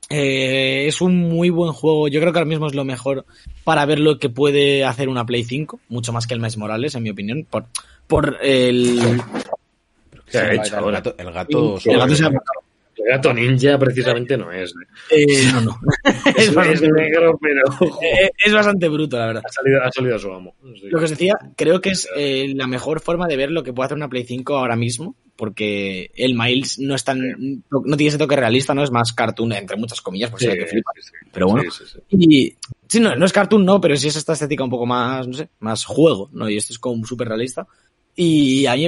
[0.10, 2.08] eh, es un muy buen juego.
[2.08, 3.26] Yo creo que ahora mismo es lo mejor
[3.64, 6.94] para ver lo que puede hacer una Play 5, mucho más que el Miles Morales,
[6.96, 7.66] en mi opinión, por,
[8.08, 9.00] por el...
[10.30, 12.34] ¿Qué ha el, hecho el gato, el gato el gato se ha- El
[13.10, 14.74] gato ninja precisamente no es.
[15.12, 15.80] eh, no, no.
[16.38, 17.62] Es, es, bastante, es negro, pero
[18.02, 19.44] eh, es bastante bruto, la verdad.
[19.46, 20.56] ha salido, ha salido a su amo.
[20.76, 20.88] Sí.
[20.90, 23.74] Lo que os decía, creo que es eh, la mejor forma de ver lo que
[23.74, 27.20] puede hacer una Play 5 ahora mismo, porque el Miles no es tan,
[27.70, 30.66] no tiene ese toque realista, no es más cartoon, entre muchas comillas, porque Sí, que
[30.66, 30.92] flipa.
[30.96, 31.12] sí, sí.
[31.32, 31.72] Pero bueno.
[31.72, 32.18] Sí, sí, sí.
[32.18, 32.56] Y
[32.88, 35.34] sí, no, no es cartoon, no, pero sí es esta estética un poco más, no
[35.34, 36.50] sé, más juego, ¿no?
[36.50, 37.68] Y esto es como súper realista.
[38.16, 38.88] Y a mí,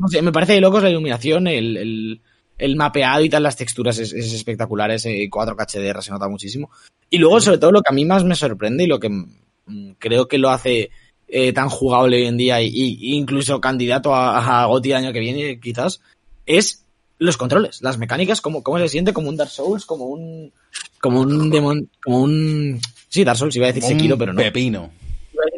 [0.00, 2.20] no sé, me parece de locos la iluminación, el, el,
[2.58, 6.70] el mapeado y tal, las texturas es, es espectacular, ese 4K HDR se nota muchísimo.
[7.10, 9.92] Y luego, sobre todo, lo que a mí más me sorprende y lo que mm,
[9.98, 10.90] creo que lo hace
[11.28, 15.20] eh, tan jugable hoy en día y, y incluso candidato a, a GOTY año que
[15.20, 16.00] viene, quizás,
[16.46, 16.82] es
[17.22, 20.52] los controles, las mecánicas, cómo, cómo se siente como un Dark Souls, como un.
[21.00, 21.88] como un demon.
[22.02, 22.80] como un.
[23.08, 24.42] Sí, Dark Souls, iba a decir Sekiro, pero no.
[24.42, 24.90] Pepino.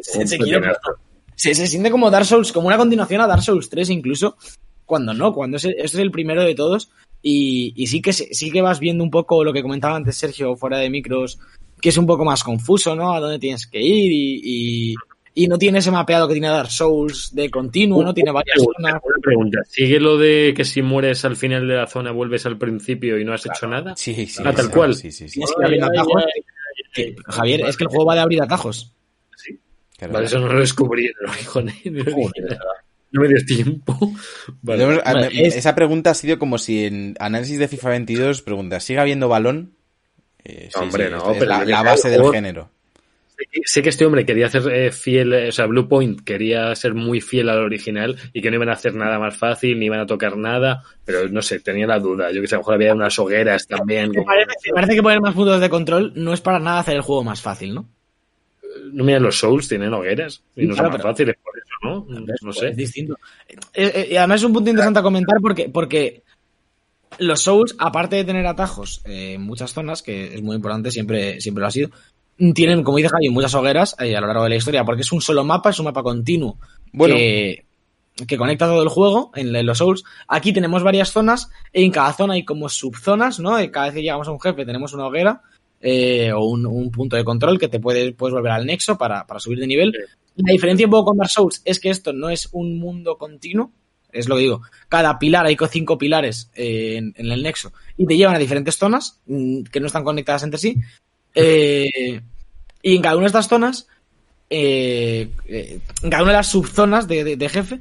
[0.01, 0.93] Sekiro, pero no.
[1.35, 4.37] se, se siente como Dark Souls, como una continuación a Dark Souls 3 incluso,
[4.85, 6.89] cuando no, cuando es, este es el primero de todos
[7.21, 10.15] y, y sí que se- sí que vas viendo un poco lo que comentaba antes
[10.17, 11.39] Sergio fuera de micros,
[11.81, 13.13] que es un poco más confuso, ¿no?
[13.13, 14.95] A dónde tienes que ir y, y,
[15.33, 18.13] y no tiene ese mapeado que tiene Dark Souls de continuo, ¿no?
[18.13, 19.01] Tiene varias zonas.
[19.03, 19.59] Una pregunta.
[19.67, 23.25] ¿Sigue lo de que si mueres al final de la zona vuelves al principio y
[23.25, 23.95] no has hecho nada?
[23.97, 24.41] Sí, sí.
[24.45, 24.93] Ah, tal sí, cual.
[24.95, 25.41] Sí, sí, sí.
[26.93, 28.93] Que Javier, es que el juego va de abrir atajos.
[29.97, 30.13] Claro.
[30.13, 31.09] Vale, eso no lo descubrí.
[31.41, 31.61] Hijo,
[33.11, 33.97] no me dio tiempo.
[34.61, 35.27] Vale.
[35.33, 39.29] Es- Esa pregunta ha sido como si en análisis de FIFA 22 pregunta, ¿sigue habiendo
[39.29, 39.73] balón?
[40.43, 42.69] Eh, sí, Hombre, sí, no, esta es pero la, base que del género.
[43.65, 46.93] Sé que- este hombre quería hacer eh, fiel, eh, o sea, Blue Point quería ser
[46.93, 49.99] muy fiel al original y que no iban a hacer nada más fácil, ni iban
[49.99, 52.31] a tocar nada, pero no sé, tenía la duda.
[52.31, 54.09] Yo que sé, a lo mejor había unas hogueras también.
[54.09, 56.79] Me como- parece, me parece que poner más puntos de control no es para nada
[56.79, 57.89] hacer el juego más fácil, ¿no?
[58.93, 61.75] No mira, los Souls tienen hogueras y no Claro, son más pero- fáciles por eso,
[61.83, 62.05] ¿no?
[62.41, 62.71] No Es sé.
[62.71, 63.15] distinto.
[63.47, 66.23] Eh, eh, y además es un punto interesante a comentar porque, porque
[67.19, 71.39] los Souls, aparte de tener atajos eh, en muchas zonas, que es muy importante, siempre,
[71.41, 71.89] siempre lo ha sido,
[72.53, 75.11] tienen, como dice Javi, muchas hogueras eh, a lo largo de la historia, porque es
[75.11, 76.57] un solo mapa, es un mapa continuo
[76.91, 77.15] Bueno.
[77.15, 77.63] que,
[78.27, 80.03] que conecta todo el juego en, en los Souls.
[80.27, 83.61] Aquí tenemos varias zonas, y en cada zona hay como subzonas, ¿no?
[83.61, 85.41] Y cada vez que llegamos a un jefe tenemos una hoguera
[85.87, 89.27] eh, o un, un punto de control que te puedes, puedes volver al nexo para,
[89.27, 89.93] para subir de nivel.
[90.35, 93.71] La diferencia un poco con Dark Souls es que esto no es un mundo continuo,
[94.11, 94.61] es lo que digo.
[94.89, 98.39] Cada pilar, hay co- cinco pilares eh, en, en el nexo y te llevan a
[98.39, 100.75] diferentes zonas mm, que no están conectadas entre sí.
[101.35, 102.21] Eh,
[102.81, 103.87] y en cada una de estas zonas,
[104.49, 107.79] en cada una de las subzonas de, de- de jefe,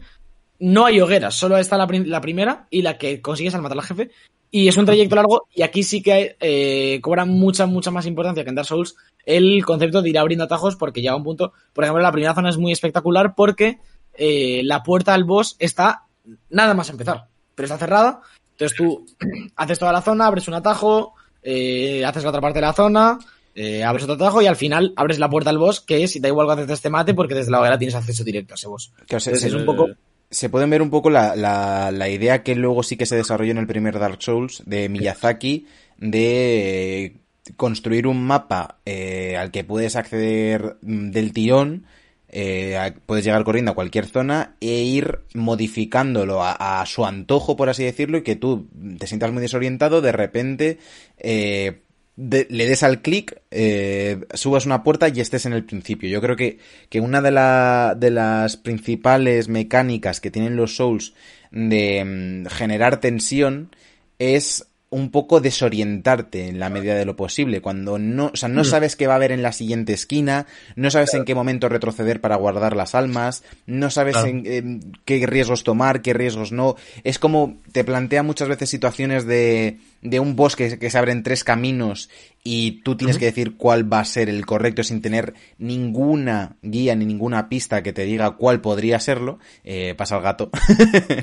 [0.59, 3.79] no hay hogueras, solo está la, prim- la primera y la que consigues al matar
[3.79, 4.11] al jefe.
[4.51, 8.45] Y es un trayecto largo y aquí sí que eh, cobra mucha, mucha más importancia
[8.45, 8.95] que en Dark Souls
[9.27, 12.51] el concepto de ir abriendo atajos porque llega un punto, por ejemplo, la primera zona
[12.51, 13.79] es muy espectacular porque
[14.15, 16.05] eh, la puerta al boss está
[16.51, 17.27] nada más empezar,
[17.57, 18.21] pero está cerrada.
[18.53, 19.05] Entonces tú
[19.57, 23.19] haces toda la zona, abres un atajo, eh, haces la otra parte de la zona,
[23.57, 26.29] eh, abres otro atajo y al final abres la puerta al boss que si da
[26.29, 28.93] igual que haces este mate porque desde la hoguera tienes acceso directo a ese boss.
[29.09, 29.89] Que, es un poco...
[30.35, 33.53] se pueden ver un poco la, la- la idea que luego sí que se desarrolló
[33.53, 35.67] en el primer Dark Souls de Miyazaki
[35.99, 37.17] de eh,
[37.57, 41.85] construir un mapa eh, al que puedes acceder mm, del tirón,
[42.29, 47.69] eh, puedes llegar corriendo a cualquier zona e ir modificándolo a, a su antojo, por
[47.69, 48.67] así decirlo, y que tú
[48.99, 50.79] te sientas muy desorientado, de repente
[51.19, 51.83] eh,
[52.17, 56.09] de- le des al clic, eh, subas una puerta y estés en el principio.
[56.09, 56.59] Yo creo que,
[56.89, 61.15] que una de, la- de las principales mecánicas que tienen los Souls
[61.51, 62.05] de
[62.45, 63.75] mm, generar tensión
[64.19, 67.61] es un poco desorientarte en la medida de lo posible.
[67.61, 70.89] Cuando no, o sea, no sabes qué va a haber en la siguiente esquina, no
[70.91, 74.29] sabes en qué momento retroceder para guardar las almas, no sabes Claro.
[74.29, 76.77] en, en qué riesgos tomar, qué riesgos no.
[77.03, 81.43] Es como te plantea muchas veces situaciones de, de un bosque que se abren tres
[81.43, 82.09] caminos
[82.45, 86.95] y tú tienes que decir cuál va a ser el correcto sin tener ninguna guía
[86.95, 89.39] ni ninguna pista que te diga cuál podría serlo.
[89.65, 90.51] Eh, pasa el gato.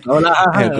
[0.07, 0.71] Hola, El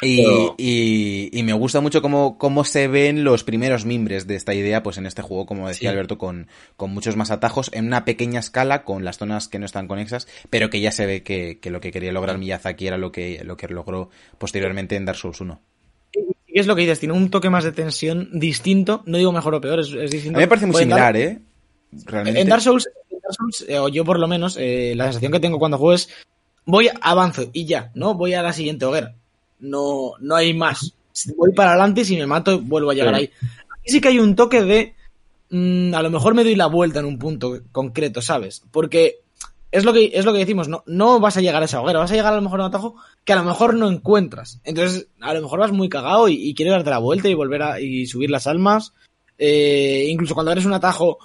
[0.00, 4.36] Y, Pero- y- y me gusta mucho cómo, cómo se ven los primeros mimbres de
[4.36, 5.92] esta idea, pues en este juego, como decía Sí.
[5.92, 6.46] Alberto, con,
[6.76, 10.28] con muchos más atajos, en una pequeña escala, con las zonas que no están conexas,
[10.50, 13.42] pero que ya se ve que, que lo que quería lograr Miyazaki era lo que,
[13.44, 15.60] lo que logró posteriormente en Dark Souls 1.
[16.12, 17.00] ¿Qué es lo que dices?
[17.00, 20.00] Tiene un toque más de tensión distinto, no digo mejor o peor, es, es A
[20.02, 20.38] distinto.
[20.38, 21.40] mí me parece muy similar, ¿eh?
[22.06, 22.40] Realmente.
[22.40, 25.32] En Dark Souls, en Dark Souls, eh, o yo por lo menos, eh, la sensación
[25.32, 26.08] que tengo cuando juego es
[26.64, 28.14] voy, avanzo y ya, ¿no?
[28.14, 29.14] Voy a la siguiente hoguera.
[29.60, 30.94] No, no hay más.
[31.36, 33.20] Voy para adelante y si me mato vuelvo a llegar Sí.
[33.22, 33.30] ahí.
[33.80, 34.94] Aquí sí que hay un toque de
[35.50, 38.62] mm, a lo mejor me doy la vuelta en un punto concreto, ¿sabes?
[38.70, 39.16] Porque
[39.72, 41.98] es lo que, es lo que decimos, no, no vas a llegar a esa hoguera,
[41.98, 44.60] vas a llegar a lo mejor a un atajo que a lo mejor no encuentras.
[44.64, 47.62] Entonces, a lo mejor vas muy cagado y, y quieres darte la vuelta y volver
[47.62, 48.92] a y subir las almas.
[49.38, 51.18] Eh, incluso cuando eres un atajo,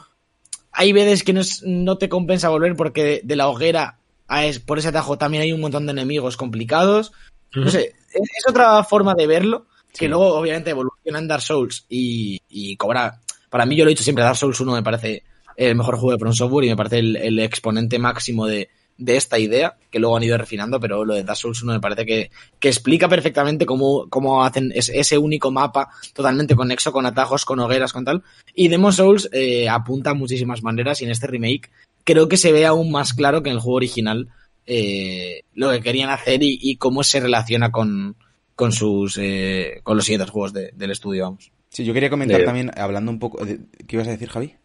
[0.71, 4.45] hay veces que no, es- no te compensa volver porque de, de la hoguera a
[4.45, 7.11] es, por ese atajo también hay un montón de enemigos complicados.
[7.55, 10.07] No sé, es, es otra forma de verlo que Sí.
[10.07, 13.19] luego obviamente evoluciona en Dark Souls y, y cobra...
[13.49, 15.23] Para mí yo lo he dicho siempre, Dark Souls 1 me parece
[15.55, 19.15] el mejor juego de From Software y me parece el, el exponente máximo de, de
[19.15, 22.05] esta idea, que luego han ido refinando, pero lo de Dark Souls 1 me parece
[22.07, 27.59] que, que explica perfectamente cómo, cómo hacen ese único mapa totalmente conexo, con atajos, con
[27.59, 28.23] hogueras, con tal.
[28.55, 31.69] Y Demon Souls eh, apunta a muchísimas maneras y en este remake
[32.03, 34.29] creo que se ve aún más claro que en el juego original
[34.65, 38.15] eh, lo que querían hacer y, cómo se relaciona con,
[38.55, 41.51] con sus eh, con los siguientes juegos del estudio, vamos.
[41.69, 43.43] Sí, yo quería comentar también, hablando un poco...
[43.43, 44.55] De, ¿Qué ibas a decir, Javi?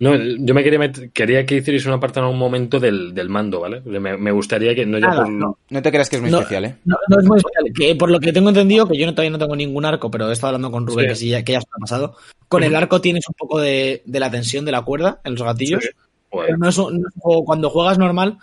[0.00, 3.60] No, yo me quería quería que hicierais una parte en algún momento del, del mando,
[3.60, 3.80] ¿vale?
[3.80, 6.76] Me, gustaría que no, ya no, te creas que es muy especial, ¿eh?
[6.84, 7.64] No, es muy especial.
[7.74, 10.28] Que por lo que tengo entendido, que yo no, todavía no tengo ningún arco, pero
[10.30, 12.14] he estado hablando con Rubén, que, sí, ya, que ya se ha pasado.
[12.46, 15.42] Con el arco tienes un poco de, de, la tensión de la cuerda en los
[15.42, 15.84] gatillos.
[16.30, 18.38] Pero no es, un, juego, cuando juegas normal,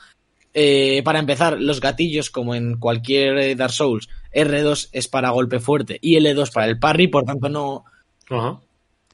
[0.55, 5.59] eh, para empezar, los gatillos, como en cualquier eh, Dark Souls, R2 es para golpe
[5.59, 7.83] fuerte y L2 para el parry, por tanto no,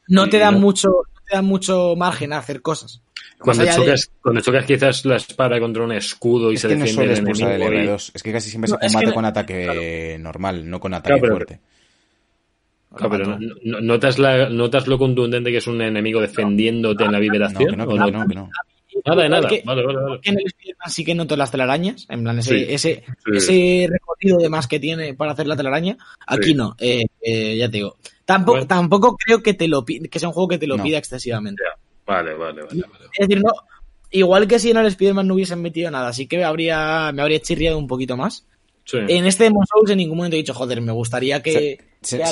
[0.07, 0.89] no te da mucho
[1.31, 3.01] da mucho margen a hacer cosas.
[3.39, 7.95] Cuando chocas, cuando chocas quizás la espada contra un escudo y se defiende el enemigo.
[7.95, 11.59] Es que casi siempre se combate con ataque normal, no con ataque fuerte.
[12.93, 13.39] Claro, pero
[13.81, 17.77] notas, la, ¿notas lo contundente que es un enemigo defendiéndote en la vibración?
[17.77, 18.49] No, que no, que no,
[19.06, 19.49] Nada de nada.
[19.66, 20.20] vale, vale, vale.
[20.24, 20.54] En el
[20.88, 25.14] sí que noto las telarañas, en plan ese, ese, ese recorrido de más que tiene
[25.14, 25.97] para hacer la telaraña.
[26.28, 27.97] Aquí no, eh, eh, ya te digo.
[28.26, 31.64] Tampoco, tampoco creo que te lo que sea un juego que te lo pida excesivamente.
[32.06, 32.84] Vale, vale, vale,
[33.18, 33.52] Es decir, no,
[34.10, 37.39] igual que si en el Spider-Man no hubiesen metido nada, así que habría, me habría
[37.39, 38.45] chirriado un poquito más.
[38.91, 41.90] En este Demon Souls en ningún momento he dicho, joder, me gustaría que...
[42.04, 42.32] Se, nota,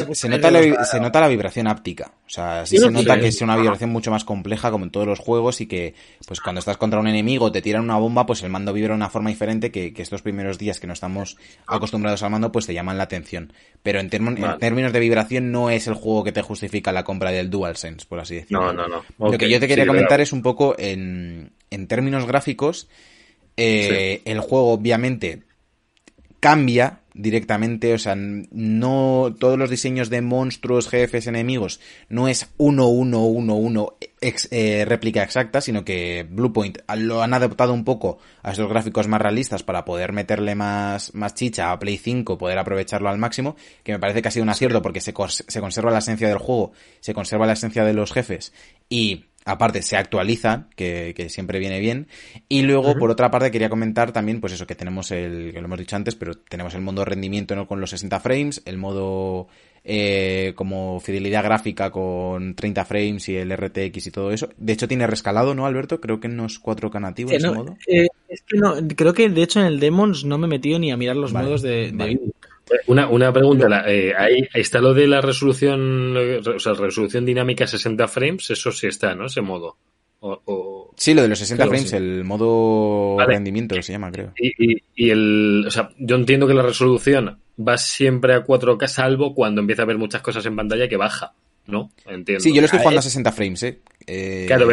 [0.49, 2.11] la, se nota, la, vibración áptica.
[2.25, 5.05] O sea, sí, se nota que es una vibración mucho más compleja como en todos
[5.05, 5.93] los juegos y que
[6.25, 8.95] pues cuando estás contra un enemigo te tiran una bomba, pues el mando vibra de
[8.95, 12.73] una forma diferente que, estos primeros días que no estamos acostumbrados al mando pues te
[12.73, 13.53] llaman la atención.
[13.83, 17.51] Pero en, términos de vibración no es el juego que te justifica la compra del
[17.51, 18.73] DualSense, por así decirlo.
[18.73, 19.31] No, no, no.
[19.31, 22.89] Lo que yo te quería comentar es un poco en, en términos gráficos,
[23.55, 25.43] eh, el juego obviamente
[26.39, 32.87] cambia directamente, o sea, no todos los diseños de monstruos, jefes, enemigos, no es uno,
[32.87, 38.53] uno, uno, uno eh, réplica exacta, sino que Bluepoint lo han adaptado un poco a
[38.53, 43.09] esos gráficos más realistas para poder meterle más, más chicha a Play 5, poder aprovecharlo
[43.09, 45.99] al máximo, que me parece que ha sido un acierto porque se, se conserva la
[45.99, 48.53] esencia del juego, se conserva la esencia de los jefes
[48.87, 52.07] y aparte se actualizan, que, siempre viene bien.
[52.47, 55.65] Y luego, por otra parte, quería comentar también, pues eso, que tenemos el, que lo
[55.65, 57.67] hemos dicho antes, pero tenemos el modo rendimiento ¿no?
[57.67, 59.47] con los 60 frames, el modo
[59.83, 64.49] eh, como fidelidad gráfica con 30 frames y el RTX y todo eso.
[64.57, 66.01] De hecho, tiene rescalado, ¿no, Alberto?
[66.01, 67.77] Creo que no es 4K nativo ese modo.
[67.87, 70.79] Eh, es que no, creo que de hecho en el Demons no me he metido
[70.79, 71.91] ni a mirar los modos de,
[72.87, 78.07] una, una pregunta, eh, ahí está lo de la resolución, o sea, resolución dinámica 60
[78.07, 79.25] frames, eso sí está, ¿no?
[79.25, 79.77] Ese modo.
[80.21, 84.33] O, sí, lo de los 60 frames, el modo rendimiento se llama, creo.
[84.37, 89.33] Y, y, el, o sea, yo entiendo que la resolución va siempre a 4K salvo
[89.33, 91.33] cuando empieza a haber muchas cosas en pantalla que baja,
[91.67, 91.91] ¿no?
[92.05, 92.43] Entiendo.
[92.43, 93.79] Sí, yo lo estoy jugando a 60 frames, ¿eh?
[94.07, 94.67] eh claro,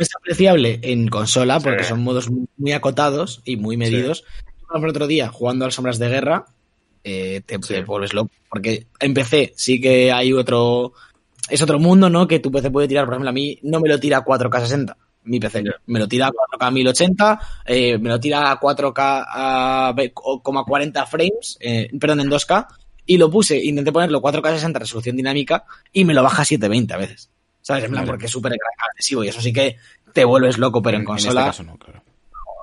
[0.00, 4.24] es apreciable en consola porque son modos muy acotados y muy medidos.
[4.66, 6.46] Por otro día, jugando al Sombras de Guerra,
[7.04, 8.30] eh, te, vuelves loco.
[8.48, 10.92] Porque en PC sí que hay otro.
[11.48, 12.26] Es otro mundo, ¿no?
[12.26, 14.60] Que tu PC puede tirar, por ejemplo, a mí no me lo tira a 4K
[14.60, 14.96] 60.
[15.24, 19.94] Mi PC me lo tira a 4K 1080, eh, me lo tira a 4K a,
[20.64, 22.66] 40 frames, eh, perdón, en 2K,
[23.10, 26.94] y lo puse, intenté ponerlo 4K 60 resolución dinámica y me lo baja a 720
[26.94, 27.28] a veces.
[27.60, 27.82] ¿Sabes?
[27.82, 29.78] En plan, porque es súper agresivo y eso sí que
[30.12, 31.40] te vuelves loco, pero en, consola.
[31.40, 32.04] En, este caso no, claro.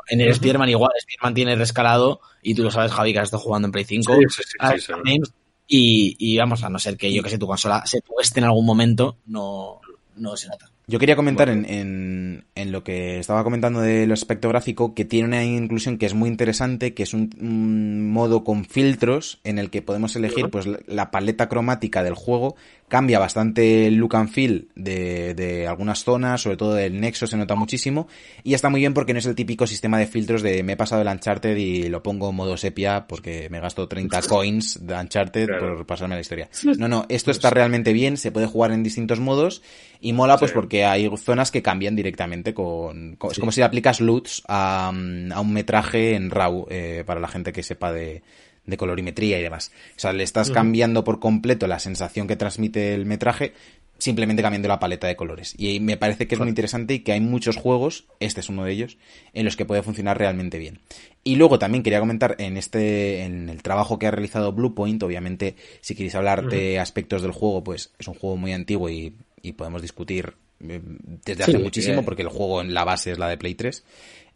[0.08, 3.44] en el Spider-Man igual, Spider-Man tiene rescalado y tú lo sabes, Javi, que has estado
[3.44, 4.16] jugando en Play 5.
[4.16, 4.44] Sí, sí,
[4.80, 5.22] sí,
[5.68, 8.46] y, y, vamos, a no ser que yo que sé, tu consola se tueste en
[8.46, 9.82] algún momento, no,
[10.16, 10.72] no se nota.
[10.90, 15.28] Yo quería comentar en, en, en, lo que estaba comentando del aspecto gráfico que tiene
[15.28, 19.82] una inclusión que es muy interesante, que es un, modo con filtros en el que
[19.82, 22.56] podemos elegir pues la paleta cromática del juego.
[22.90, 27.36] Cambia bastante el look and feel de, de algunas zonas, sobre todo del nexo se
[27.36, 28.08] nota muchísimo.
[28.44, 30.78] Y está muy bien porque no es el típico sistema de filtros de me he
[30.78, 34.94] pasado el Uncharted y lo pongo en modo sepia porque me gasto 30 coins de
[34.96, 36.48] Uncharted por pasarme la historia.
[36.78, 39.62] No, no, esto está realmente bien, se puede jugar en distintos modos
[40.00, 43.16] y mola pues porque que hay zonas que cambian directamente con...
[43.18, 47.20] con- Es como si aplicas LUTs a, mm, a un metraje en RAW, eh, para
[47.20, 48.22] la gente que sepa de,
[48.68, 49.72] de colorimetría y demás.
[49.96, 53.54] O sea, le estás cambiando por completo la sensación que transmite el metraje
[53.98, 55.56] simplemente cambiando la paleta de colores.
[55.58, 58.64] Y me parece que es muy interesante y que hay muchos juegos, este es uno
[58.64, 58.98] de ellos,
[59.34, 60.80] en los que puede funcionar realmente bien.
[61.24, 65.56] Y luego también quería comentar en este, en el trabajo que ha realizado Bluepoint, obviamente,
[65.82, 69.54] si queréis hablar de aspectos del juego, pues es un juego muy antiguo y, y
[69.54, 70.82] podemos discutir eh,
[71.26, 72.04] desde hace Sí, muchísimo, eh.
[72.04, 73.84] porque el juego en la base es la de Play 3.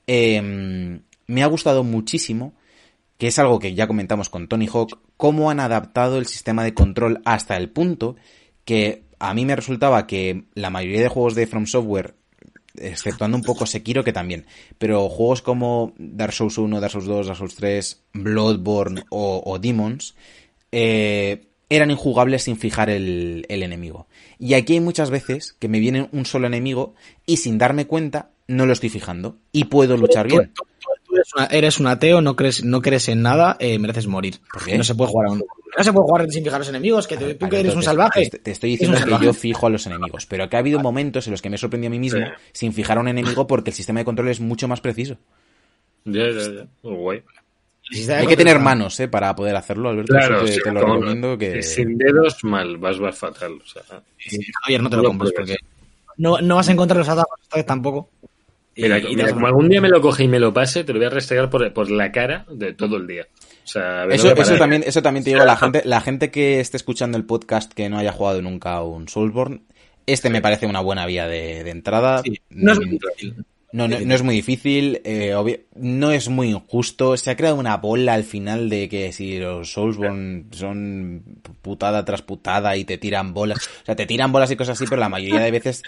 [0.08, 2.53] Eh, me ha gustado muchísimo
[3.22, 6.73] que es algo que ya comentamos con Tony Hawk, cómo han adaptado el sistema de
[6.73, 8.15] control hasta el punto
[8.65, 12.15] que a mí me resultaba que la mayoría de juegos de From Software,
[12.76, 14.48] exceptuando un poco Sekiro, que también,
[14.80, 19.60] pero juegos como Dark Souls 1, Dark Souls 2, Dark Souls 3, Bloodborne o, o
[19.60, 20.15] Demons,
[20.72, 24.07] eh, eran injugables sin fijar el, el enemigo.
[24.39, 26.95] Y aquí hay muchas veces que me viene un solo enemigo
[27.27, 30.52] y sin darme cuenta no lo estoy fijando y puedo luchar bien.
[31.12, 34.36] Tú, eres, una- eres un ateo, no crees, no crees en nada, eh, mereces morir.
[34.52, 34.78] ¿Por qué?
[34.78, 35.40] No se puede jugar a un...
[35.78, 37.84] No se puede jugar sin fijar a los enemigos, que te- tú que eres un
[37.84, 38.30] salvaje.
[38.30, 41.28] Te, te estoy diciendo que yo fijo a los enemigos, pero que ha habido momentos
[41.28, 42.26] en los que me he sorprendido a mí mismo Sí.
[42.54, 45.18] sin fijar a un enemigo porque el sistema de control es mucho más preciso.
[46.06, 46.68] Ya, ya, ya.
[46.84, 47.24] Muy guay.
[48.16, 49.08] Hay que tener manos, ¿eh?
[49.08, 50.14] Para poder hacerlo, Alberto.
[50.14, 51.62] Claro, te, sí, te lo recomiendo que...
[51.64, 53.54] Sin dedos, mal, vas, vas fatal.
[53.54, 53.82] O sea,
[54.18, 55.56] Sí, Javier, no te lo compres porque
[56.18, 58.10] no, no vas a encontrar los atajos esta vez tampoco.
[58.76, 60.99] Y- mira, mira, como algún día me lo coge y me lo pase, te lo
[60.99, 63.27] voy a restregar por, por la cara de todo el día.
[63.64, 66.60] O sea, no Eso, eso también, eso también te digo, la gente, la gente que
[66.60, 69.61] esté escuchando el podcast que no haya jugado nunca a un Soulsborne,
[70.07, 72.22] este me parece una buena vía de, de entrada.
[72.23, 73.45] Sí, no es Mm, muy difícil.
[73.73, 77.15] No, no, no es muy difícil, eh, obvi- no es muy injusto.
[77.15, 81.23] Se ha creado una bola al final de que si los Soulsborne son
[81.61, 83.60] putada tras putada y te tiran bolas.
[83.81, 85.84] O sea, te tiran bolas y cosas así, pero la mayoría de veces,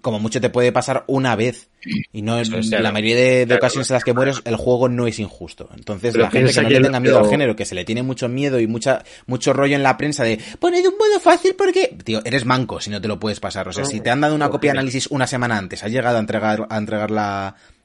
[0.00, 1.70] como mucho te puede pasar una vez.
[2.12, 2.84] Y no es, Eso es, claro.
[2.84, 5.68] la mayoría de, ocasiones en las que mueres, el juego no es injusto.
[5.76, 7.84] Entonces, Pero la gente que no que le tenga miedo al género, que se le
[7.84, 11.54] tiene mucho miedo y mucha, mucho rollo en la prensa de poned un modo fácil
[11.58, 13.68] porque, tío, eres manco si no te lo puedes pasar.
[13.68, 16.16] O sea, si te han dado una copia de análisis una semana antes, has llegado
[16.16, 17.23] a entregar, a entregar la,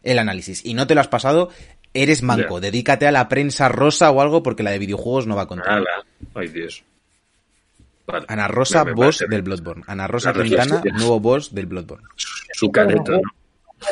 [0.03, 1.49] el análisis y no te lo has pasado,
[1.93, 2.59] eres manco.
[2.59, 5.69] Dedícate a la prensa rosa o algo porque la de videojuegos no va contigo.
[5.71, 5.89] Ala.
[6.35, 6.83] Ay, Dios.
[8.05, 8.25] Vale.
[8.27, 9.83] Ana Rosa, Me- me boss del Bloodborne.
[9.87, 12.07] Ana Rosa Quintana, nuevo boss del Bloodborne.
[12.15, 13.21] Su careta, ¿no?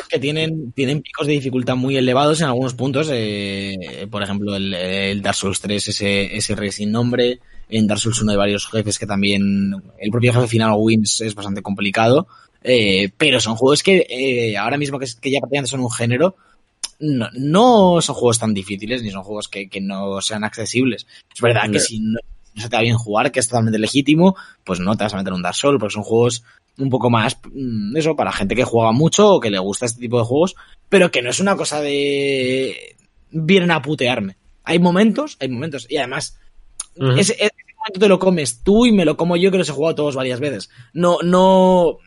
[0.08, 3.08] que tienen, tienen picos de dificultad muy elevados en algunos puntos.
[3.12, 7.38] eh, por ejemplo, el, el Dark Souls 3, ese, ese rey sin nombre.
[7.70, 9.72] En Dark Souls 1 hay varios jefes que también.
[9.98, 12.26] El propio jefe final Wins es bastante complicado.
[12.62, 16.36] Eh, pero son juegos que eh, ahora mismo que, que ya prácticamente son un género.
[17.00, 21.06] No, no son juegos tan difíciles ni son juegos que, que no sean accesibles.
[21.32, 22.18] Es verdad que si no,
[22.54, 25.16] no se te da bien jugar, que es totalmente legítimo, pues no te vas a
[25.16, 26.42] meter en un Dark Souls, porque son juegos
[26.78, 30.00] un poco más, mm, eso, para gente que juega mucho o que le gusta este
[30.00, 30.56] tipo de juegos,
[30.88, 32.96] pero que no es una cosa de
[33.30, 34.36] vienen a putearme.
[34.64, 36.38] Hay momentos, hay momentos, y además,
[37.16, 39.94] ese momento te lo comes tú y me lo como yo que los he jugado
[39.94, 40.70] todos varias veces.
[40.92, 41.98] No, no,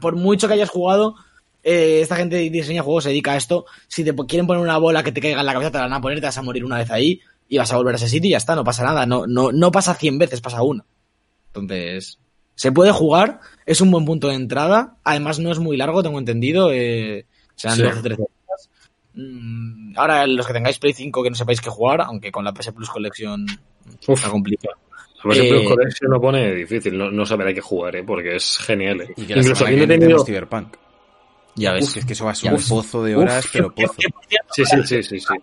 [0.00, 1.14] por mucho que hayas jugado,
[1.62, 3.66] eh, esta gente diseña juegos se dedica a esto.
[3.88, 5.92] Si te quieren poner una bola que te caiga en la cabeza, te la van
[5.94, 8.08] a poner, te vas a morir una vez ahí y vas a volver a ese
[8.08, 9.06] sitio y ya está, no pasa nada.
[9.06, 10.84] No, no, no pasa 100 veces, pasa una.
[11.48, 12.18] Entonces,
[12.54, 14.96] se puede jugar, es un buen punto de entrada.
[15.04, 16.70] Además, no es muy largo, tengo entendido.
[16.72, 17.82] Eh, serán Sí.
[17.82, 18.70] 12 13 horas.
[19.14, 22.52] Mm, Ahora, los que tengáis Play 5 que no sepáis qué jugar, aunque con la
[22.52, 23.46] PS Plus Collection
[24.08, 24.18] Uf.
[24.18, 24.74] está complicado.
[25.24, 28.04] Por ejemplo, Eh, el Collection lo pone difícil, no, no saber a qué jugar, ¿eh?
[28.04, 29.00] porque es genial.
[29.00, 29.14] ¿eh?
[29.16, 30.24] Y que la Incluso semana que habiendo viene tenido...
[30.24, 30.76] tenemos Cyberpunk.
[31.56, 31.84] Ya ves.
[31.88, 32.68] Uf, es que eso va a ser un ves.
[32.68, 33.94] pozo de Uf, horas, pero pozo.
[34.54, 35.34] Sí, sí, sí, sí, sí.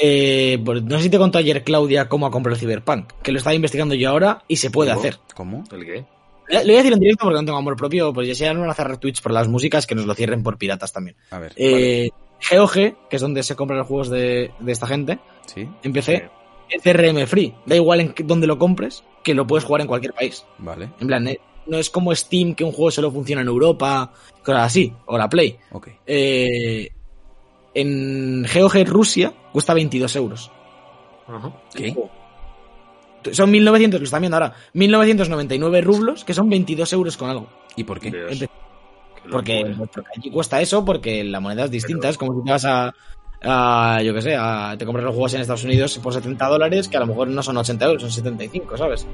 [0.00, 3.32] eh, por- no sé si te contó ayer Claudia cómo ha comprado el Cyberpunk, que
[3.32, 5.00] lo estaba investigando yo ahora y se puede ¿Cómo?
[5.00, 5.18] hacer.
[5.34, 5.64] ¿Cómo?
[5.72, 6.04] ¿El qué?
[6.50, 8.68] Le voy a decir en directo porque no tengo amor propio, pues ya se van
[8.68, 11.16] a cerrar Twitch por las músicas, que nos lo cierren por piratas también.
[11.30, 12.10] A ver, Eh,
[12.50, 12.72] GOG,
[13.08, 15.66] que es donde se compran los juegos de, de esta gente, ¿sí?
[15.82, 16.22] es
[16.82, 17.54] CRM free.
[17.66, 20.44] Da igual en dónde lo compres, que lo puedes jugar en cualquier país.
[20.58, 24.12] Vale, En plan, eh, no es como Steam, que un juego solo funciona en Europa,
[24.44, 25.56] cosas así, o la Play.
[25.72, 25.88] ok.
[26.06, 26.88] Eh,
[27.74, 30.50] en GOG Rusia cuesta 22 euros.
[31.26, 31.52] Ajá.
[31.74, 31.94] ¿Qué?
[33.32, 37.48] Son 1900, lo están viendo ahora, 1999 rublos, que son 22 euros con algo.
[37.74, 38.10] ¿Y por qué?
[38.10, 38.48] Dios, Empe-
[39.22, 42.10] qué Porque, porque allí cuesta eso, porque la moneda es distinta.
[42.10, 42.94] Es como si te vas a,
[43.44, 46.88] a, yo que sé, a- te compras los juegos en Estados Unidos por 70 dólares,
[46.88, 49.06] que a lo mejor no son 80 euros, son 75, ¿sabes?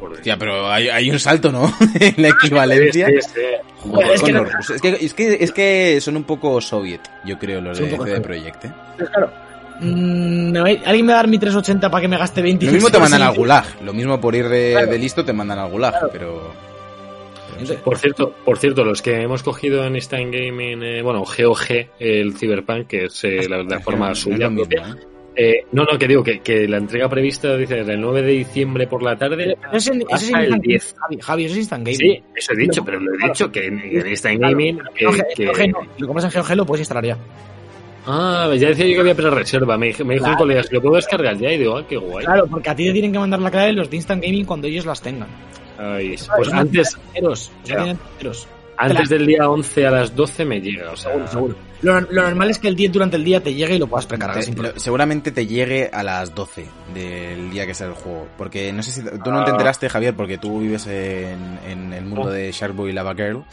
[0.00, 1.72] Hostia, pero hay, hay un salto, ¿no?
[2.00, 3.06] en la equivalencia.
[3.06, 3.40] Sí, sí,
[3.90, 4.76] Joder, Es que con no- los rusos.
[4.76, 7.96] Es que, es, que, es que son un poco soviet, yo creo, los Son de
[7.96, 8.20] CD.
[8.20, 8.72] Projekt, ¿eh?
[8.98, 9.30] Pues claro.
[9.80, 12.66] mm, ¿me vais- ¿Alguien me va a dar mi 380 para que me gaste 20
[12.66, 13.64] Lo mismo te mandan al gulag.
[13.82, 14.90] Lo mismo por ir de, Claro.
[14.90, 16.52] de listo te mandan al gulag, pero...
[17.60, 21.88] Entonces, Por cierto, por cierto, los que hemos cogido en Stein Gaming, eh, bueno, GOG,
[21.98, 24.88] el Cyberpunk, que es eh, la, la forma No es suya propia.
[24.88, 25.06] ¿eh?
[25.38, 28.86] Eh, no, no, que digo que, que la entrega prevista dice del 9 de diciembre
[28.86, 30.94] por la tarde eso es, eso es hasta el instant 10.
[30.98, 31.98] Javi, Javi, eso es instant gaming.
[31.98, 34.78] Sí, eso he dicho, pero lo he dicho que en, en Stein Gaming.
[34.94, 35.04] que-
[35.46, 35.78] GOG no.
[35.98, 37.18] Lo compras en GOG lo puedes instalar ya.
[38.06, 39.76] Ah, ya decía yo que había pre-reserva.
[39.76, 40.38] Me, me dijo un Claro.
[40.38, 41.52] colega, ¿lo puedo descargar ya?
[41.52, 42.24] Y digo, ah, qué guay.
[42.24, 44.68] Claro, porque a ti te tienen que mandar la clave los de instant gaming cuando
[44.68, 45.28] ellos las tengan.
[45.78, 46.98] Ay, pues antes,
[48.78, 50.92] antes del día 11 a las 12 me llega.
[50.92, 51.56] O sea, Seguro, seguro.
[51.82, 54.06] Lo, lo normal es que el día durante el día te llegue y lo puedas
[54.06, 54.42] precargar.
[54.42, 58.26] Te- lo- seguramente te llegue a las 12 del día que sale el juego.
[58.38, 59.02] Porque no sé si.
[59.02, 59.44] Tú no Ah.
[59.44, 63.44] te enteraste, Javier, porque tú vives en, en el mundo de Sharkboy y Lava Girl.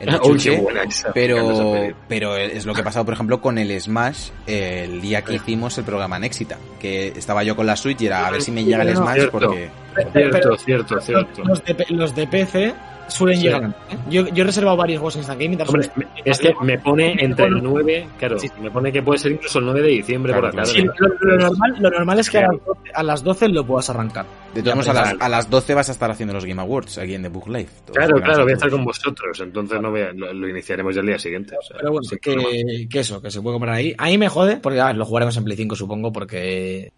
[0.00, 1.12] El Uy, chuche, qué buena esa.
[1.12, 5.34] pero, pero es lo que ha pasado, por ejemplo, con el Smash el día que
[5.34, 6.58] hicimos el programa Nexita.
[6.80, 9.00] Que estaba yo con la Switch y era a ver si me llega el No,
[9.00, 9.32] no, Smash cierto.
[9.32, 9.70] porque.
[10.12, 11.44] Cierto, cierto, cierto.
[11.44, 12.74] Los de, los de PC
[13.08, 13.42] suelen Sí.
[13.44, 13.64] llegar.
[13.90, 13.96] ¿eh?
[14.10, 15.58] Yo, yo he reservado varios juegos instant gaming.
[15.58, 18.48] Dark Hombre, Souls- me- es que me pone entre el 9, claro, Sí.
[18.60, 20.68] me pone que puede ser incluso el 9 de diciembre Claro, por la claro.
[20.78, 20.92] tarde.
[20.98, 23.66] Sí, lo, lo normal, lo normal es que a las, 12, a las 12 lo
[23.66, 24.26] puedas arrancar.
[24.54, 26.98] De todos modos, a las, a las 12 vas a estar haciendo los Game Awards
[26.98, 27.68] aquí en The Book Live.
[27.92, 31.00] Claro, claro, voy a estar con vosotros, entonces no voy a- lo, lo iniciaremos ya
[31.00, 31.54] el día siguiente.
[31.58, 33.94] o sea, Pero bueno, que, que eso, que se puede comprar ahí.
[33.98, 36.92] Ahí me jode, porque a ver, lo jugaremos en Play 5, supongo, porque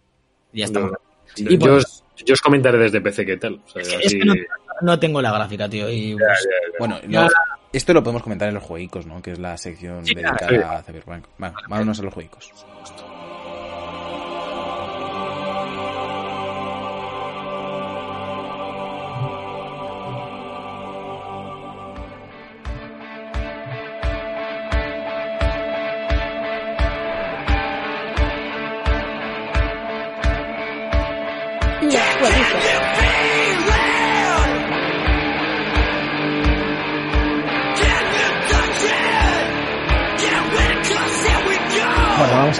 [0.53, 0.91] ya estamos.
[1.35, 3.61] Yo- Y yo, por- os, yo os comentaré desde PC qué tal.
[3.65, 4.33] o sea, Es que, es así- que no,
[4.81, 5.89] no tengo la gráfica, tío.
[5.89, 6.47] Y, pues,
[6.79, 7.23] Bueno, Ya.
[7.23, 7.27] no,
[7.73, 9.21] esto lo podemos comentar en los jueguicos, ¿no?
[9.21, 11.25] Que es la sección Sí, dedicada a Cyberpunk.
[11.37, 12.51] Bueno, vámonos a los jueguicos.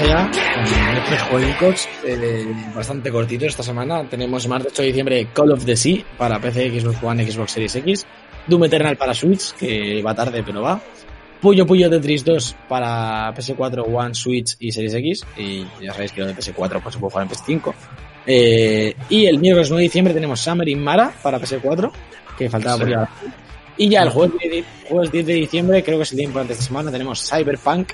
[0.01, 2.45] Allá con nuestros juegos eh,
[2.75, 4.03] bastante cortitos esta semana.
[4.09, 7.75] Tenemos de 8 de diciembre Call of the Sea para PC, Xbox One, Xbox Series
[7.75, 8.05] X.
[8.47, 10.81] Doom Eternal para Switch, que va tarde pero va.
[11.39, 15.25] Puyo Puyo Tetris 2 para PS4, One, Switch y Series X.
[15.37, 17.73] Y ya sabéis que lo de PS4 pues, se puede jugar en PS5.
[18.27, 21.91] Eh, y el miércoles 9 de diciembre tenemos Summer in Mara para PS4,
[22.37, 23.09] que faltaba por llegar.
[23.77, 26.53] Y ya el jueves, de- jueves 10 de diciembre, creo que es el día importante
[26.53, 27.91] de esta semana, tenemos Cyberpunk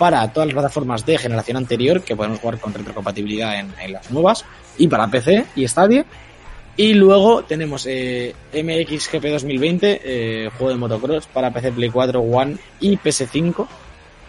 [0.00, 4.46] para todas las plataformas de generación anterior, que podemos jugar con retrocompatibilidad en, las nuevas,
[4.78, 6.06] y para PC y Stadia.
[6.74, 12.56] Y luego tenemos eh, MXGP 2020, eh, juego de motocross para PC, Play 4, One
[12.80, 13.68] y PS5.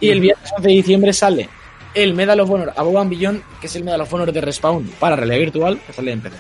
[0.02, 1.48] Y el viernes 11 de diciembre sale
[1.93, 4.85] el Medal of Honor Above and Beyond, que es el Medal of Honor de Respawn
[4.99, 6.35] para realidad virtual, que sale en PC.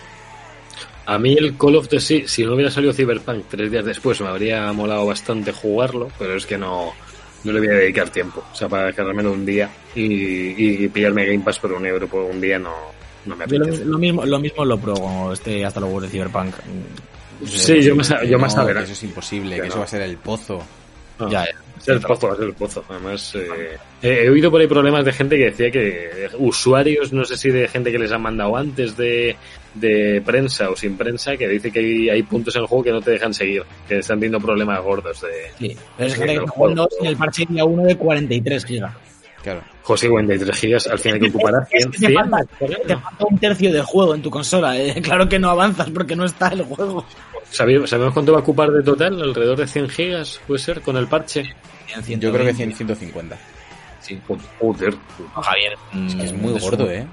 [1.05, 4.27] A mí el Call of Duty, si no hubiera salido Cyberpunk tres días después, me
[4.27, 6.93] habría molado bastante jugarlo, pero es que no,
[7.43, 8.43] no le voy a dedicar tiempo.
[8.51, 12.23] O sea, para descargármelo un día y, y pillarme Game Pass por un euro por
[12.23, 12.73] un día no,
[13.25, 13.85] no me Yo lo, apetece.
[13.85, 16.55] lo mismo, lo mismo lo como esté hasta luego de Cyberpunk.
[17.45, 19.81] Sí, yo me, sa- yo no, más que eso es imposible, Que que eso no.
[19.81, 20.61] va a ser el pozo.
[21.19, 21.51] Ah, Ya, ya.
[21.81, 22.83] Es el pozo, es el pozo.
[22.89, 27.37] Además, eh, he oído por ahí problemas de gente que decía que usuarios, no sé
[27.37, 29.35] si de gente que les han mandado antes de,
[29.73, 32.91] de prensa o sin prensa, que dice que hay, hay puntos en el juego que
[32.91, 37.07] no te dejan seguir, que están teniendo problemas gordos de Sí, pero es que el
[37.07, 38.93] el parche día 1 de 43 gigas.
[39.43, 39.61] Claro.
[39.83, 42.45] José 43 gigas, al final que ocupar Es 100, que te 100, falta,
[42.87, 44.77] te falta un tercio del juego en tu consola.
[44.77, 45.01] eh.
[45.03, 47.05] Claro que no avanzas porque no está el juego.
[47.51, 49.21] ¿Sabéis- ¿Sabemos cuánto va a ocupar de total?
[49.21, 51.43] Alrededor de 100 gigas, puede ser, con el parche.
[52.19, 53.37] Yo creo que 100, 150.
[53.99, 54.19] Sí.
[54.59, 54.95] Joder.
[55.35, 55.73] Javier.
[56.07, 57.07] Es que es mm, muy es gordo, un- ¿eh?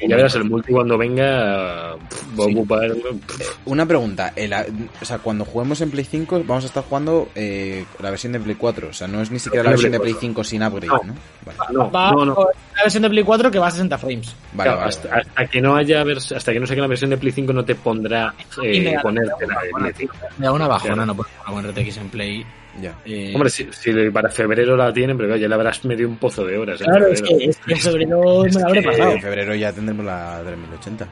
[0.00, 2.54] Y ya verás, el multi cuando venga va a Sí.
[2.54, 2.90] ocupar...
[2.92, 7.28] pff, Una pregunta, el- o sea, cuando juguemos en Play 5 vamos a estar jugando
[7.34, 9.98] eh, la versión de Play 4, o sea, no es ni siquiera la versión de
[10.00, 11.02] Play Play 5 sin upgrade, No.
[11.04, 11.14] ¿no?
[11.44, 12.34] Vale, No, Va no, no.
[12.76, 14.34] la versión de Play 4 que va a 60 frames.
[14.52, 15.22] vale, Claro, vale, hasta, vale.
[15.22, 16.02] hasta que no haya
[16.36, 19.60] hasta que no saque la versión de Play 5 no te pondrá eh, ponerte la
[19.62, 20.14] de Play 5.
[20.38, 21.06] Me da una bajona Claro.
[21.06, 22.46] no poner RTX en Play.
[22.80, 22.94] Ya.
[23.04, 26.44] eh, Hombre, si, si para febrero la tienen, pero ya le habrás medio un pozo
[26.44, 26.80] de horas.
[26.80, 27.38] claro, es febrero.
[27.38, 29.10] que, es que en febrero me la habré que- pasado.
[29.12, 31.08] En febrero ya tendremos la 3080.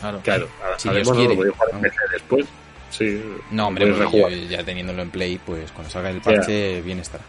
[0.00, 0.20] Claro.
[0.24, 1.28] Claro, a, Si a Dios quiere.
[1.34, 1.88] lo voy a jugar en Vamos.
[1.90, 2.46] PC después.
[2.90, 3.22] Sí.
[3.52, 7.22] No, hombre, yo ya teniéndolo en Play, pues cuando salga el parche, bien estará.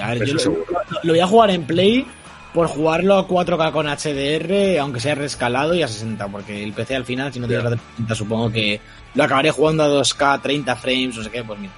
[0.00, 0.64] A ver, yo lo, seguro.
[0.70, 2.06] lo- lo voy a jugar en Play
[2.52, 6.94] por jugarlo a 4K con HDR, aunque sea rescalado y a 60, porque el PC
[6.94, 7.70] al final, si no tienes Ya.
[7.70, 8.80] la 30, supongo que
[9.14, 11.72] lo acabaré jugando a 2K, 30 frames, no sé qué, pues mira.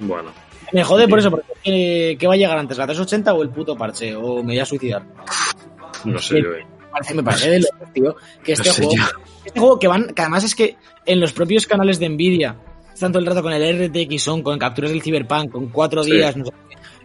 [0.00, 0.30] Bueno,
[0.72, 3.50] Me jode por eso, porque ¿qué, qué va a llegar antes, la 380 o el
[3.50, 4.14] puto parche?
[4.16, 5.02] O me voy a suicidar.
[6.04, 6.52] no sé yo.
[6.52, 6.66] eh.
[6.66, 9.18] Me parece, me parece de locos, tío, que este No sé juego, yo.
[9.44, 10.76] este juego que van, que además es que
[11.06, 12.56] en los propios canales de Nvidia
[12.98, 16.12] tanto el rato con el RTX On, con capturas del Cyberpunk, con cuatro Sí.
[16.12, 16.52] días, no sé,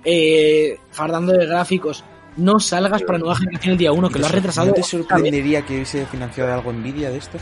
[0.06, 2.04] eh, fardando de gráficos,
[2.38, 4.68] no salgas para nueva generación el día 1, que lo has retrasado.
[4.68, 7.40] ¿No te sorprendería que hubiese financiado algo Nvidia de esto?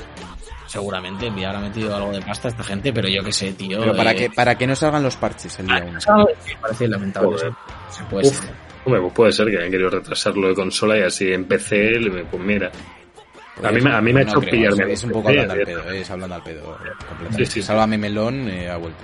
[0.68, 3.80] Seguramente, Nvidia habrá metido algo de pasta a esta gente, pero yo qué sé, tío.
[3.80, 5.99] Pero para eh, que, para que no salgan los parches el día 1.
[6.45, 7.35] Me parece lamentable.
[7.38, 7.57] Eso.
[7.89, 8.39] Se puede Uf.
[8.39, 8.49] ser.
[8.85, 11.94] Hombre, pues puede ser que hayan querido retrasarlo de consola y así en PC,
[12.30, 12.72] pues mira.
[13.64, 14.94] A mí, me- a mí me ha hecho pillarme.
[14.94, 16.77] Es un poco hablando al pedo, eh, es hablando al pedo.
[17.07, 17.45] completamente.
[17.48, 17.61] Sí, sí.
[17.64, 19.03] Sálvame melón, eh, ha vuelto.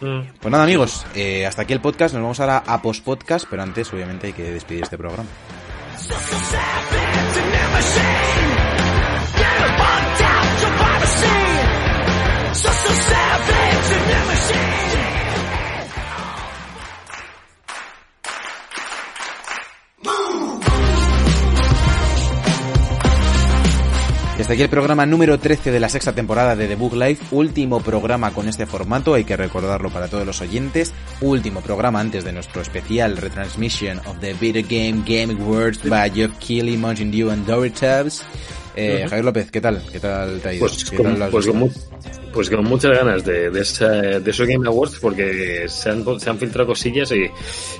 [0.00, 0.20] Mm.
[0.40, 2.14] Pues nada, amigos, eh, hasta aquí el podcast.
[2.14, 5.28] Nos vamos ahora a post-podcast, pero antes, obviamente, hay que despedir este programa.
[24.44, 27.80] Hasta aquí el programa número 13 de la sexta temporada de The Book Life, último
[27.80, 30.92] programa con este formato, hay que recordarlo para todos los oyentes,
[31.22, 36.30] último programa antes de nuestro especial retransmission of the Video Game Game Awards by Jeff
[36.40, 38.22] Keighley, Mountain Dew and Doritos.
[38.76, 39.80] Eh, Javier López, ¿qué tal?
[39.92, 40.66] ¿Qué tal te ha ido?
[40.66, 41.70] Pues ¿Qué con, tal lo has pues, con
[42.32, 46.28] pues con muchas ganas de, de, esa, de esos Game Awards porque se han, se
[46.28, 47.30] han filtrado cosillas y,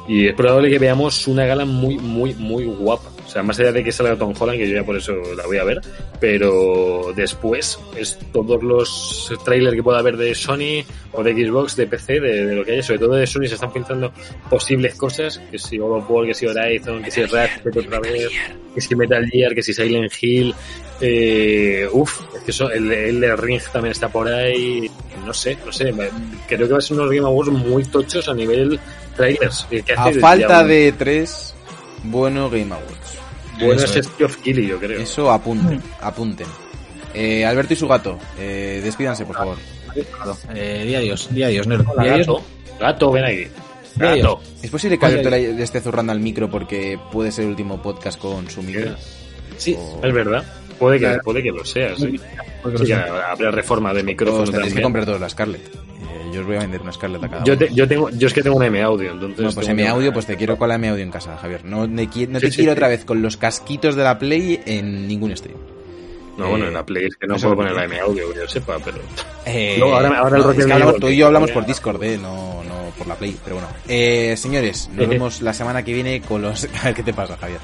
[0.07, 3.11] y es probable que veamos una gala muy, muy, muy guapa.
[3.27, 5.45] O sea, más allá de que salga Tom Holland, que yo ya por eso la
[5.47, 5.81] voy a ver,
[6.21, 11.89] pero después es todos los trailers que pueda haber de Sony o de Xbox, de
[11.89, 14.12] PC, de, de lo que haya, sobre todo de Sony se están filtrando
[14.49, 18.29] posibles cosas, que si God of War, que si Horizon, que si Ratchet otra vez,
[18.75, 20.55] que si Metal Gear, que si Silent Hill,
[21.06, 24.90] eh, uff, es que eso, el, el de Ring también está por ahí,
[25.24, 25.93] no sé, no sé,
[26.48, 28.78] creo que va a ser unos Game Awards muy tochos a nivel
[29.16, 29.66] trailers.
[29.70, 31.55] eh, que A falta de tres,
[32.05, 33.18] bueno Game Awards.
[33.59, 34.98] Bueno, Eso es Geoff Keighley, yo creo.
[35.01, 36.47] Eso apunten, apunten.
[37.12, 39.56] Eh, Alberto y su gato, eh, despídanse, por favor.
[40.55, 41.85] Eh, di adiós, di adiós, Nero.
[41.89, 42.26] Hola, Di adiós.
[42.26, 42.43] gato,
[42.81, 43.47] gato, ven aquí.
[44.01, 44.16] Adiós.
[44.24, 44.40] Gato.
[44.60, 47.81] ¿Es posible que Alberto le, le esté zurrando al micro porque puede ser el último
[47.81, 48.97] podcast con su micro?
[49.56, 50.43] Sí, O- es verdad.
[50.78, 52.18] Puede que, puede que lo sea, sí.
[52.78, 54.82] Sí, que habrá reforma de O micrófono os tendréis que también.
[54.84, 55.66] comprar todos la Scarlett.
[55.66, 58.26] Eh, yo os voy a vender una Scarlett a cada Yo, te- yo, tengo, yo
[58.26, 59.36] es que tengo un M-Audio, entonces...
[59.36, 61.36] Bueno, pues tengo M que- audio, pues te quiero con la M audio en casa,
[61.36, 61.64] Javier.
[61.64, 62.68] No, no te sí, quiero sí.
[62.68, 65.59] otra vez con los casquitos de la Play en ningún stream.
[66.36, 67.84] No, bueno, Eh, en la Play es que no puedo poner la.
[67.84, 68.98] M-Audio, que yo sepa, pero...
[69.46, 72.64] Eh, ahora- ahora el es que hablamos- tú y yo hablamos por Discord, eh, no,
[72.64, 73.68] no por la Play, pero bueno.
[73.86, 76.64] Eh, señores, nos vemos la semana que viene con los...
[76.82, 77.60] A ver qué te pasa, Javier.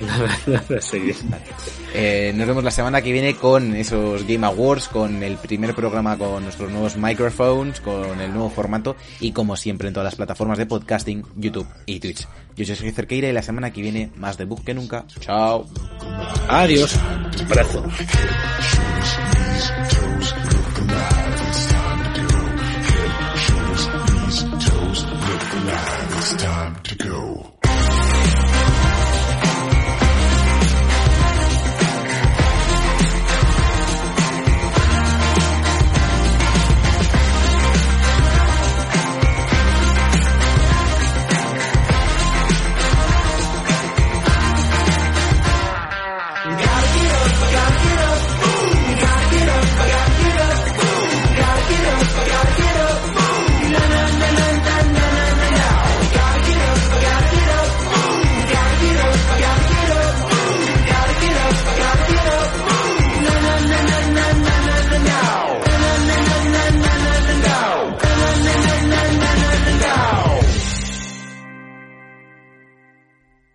[1.96, 6.18] Eh, nos vemos la semana que viene con esos Game Awards, con el primer programa
[6.18, 10.58] con nuestros nuevos microphones, con el nuevo formato y como siempre en todas las plataformas
[10.58, 12.26] de podcasting, YouTube y Twitch.
[12.56, 15.04] Yo soy Sergio Cerqueira y la semana que viene más de Book que nunca.
[15.20, 15.66] Chao.
[16.48, 16.98] Adiós.
[17.46, 17.84] Abrazo.